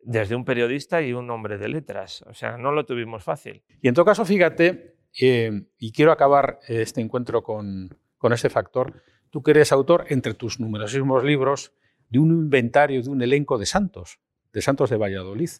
Desde 0.05 0.35
un 0.35 0.45
periodista 0.45 1.01
y 1.01 1.12
un 1.12 1.30
hombre 1.30 1.57
de 1.57 1.68
letras. 1.68 2.22
O 2.22 2.35
sea, 2.35 2.59
no 2.59 2.72
lo 2.72 2.85
tuvimos 2.85 3.22
fácil. 3.22 3.62
Y 3.80 3.89
en 3.89 3.95
todo 3.95 4.05
caso, 4.05 4.24
fíjate, 4.24 4.97
eh, 5.21 5.67
y 5.79 5.93
quiero 5.93 6.13
acabar 6.13 6.61
este 6.69 7.01
encuentro 7.01 7.43
con, 7.43 7.99
con 8.19 8.33
ese 8.33 8.51
factor, 8.51 9.03
tú 9.31 9.43
que 9.43 9.51
eres 9.51 9.73
autor, 9.73 10.07
entre 10.09 10.35
tus 10.35 10.61
numerosísimos 10.61 11.25
libros, 11.25 11.73
de 12.09 12.19
un 12.19 12.31
inventario, 12.31 13.03
de 13.03 13.09
un 13.09 13.23
elenco 13.23 13.59
de 13.59 13.67
santos, 13.67 14.21
de 14.53 14.61
santos 14.61 14.91
de 14.91 14.99
Valladolid. 14.99 15.51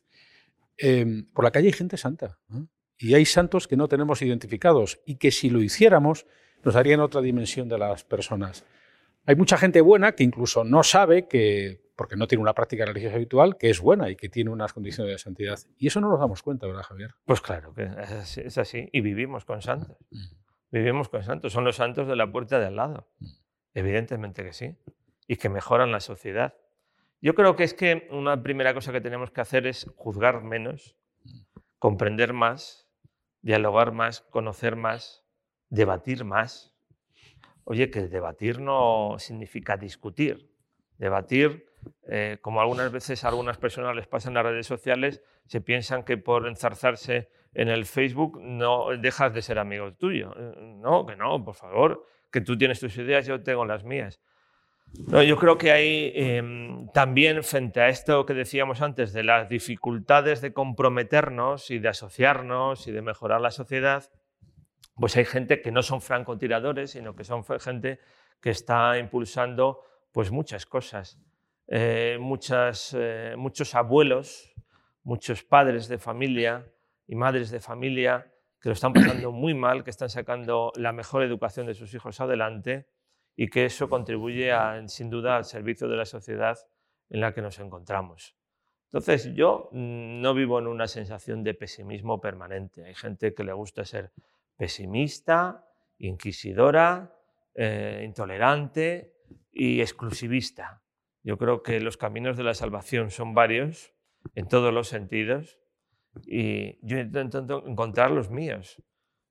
Eh, 0.77 1.25
por 1.33 1.45
la 1.45 1.51
calle 1.51 1.69
hay 1.69 1.73
gente 1.73 1.97
santa. 1.97 2.39
Y 2.99 3.15
hay 3.15 3.25
santos 3.25 3.67
que 3.67 3.77
no 3.77 3.89
tenemos 3.89 4.21
identificados 4.23 5.01
y 5.07 5.17
que 5.17 5.31
si 5.31 5.49
lo 5.49 5.63
hiciéramos 5.63 6.27
nos 6.63 6.75
darían 6.75 7.01
otra 7.01 7.21
dimensión 7.21 7.69
de 7.69 7.79
las 7.79 8.05
personas. 8.05 8.65
Hay 9.25 9.35
mucha 9.35 9.57
gente 9.57 9.81
buena 9.81 10.13
que 10.13 10.25
incluso 10.25 10.63
no 10.63 10.83
sabe 10.83 11.27
que, 11.27 11.81
porque 11.97 12.17
no 12.17 12.27
tiene 12.27 12.43
una 12.43 12.55
práctica 12.55 12.85
religiosa 12.85 13.17
habitual, 13.17 13.57
que 13.57 13.71
es 13.71 13.81
buena 13.81 14.11
y 14.11 14.17
que 14.17 14.29
tiene 14.29 14.51
unas 14.51 14.73
condiciones 14.73 15.13
de 15.13 15.19
santidad. 15.19 15.59
Y 15.79 15.89
eso 15.89 16.01
no 16.01 16.09
nos 16.09 16.21
damos 16.21 16.43
cuenta, 16.43 16.67
¿verdad, 16.67 16.83
Javier? 16.83 17.15
Pues 17.25 17.41
claro, 17.41 17.75
que 17.75 17.91
es 18.45 18.59
así. 18.59 18.89
Y 18.93 19.01
vivimos 19.01 19.45
con 19.45 19.63
santos. 19.63 19.97
Mm. 20.11 20.19
Vivimos 20.71 21.09
con 21.09 21.23
santos. 21.23 21.53
Son 21.53 21.65
los 21.65 21.77
santos 21.77 22.09
de 22.09 22.17
la 22.17 22.31
puerta 22.31 22.59
de 22.59 22.67
al 22.67 22.77
lado. 22.77 23.09
Mm. 23.19 23.27
Evidentemente 23.75 24.45
que 24.45 24.53
sí. 24.53 24.77
Y 25.27 25.37
que 25.37 25.49
mejoran 25.49 25.93
la 25.93 26.01
sociedad. 26.01 26.55
Yo 27.21 27.35
creo 27.35 27.57
que 27.57 27.65
es 27.65 27.75
que 27.75 28.09
una 28.11 28.43
primera 28.43 28.75
cosa 28.75 28.93
que 28.93 29.01
tenemos 29.01 29.31
que 29.31 29.41
hacer 29.41 29.67
es 29.67 29.87
juzgar 29.97 30.43
menos, 30.43 30.97
comprender 31.79 32.33
más 32.33 32.83
dialogar 33.43 33.93
más, 33.93 34.21
conocer 34.21 34.77
más, 34.77 35.25
debatir 35.69 36.25
más. 36.25 36.75
Oye, 37.65 37.91
que 37.91 38.09
debatir 38.09 38.61
no 38.61 39.17
significa 39.19 39.77
discutir. 39.77 40.51
Debatir, 40.97 41.67
eh, 42.09 42.39
como 42.41 42.61
algunas 42.61 42.91
veces 42.91 43.25
a 43.25 43.29
algunas 43.29 43.59
personas 43.59 43.95
les 43.97 44.07
pasa 44.07 44.29
en 44.29 44.35
las 44.35 44.45
redes 44.45 44.67
sociales, 44.67 45.23
se 45.47 45.61
piensan 45.61 46.05
que 46.05 46.17
por 46.17 46.47
enzarzarse 46.47 47.29
en 47.55 47.69
el 47.69 47.85
Facebook 47.85 48.41
no 48.41 48.89
dejas 48.99 49.35
de 49.35 49.43
ser 49.43 49.59
amigo 49.59 49.93
tuyo. 49.95 50.35
Eh, 50.37 50.55
no, 50.59 51.07
que 51.07 51.17
no, 51.17 51.45
por 51.45 51.55
favor, 51.55 52.07
que 52.31 52.41
tú 52.41 52.57
tienes 52.57 52.81
tus 52.81 52.97
ideas, 52.97 53.27
yo 53.27 53.43
tengo 53.43 53.65
las 53.65 53.85
mías. 53.85 54.21
No, 55.09 55.23
yo 55.23 55.37
creo 55.39 55.57
que 55.57 55.73
hay 55.73 56.13
em, 56.15 56.89
también 56.89 57.43
frente 57.43 57.81
a 57.81 57.89
esto 57.89 58.27
que 58.27 58.35
decíamos 58.35 58.83
antes 58.83 59.13
de 59.13 59.23
las 59.23 59.49
dificultades 59.49 60.41
de 60.43 60.53
comprometernos 60.53 61.71
y 61.71 61.79
de 61.79 61.89
asociarnos 61.89 62.87
y 62.87 62.93
de 62.93 63.01
mejorar 63.01 63.41
la 63.41 63.51
sociedad, 63.51 64.11
pues 64.97 65.17
hay 65.17 65.25
gente 65.25 65.63
que 65.63 65.73
no 65.73 65.83
son 65.83 66.03
francotiradores, 66.03 66.91
sino 66.91 67.15
que 67.17 67.25
son 67.25 67.45
gente 67.61 68.01
que 68.41 68.51
está 68.51 68.99
impulsando 68.99 69.81
pues 70.13 70.31
muchas 70.31 70.67
cosas. 70.67 71.19
Eh, 71.75 72.19
muchas, 72.21 72.95
eh, 72.99 73.35
muchos 73.39 73.75
abuelos, 73.75 74.53
muchos 75.05 75.43
padres 75.43 75.89
de 75.89 75.97
familia 75.97 76.71
y 77.07 77.15
madres 77.15 77.51
de 77.51 77.61
familia 77.61 78.31
que 78.61 78.69
lo 78.69 78.75
están 78.75 78.93
pasando 78.93 79.33
muy 79.33 79.55
mal, 79.55 79.83
que 79.83 79.89
están 79.89 80.11
sacando 80.11 80.75
la 80.77 80.93
mejor 80.93 81.23
educación 81.23 81.67
de 81.67 81.73
sus 81.73 81.95
hijos 81.95 82.21
adelante 82.21 82.91
y 83.37 83.49
que 83.49 83.65
eso 83.65 83.89
contribuye 83.89 84.53
sin 84.89 85.09
duda 85.09 85.35
al 85.37 85.47
servicio 85.47 85.89
de 85.89 85.97
la 85.97 86.05
sociedad 86.05 86.59
en 87.09 87.23
la 87.23 87.33
que 87.33 87.41
nos 87.41 87.59
encontramos. 87.59 88.37
Entonces 88.85 89.33
yo 89.35 89.71
mm, 89.73 90.21
no 90.21 90.35
vivo 90.35 90.59
en 90.59 90.67
una 90.67 90.87
sensación 90.87 91.43
de 91.43 91.55
pesimismo 91.55 92.21
permanente. 92.21 92.85
Hay 92.85 92.95
gente 92.95 93.33
que 93.33 93.45
le 93.45 93.55
gusta 93.55 93.87
ser 93.87 94.13
pesimista, 94.59 95.67
inquisidora, 95.97 97.17
eh, 97.55 98.03
intolerante 98.05 99.15
y 99.51 99.81
exclusivista. 99.81 100.82
Yo 101.23 101.39
creo 101.39 101.63
que 101.63 101.81
los 101.81 101.97
caminos 101.97 102.37
de 102.37 102.45
la 102.45 102.55
salvación 102.55 103.11
son 103.11 103.35
varios 103.35 103.95
en 104.35 104.49
todos 104.49 104.73
los 104.73 104.89
sentidos 104.89 105.59
y 106.27 106.79
yo 106.87 106.99
intento 106.99 107.65
encontrar 107.67 108.11
los 108.11 108.31
míos 108.31 108.83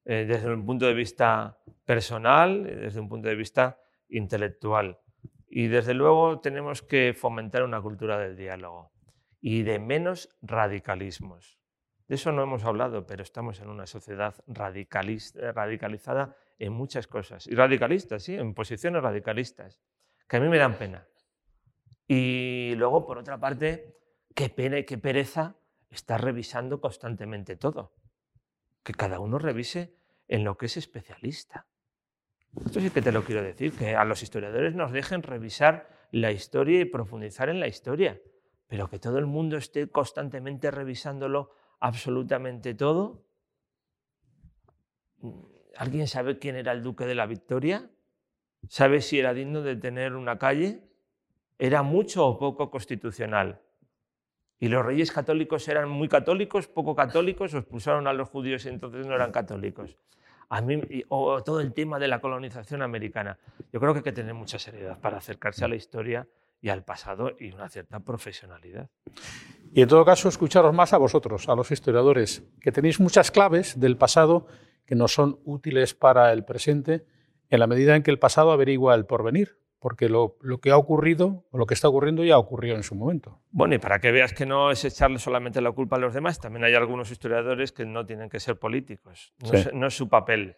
eh, 0.05 0.25
desde 0.27 0.51
un 0.51 0.65
punto 0.65 0.85
de 0.85 0.93
vista 0.93 1.59
personal, 1.85 2.63
desde 2.63 2.99
un 2.99 3.09
punto 3.09 3.27
de 3.27 3.35
vista 3.35 3.79
intelectual. 4.09 4.99
Y 5.47 5.67
desde 5.67 5.93
luego 5.93 6.39
tenemos 6.39 6.81
que 6.81 7.13
fomentar 7.13 7.63
una 7.63 7.81
cultura 7.81 8.17
del 8.17 8.35
diálogo. 8.35 8.91
y 9.43 9.63
de 9.63 9.79
menos 9.79 10.29
radicalismos. 10.43 11.59
De 12.07 12.13
eso 12.13 12.31
no 12.31 12.43
hemos 12.43 12.63
hablado, 12.63 13.07
pero 13.07 13.23
estamos 13.23 13.59
en 13.59 13.69
una 13.69 13.87
sociedad 13.87 14.35
radicalizada 14.45 16.35
en 16.59 16.73
muchas 16.73 17.07
cosas. 17.07 17.47
Y 17.47 17.55
radicalistas, 17.55 18.21
sí, 18.21 18.35
en 18.35 18.53
posiciones 18.53 19.01
radicalistas, 19.01 19.81
que 20.27 20.37
a 20.37 20.39
mí 20.39 20.47
me 20.47 20.59
dan 20.59 20.77
pena. 20.77 21.07
Y 22.13 22.75
luego, 22.75 23.05
por 23.05 23.19
otra 23.19 23.39
parte, 23.39 23.95
qué 24.35 24.49
pena 24.49 24.77
y 24.77 24.83
qué 24.83 24.97
pereza 24.97 25.55
estar 25.89 26.21
revisando 26.21 26.81
constantemente 26.81 27.55
todo. 27.55 27.93
Que 28.83 28.91
cada 28.91 29.21
uno 29.21 29.39
revise 29.39 29.95
en 30.27 30.43
lo 30.43 30.57
que 30.57 30.65
es 30.65 30.75
especialista. 30.75 31.67
Esto 32.65 32.81
sí 32.81 32.89
que 32.89 33.01
te 33.01 33.13
lo 33.13 33.23
quiero 33.23 33.41
decir, 33.41 33.71
que 33.71 33.95
a 33.95 34.03
los 34.03 34.23
historiadores 34.23 34.75
nos 34.75 34.91
dejen 34.91 35.23
revisar 35.23 35.87
la 36.11 36.33
historia 36.33 36.81
y 36.81 36.85
profundizar 36.85 37.47
en 37.47 37.61
la 37.61 37.69
historia, 37.69 38.19
pero 38.67 38.89
que 38.89 38.99
todo 38.99 39.17
el 39.17 39.25
mundo 39.25 39.55
esté 39.55 39.89
constantemente 39.89 40.69
revisándolo 40.69 41.51
absolutamente 41.79 42.73
todo. 42.73 43.25
¿Alguien 45.77 46.09
sabe 46.09 46.39
quién 46.39 46.57
era 46.57 46.73
el 46.73 46.83
duque 46.83 47.05
de 47.05 47.15
la 47.15 47.25
Victoria? 47.25 47.89
¿Sabe 48.67 48.99
si 48.99 49.17
era 49.17 49.33
digno 49.33 49.61
de 49.61 49.77
tener 49.77 50.15
una 50.15 50.37
calle? 50.37 50.90
¿Era 51.61 51.83
mucho 51.83 52.25
o 52.25 52.39
poco 52.39 52.71
constitucional? 52.71 53.61
¿Y 54.59 54.67
los 54.67 54.83
reyes 54.83 55.11
católicos 55.11 55.67
eran 55.67 55.89
muy 55.89 56.07
católicos, 56.07 56.67
poco 56.67 56.95
católicos, 56.95 57.53
o 57.53 57.59
expulsaron 57.59 58.07
a 58.07 58.13
los 58.13 58.29
judíos 58.29 58.65
y 58.65 58.69
entonces 58.69 59.05
no 59.05 59.13
eran 59.13 59.31
católicos? 59.31 59.95
A 60.49 60.59
mí, 60.61 60.81
o 61.09 61.43
todo 61.43 61.61
el 61.61 61.71
tema 61.71 61.99
de 61.99 62.07
la 62.07 62.19
colonización 62.19 62.81
americana. 62.81 63.37
Yo 63.71 63.79
creo 63.79 63.93
que 63.93 63.99
hay 63.99 64.03
que 64.03 64.11
tener 64.11 64.33
mucha 64.33 64.57
seriedad 64.57 64.99
para 64.99 65.17
acercarse 65.17 65.63
a 65.63 65.67
la 65.67 65.75
historia 65.75 66.27
y 66.61 66.69
al 66.69 66.83
pasado 66.83 67.33
y 67.39 67.51
una 67.51 67.69
cierta 67.69 67.99
profesionalidad. 67.99 68.89
Y 69.71 69.83
en 69.83 69.87
todo 69.87 70.03
caso, 70.03 70.29
escucharos 70.29 70.73
más 70.73 70.93
a 70.93 70.97
vosotros, 70.97 71.47
a 71.47 71.53
los 71.53 71.69
historiadores, 71.69 72.43
que 72.59 72.71
tenéis 72.71 72.99
muchas 72.99 73.29
claves 73.29 73.79
del 73.79 73.97
pasado 73.97 74.47
que 74.87 74.95
nos 74.95 75.13
son 75.13 75.39
útiles 75.45 75.93
para 75.93 76.33
el 76.33 76.43
presente 76.43 77.05
en 77.51 77.59
la 77.59 77.67
medida 77.67 77.95
en 77.95 78.01
que 78.01 78.09
el 78.09 78.17
pasado 78.17 78.51
averigua 78.51 78.95
el 78.95 79.05
porvenir, 79.05 79.60
porque 79.81 80.09
lo, 80.09 80.37
que 80.61 80.69
ha 80.69 80.77
ocurrido 80.77 81.43
o 81.49 81.57
lo 81.57 81.65
que 81.65 81.73
está 81.73 81.89
ocurriendo 81.89 82.23
ya 82.23 82.37
ocurrió 82.37 82.75
en 82.75 82.83
su 82.83 82.93
momento. 82.93 83.41
Bueno, 83.49 83.73
y 83.73 83.79
para 83.79 83.97
que 83.97 84.11
veas 84.11 84.31
que 84.31 84.45
no 84.45 84.69
es 84.69 84.85
echarle 84.85 85.17
solamente 85.17 85.59
la 85.59 85.71
culpa 85.71 85.95
a 85.95 85.99
los 85.99 86.13
demás, 86.13 86.39
también 86.39 86.63
hay 86.63 86.75
algunos 86.75 87.09
historiadores 87.09 87.71
que 87.71 87.83
no 87.83 88.05
tienen 88.05 88.29
que 88.29 88.39
ser 88.39 88.59
políticos, 88.59 89.33
no, 89.73 89.87
es, 89.87 89.95
su 89.95 90.07
papel. 90.07 90.55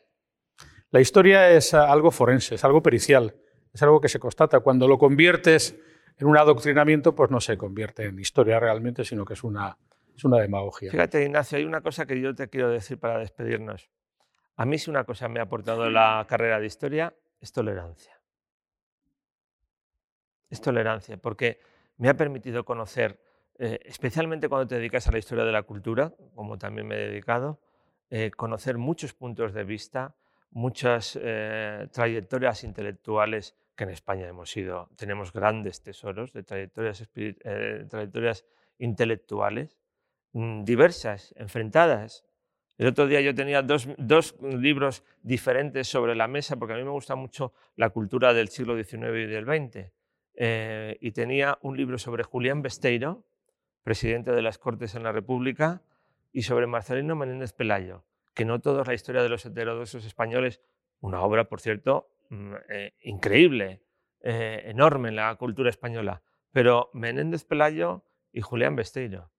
La 0.92 1.00
historia 1.00 1.50
es 1.52 1.74
algo 1.74 2.12
forense, 2.12 2.56
es 2.56 2.66
algo 2.66 2.84
pericial, 2.84 3.34
es 3.74 3.82
algo 3.82 4.02
que 4.02 4.10
se 4.10 4.20
constata. 4.20 4.60
Cuando 4.60 4.90
lo 4.90 4.98
conviertes 4.98 5.80
en 6.18 6.28
un 6.28 6.38
adoctrinamiento, 6.38 7.16
pues 7.16 7.32
no 7.32 7.40
se 7.40 7.58
convierte 7.58 8.04
en 8.04 8.20
historia 8.20 8.60
realmente, 8.60 9.06
sino 9.06 9.24
que 9.24 9.36
es 9.36 9.44
una, 9.46 9.78
es 10.14 10.26
una 10.26 10.38
demagogia. 10.40 10.92
Fíjate, 10.92 11.24
Ignacio, 11.24 11.58
hay 11.58 11.64
una 11.64 11.80
cosa 11.80 12.06
que 12.06 12.20
yo 12.20 12.36
te 12.36 12.50
quiero 12.50 12.70
decir 12.70 13.00
para 13.00 13.20
despedirnos. 13.20 13.90
A 14.58 14.66
mí 14.66 14.78
si 14.78 14.90
una 14.90 15.06
cosa 15.06 15.30
me 15.30 15.40
ha 15.40 15.44
aportado 15.44 15.90
la 15.90 16.26
carrera 16.28 16.60
de 16.60 16.66
historia 16.66 17.16
es 17.40 17.54
tolerancia. 17.54 18.13
Es 20.54 20.62
tolerancia, 20.62 21.18
porque 21.18 21.60
me 21.98 22.10
ha 22.10 22.14
permitido 22.14 22.64
conocer, 22.64 23.20
eh, 23.58 23.80
especialmente 23.86 24.48
cuando 24.48 24.68
te 24.68 24.76
dedicas 24.76 25.08
a 25.08 25.12
la 25.12 25.18
historia 25.18 25.46
de 25.46 25.52
la 25.52 25.64
cultura, 25.64 26.14
como 26.36 26.60
también 26.60 26.86
me 26.86 26.94
he 26.94 27.08
dedicado, 27.08 27.60
eh, 28.12 28.30
conocer 28.30 28.78
muchos 28.78 29.14
puntos 29.16 29.52
de 29.56 29.64
vista, 29.64 30.16
muchas 30.52 31.18
eh, 31.20 31.88
trayectorias 31.92 32.64
intelectuales 32.64 33.56
que 33.76 33.86
en 33.86 33.90
España 33.90 34.28
hemos 34.28 34.52
sido, 34.52 34.92
tenemos 34.96 35.34
grandes 35.34 35.82
tesoros 35.82 36.34
de 36.34 36.44
trayectorias, 36.44 37.10
intelectuales 38.78 39.80
mm, 40.34 40.64
diversas, 40.66 41.34
enfrentadas, 41.36 42.26
el 42.78 42.88
otro 42.88 43.08
día 43.08 43.22
yo 43.22 43.34
tenía 43.34 43.64
dos, 43.64 43.88
libros 44.42 45.04
diferentes 45.24 45.88
sobre 45.88 46.16
la 46.16 46.28
mesa, 46.28 46.58
porque 46.58 46.74
a 46.74 46.78
mí 46.78 46.84
me 46.84 46.92
gusta 46.92 47.16
mucho 47.16 47.54
la 47.76 47.90
cultura 47.90 48.34
del 48.34 48.50
siglo 48.50 48.76
XIX 48.76 49.04
y 49.16 49.26
del 49.26 49.46
XX. 49.46 50.03
Eh, 50.36 50.98
y 51.00 51.12
tenía 51.12 51.58
un 51.62 51.78
libro 51.78 51.98
sobre 51.98 52.24
Julián 52.24 52.62
Besteiro, 52.62 53.24
presidente 53.84 54.32
de 54.32 54.42
las 54.42 54.58
Cortes 54.58 54.96
en 54.96 55.04
la 55.04 55.12
República, 55.12 55.84
y 56.32 56.44
sobre 56.44 56.68
Marcelino 56.68 57.16
Menéndez 57.16 57.54
Pelayo, 57.54 58.04
que 58.34 58.46
no 58.46 58.60
toda 58.60 58.84
la 58.84 58.94
historia 58.94 59.22
de 59.22 59.30
los 59.30 59.46
heterodoxos 59.46 60.06
españoles, 60.06 60.62
una 61.00 61.22
obra, 61.22 61.48
por 61.48 61.62
cierto, 61.62 62.10
mm, 62.30 62.54
eh, 62.70 62.94
increíble, 63.02 63.84
eh, 64.22 64.64
enorme 64.66 65.10
en 65.10 65.18
la 65.18 65.36
cultura 65.36 65.70
española, 65.70 66.24
pero 66.52 66.90
Menéndez 66.94 67.44
Pelayo 67.44 68.04
y 68.32 68.42
Julián 68.42 68.76
Besteiro. 68.76 69.32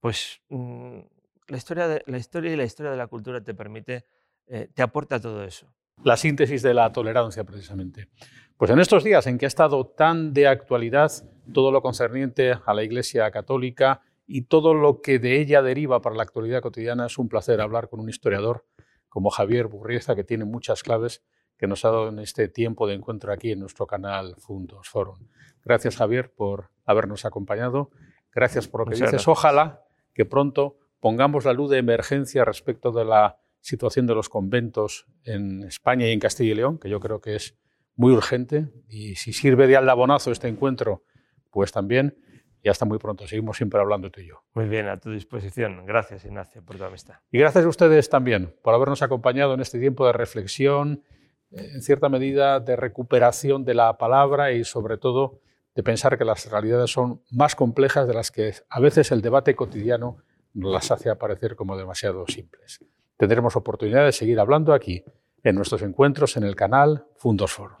Pues 0.00 0.42
mm, 0.48 1.00
la 1.48 1.56
historia, 1.56 2.02
la 2.04 2.18
historia 2.18 2.52
y 2.52 2.56
la 2.56 2.64
historia 2.64 2.90
de 2.90 2.96
la 2.96 3.06
cultura 3.06 3.42
te 3.42 3.54
permite, 3.54 4.04
te 4.46 4.82
aporta 4.82 5.20
todo 5.20 5.42
eso. 5.42 5.72
La 6.02 6.16
síntesis 6.16 6.62
de 6.62 6.74
la 6.74 6.92
tolerancia, 6.92 7.44
precisamente. 7.44 8.08
Pues 8.56 8.70
en 8.70 8.78
estos 8.80 9.04
días 9.04 9.26
en 9.26 9.38
que 9.38 9.46
ha 9.46 9.48
estado 9.48 9.86
tan 9.86 10.32
de 10.32 10.46
actualidad 10.46 11.10
todo 11.52 11.70
lo 11.70 11.82
concerniente 11.82 12.54
a 12.64 12.74
la 12.74 12.82
Iglesia 12.82 13.30
Católica 13.30 14.00
y 14.26 14.42
todo 14.42 14.74
lo 14.74 15.00
que 15.00 15.18
de 15.18 15.40
ella 15.40 15.62
deriva 15.62 16.00
para 16.00 16.16
la 16.16 16.22
actualidad 16.22 16.62
cotidiana, 16.62 17.06
es 17.06 17.18
un 17.18 17.28
placer 17.28 17.60
hablar 17.60 17.88
con 17.88 18.00
un 18.00 18.08
historiador 18.08 18.64
como 19.08 19.30
Javier 19.30 19.66
Burrieza, 19.66 20.14
que 20.14 20.24
tiene 20.24 20.44
muchas 20.44 20.82
claves 20.82 21.22
que 21.56 21.66
nos 21.66 21.84
ha 21.84 21.90
dado 21.90 22.08
en 22.08 22.18
este 22.18 22.48
tiempo 22.48 22.86
de 22.86 22.94
encuentro 22.94 23.32
aquí 23.32 23.52
en 23.52 23.60
nuestro 23.60 23.86
canal 23.86 24.34
Fundos 24.38 24.88
Forum. 24.88 25.28
Gracias, 25.64 25.96
Javier, 25.96 26.32
por 26.34 26.70
habernos 26.84 27.24
acompañado. 27.24 27.90
Gracias 28.32 28.68
por 28.68 28.80
lo 28.80 28.86
que 28.86 28.96
dices. 28.96 29.26
Ojalá 29.26 29.82
que 30.12 30.24
pronto 30.26 30.76
pongamos 31.00 31.44
la 31.44 31.52
luz 31.52 31.70
de 31.70 31.78
emergencia 31.78 32.44
respecto 32.44 32.92
de 32.92 33.04
la 33.04 33.38
situación 33.60 34.06
de 34.06 34.14
los 34.14 34.28
conventos 34.28 35.06
en 35.24 35.62
España 35.64 36.06
y 36.06 36.12
en 36.12 36.20
Castilla 36.20 36.52
y 36.52 36.54
León, 36.54 36.78
que 36.78 36.88
yo 36.88 37.00
creo 37.00 37.20
que 37.20 37.36
es 37.36 37.56
muy 37.96 38.12
urgente. 38.12 38.68
Y 38.88 39.16
si 39.16 39.32
sirve 39.32 39.66
de 39.66 39.76
aldabonazo 39.76 40.30
este 40.30 40.48
encuentro, 40.48 41.02
pues 41.50 41.72
también. 41.72 42.16
Y 42.62 42.68
hasta 42.68 42.84
muy 42.84 42.98
pronto. 42.98 43.26
Seguimos 43.26 43.56
siempre 43.56 43.80
hablando 43.80 44.10
tú 44.10 44.20
y 44.20 44.28
yo. 44.28 44.42
Muy 44.54 44.68
bien, 44.68 44.88
a 44.88 44.98
tu 44.98 45.10
disposición. 45.10 45.86
Gracias, 45.86 46.24
Ignacio, 46.24 46.64
por 46.64 46.76
tu 46.76 46.84
amistad. 46.84 47.14
Y 47.30 47.38
gracias 47.38 47.64
a 47.64 47.68
ustedes 47.68 48.08
también 48.08 48.54
por 48.62 48.74
habernos 48.74 49.02
acompañado 49.02 49.54
en 49.54 49.60
este 49.60 49.78
tiempo 49.78 50.04
de 50.06 50.12
reflexión, 50.12 51.04
eh, 51.50 51.70
en 51.74 51.82
cierta 51.82 52.08
medida 52.08 52.58
de 52.58 52.74
recuperación 52.74 53.64
de 53.64 53.74
la 53.74 53.96
palabra 53.98 54.52
y 54.52 54.64
sobre 54.64 54.98
todo 54.98 55.40
de 55.76 55.82
pensar 55.82 56.18
que 56.18 56.24
las 56.24 56.50
realidades 56.50 56.90
son 56.90 57.22
más 57.30 57.54
complejas 57.54 58.08
de 58.08 58.14
las 58.14 58.30
que 58.30 58.54
a 58.68 58.80
veces 58.80 59.12
el 59.12 59.20
debate 59.20 59.54
cotidiano 59.54 60.16
las 60.54 60.90
hace 60.90 61.10
aparecer 61.10 61.54
como 61.54 61.76
demasiado 61.76 62.26
simples. 62.26 62.80
Tendremos 63.16 63.56
oportunidad 63.56 64.04
de 64.04 64.12
seguir 64.12 64.38
hablando 64.40 64.72
aquí, 64.72 65.04
en 65.42 65.54
nuestros 65.54 65.82
encuentros 65.82 66.36
en 66.36 66.44
el 66.44 66.56
canal 66.56 67.06
Fundos 67.16 67.52
Forum. 67.52 67.78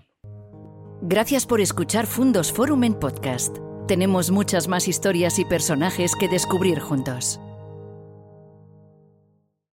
Gracias 1.02 1.46
por 1.46 1.60
escuchar 1.60 2.06
Fundos 2.06 2.52
Forum 2.52 2.84
en 2.84 2.94
podcast. 2.94 3.56
Tenemos 3.86 4.30
muchas 4.30 4.66
más 4.66 4.88
historias 4.88 5.38
y 5.38 5.44
personajes 5.44 6.12
que 6.18 6.28
descubrir 6.28 6.80
juntos. 6.80 7.40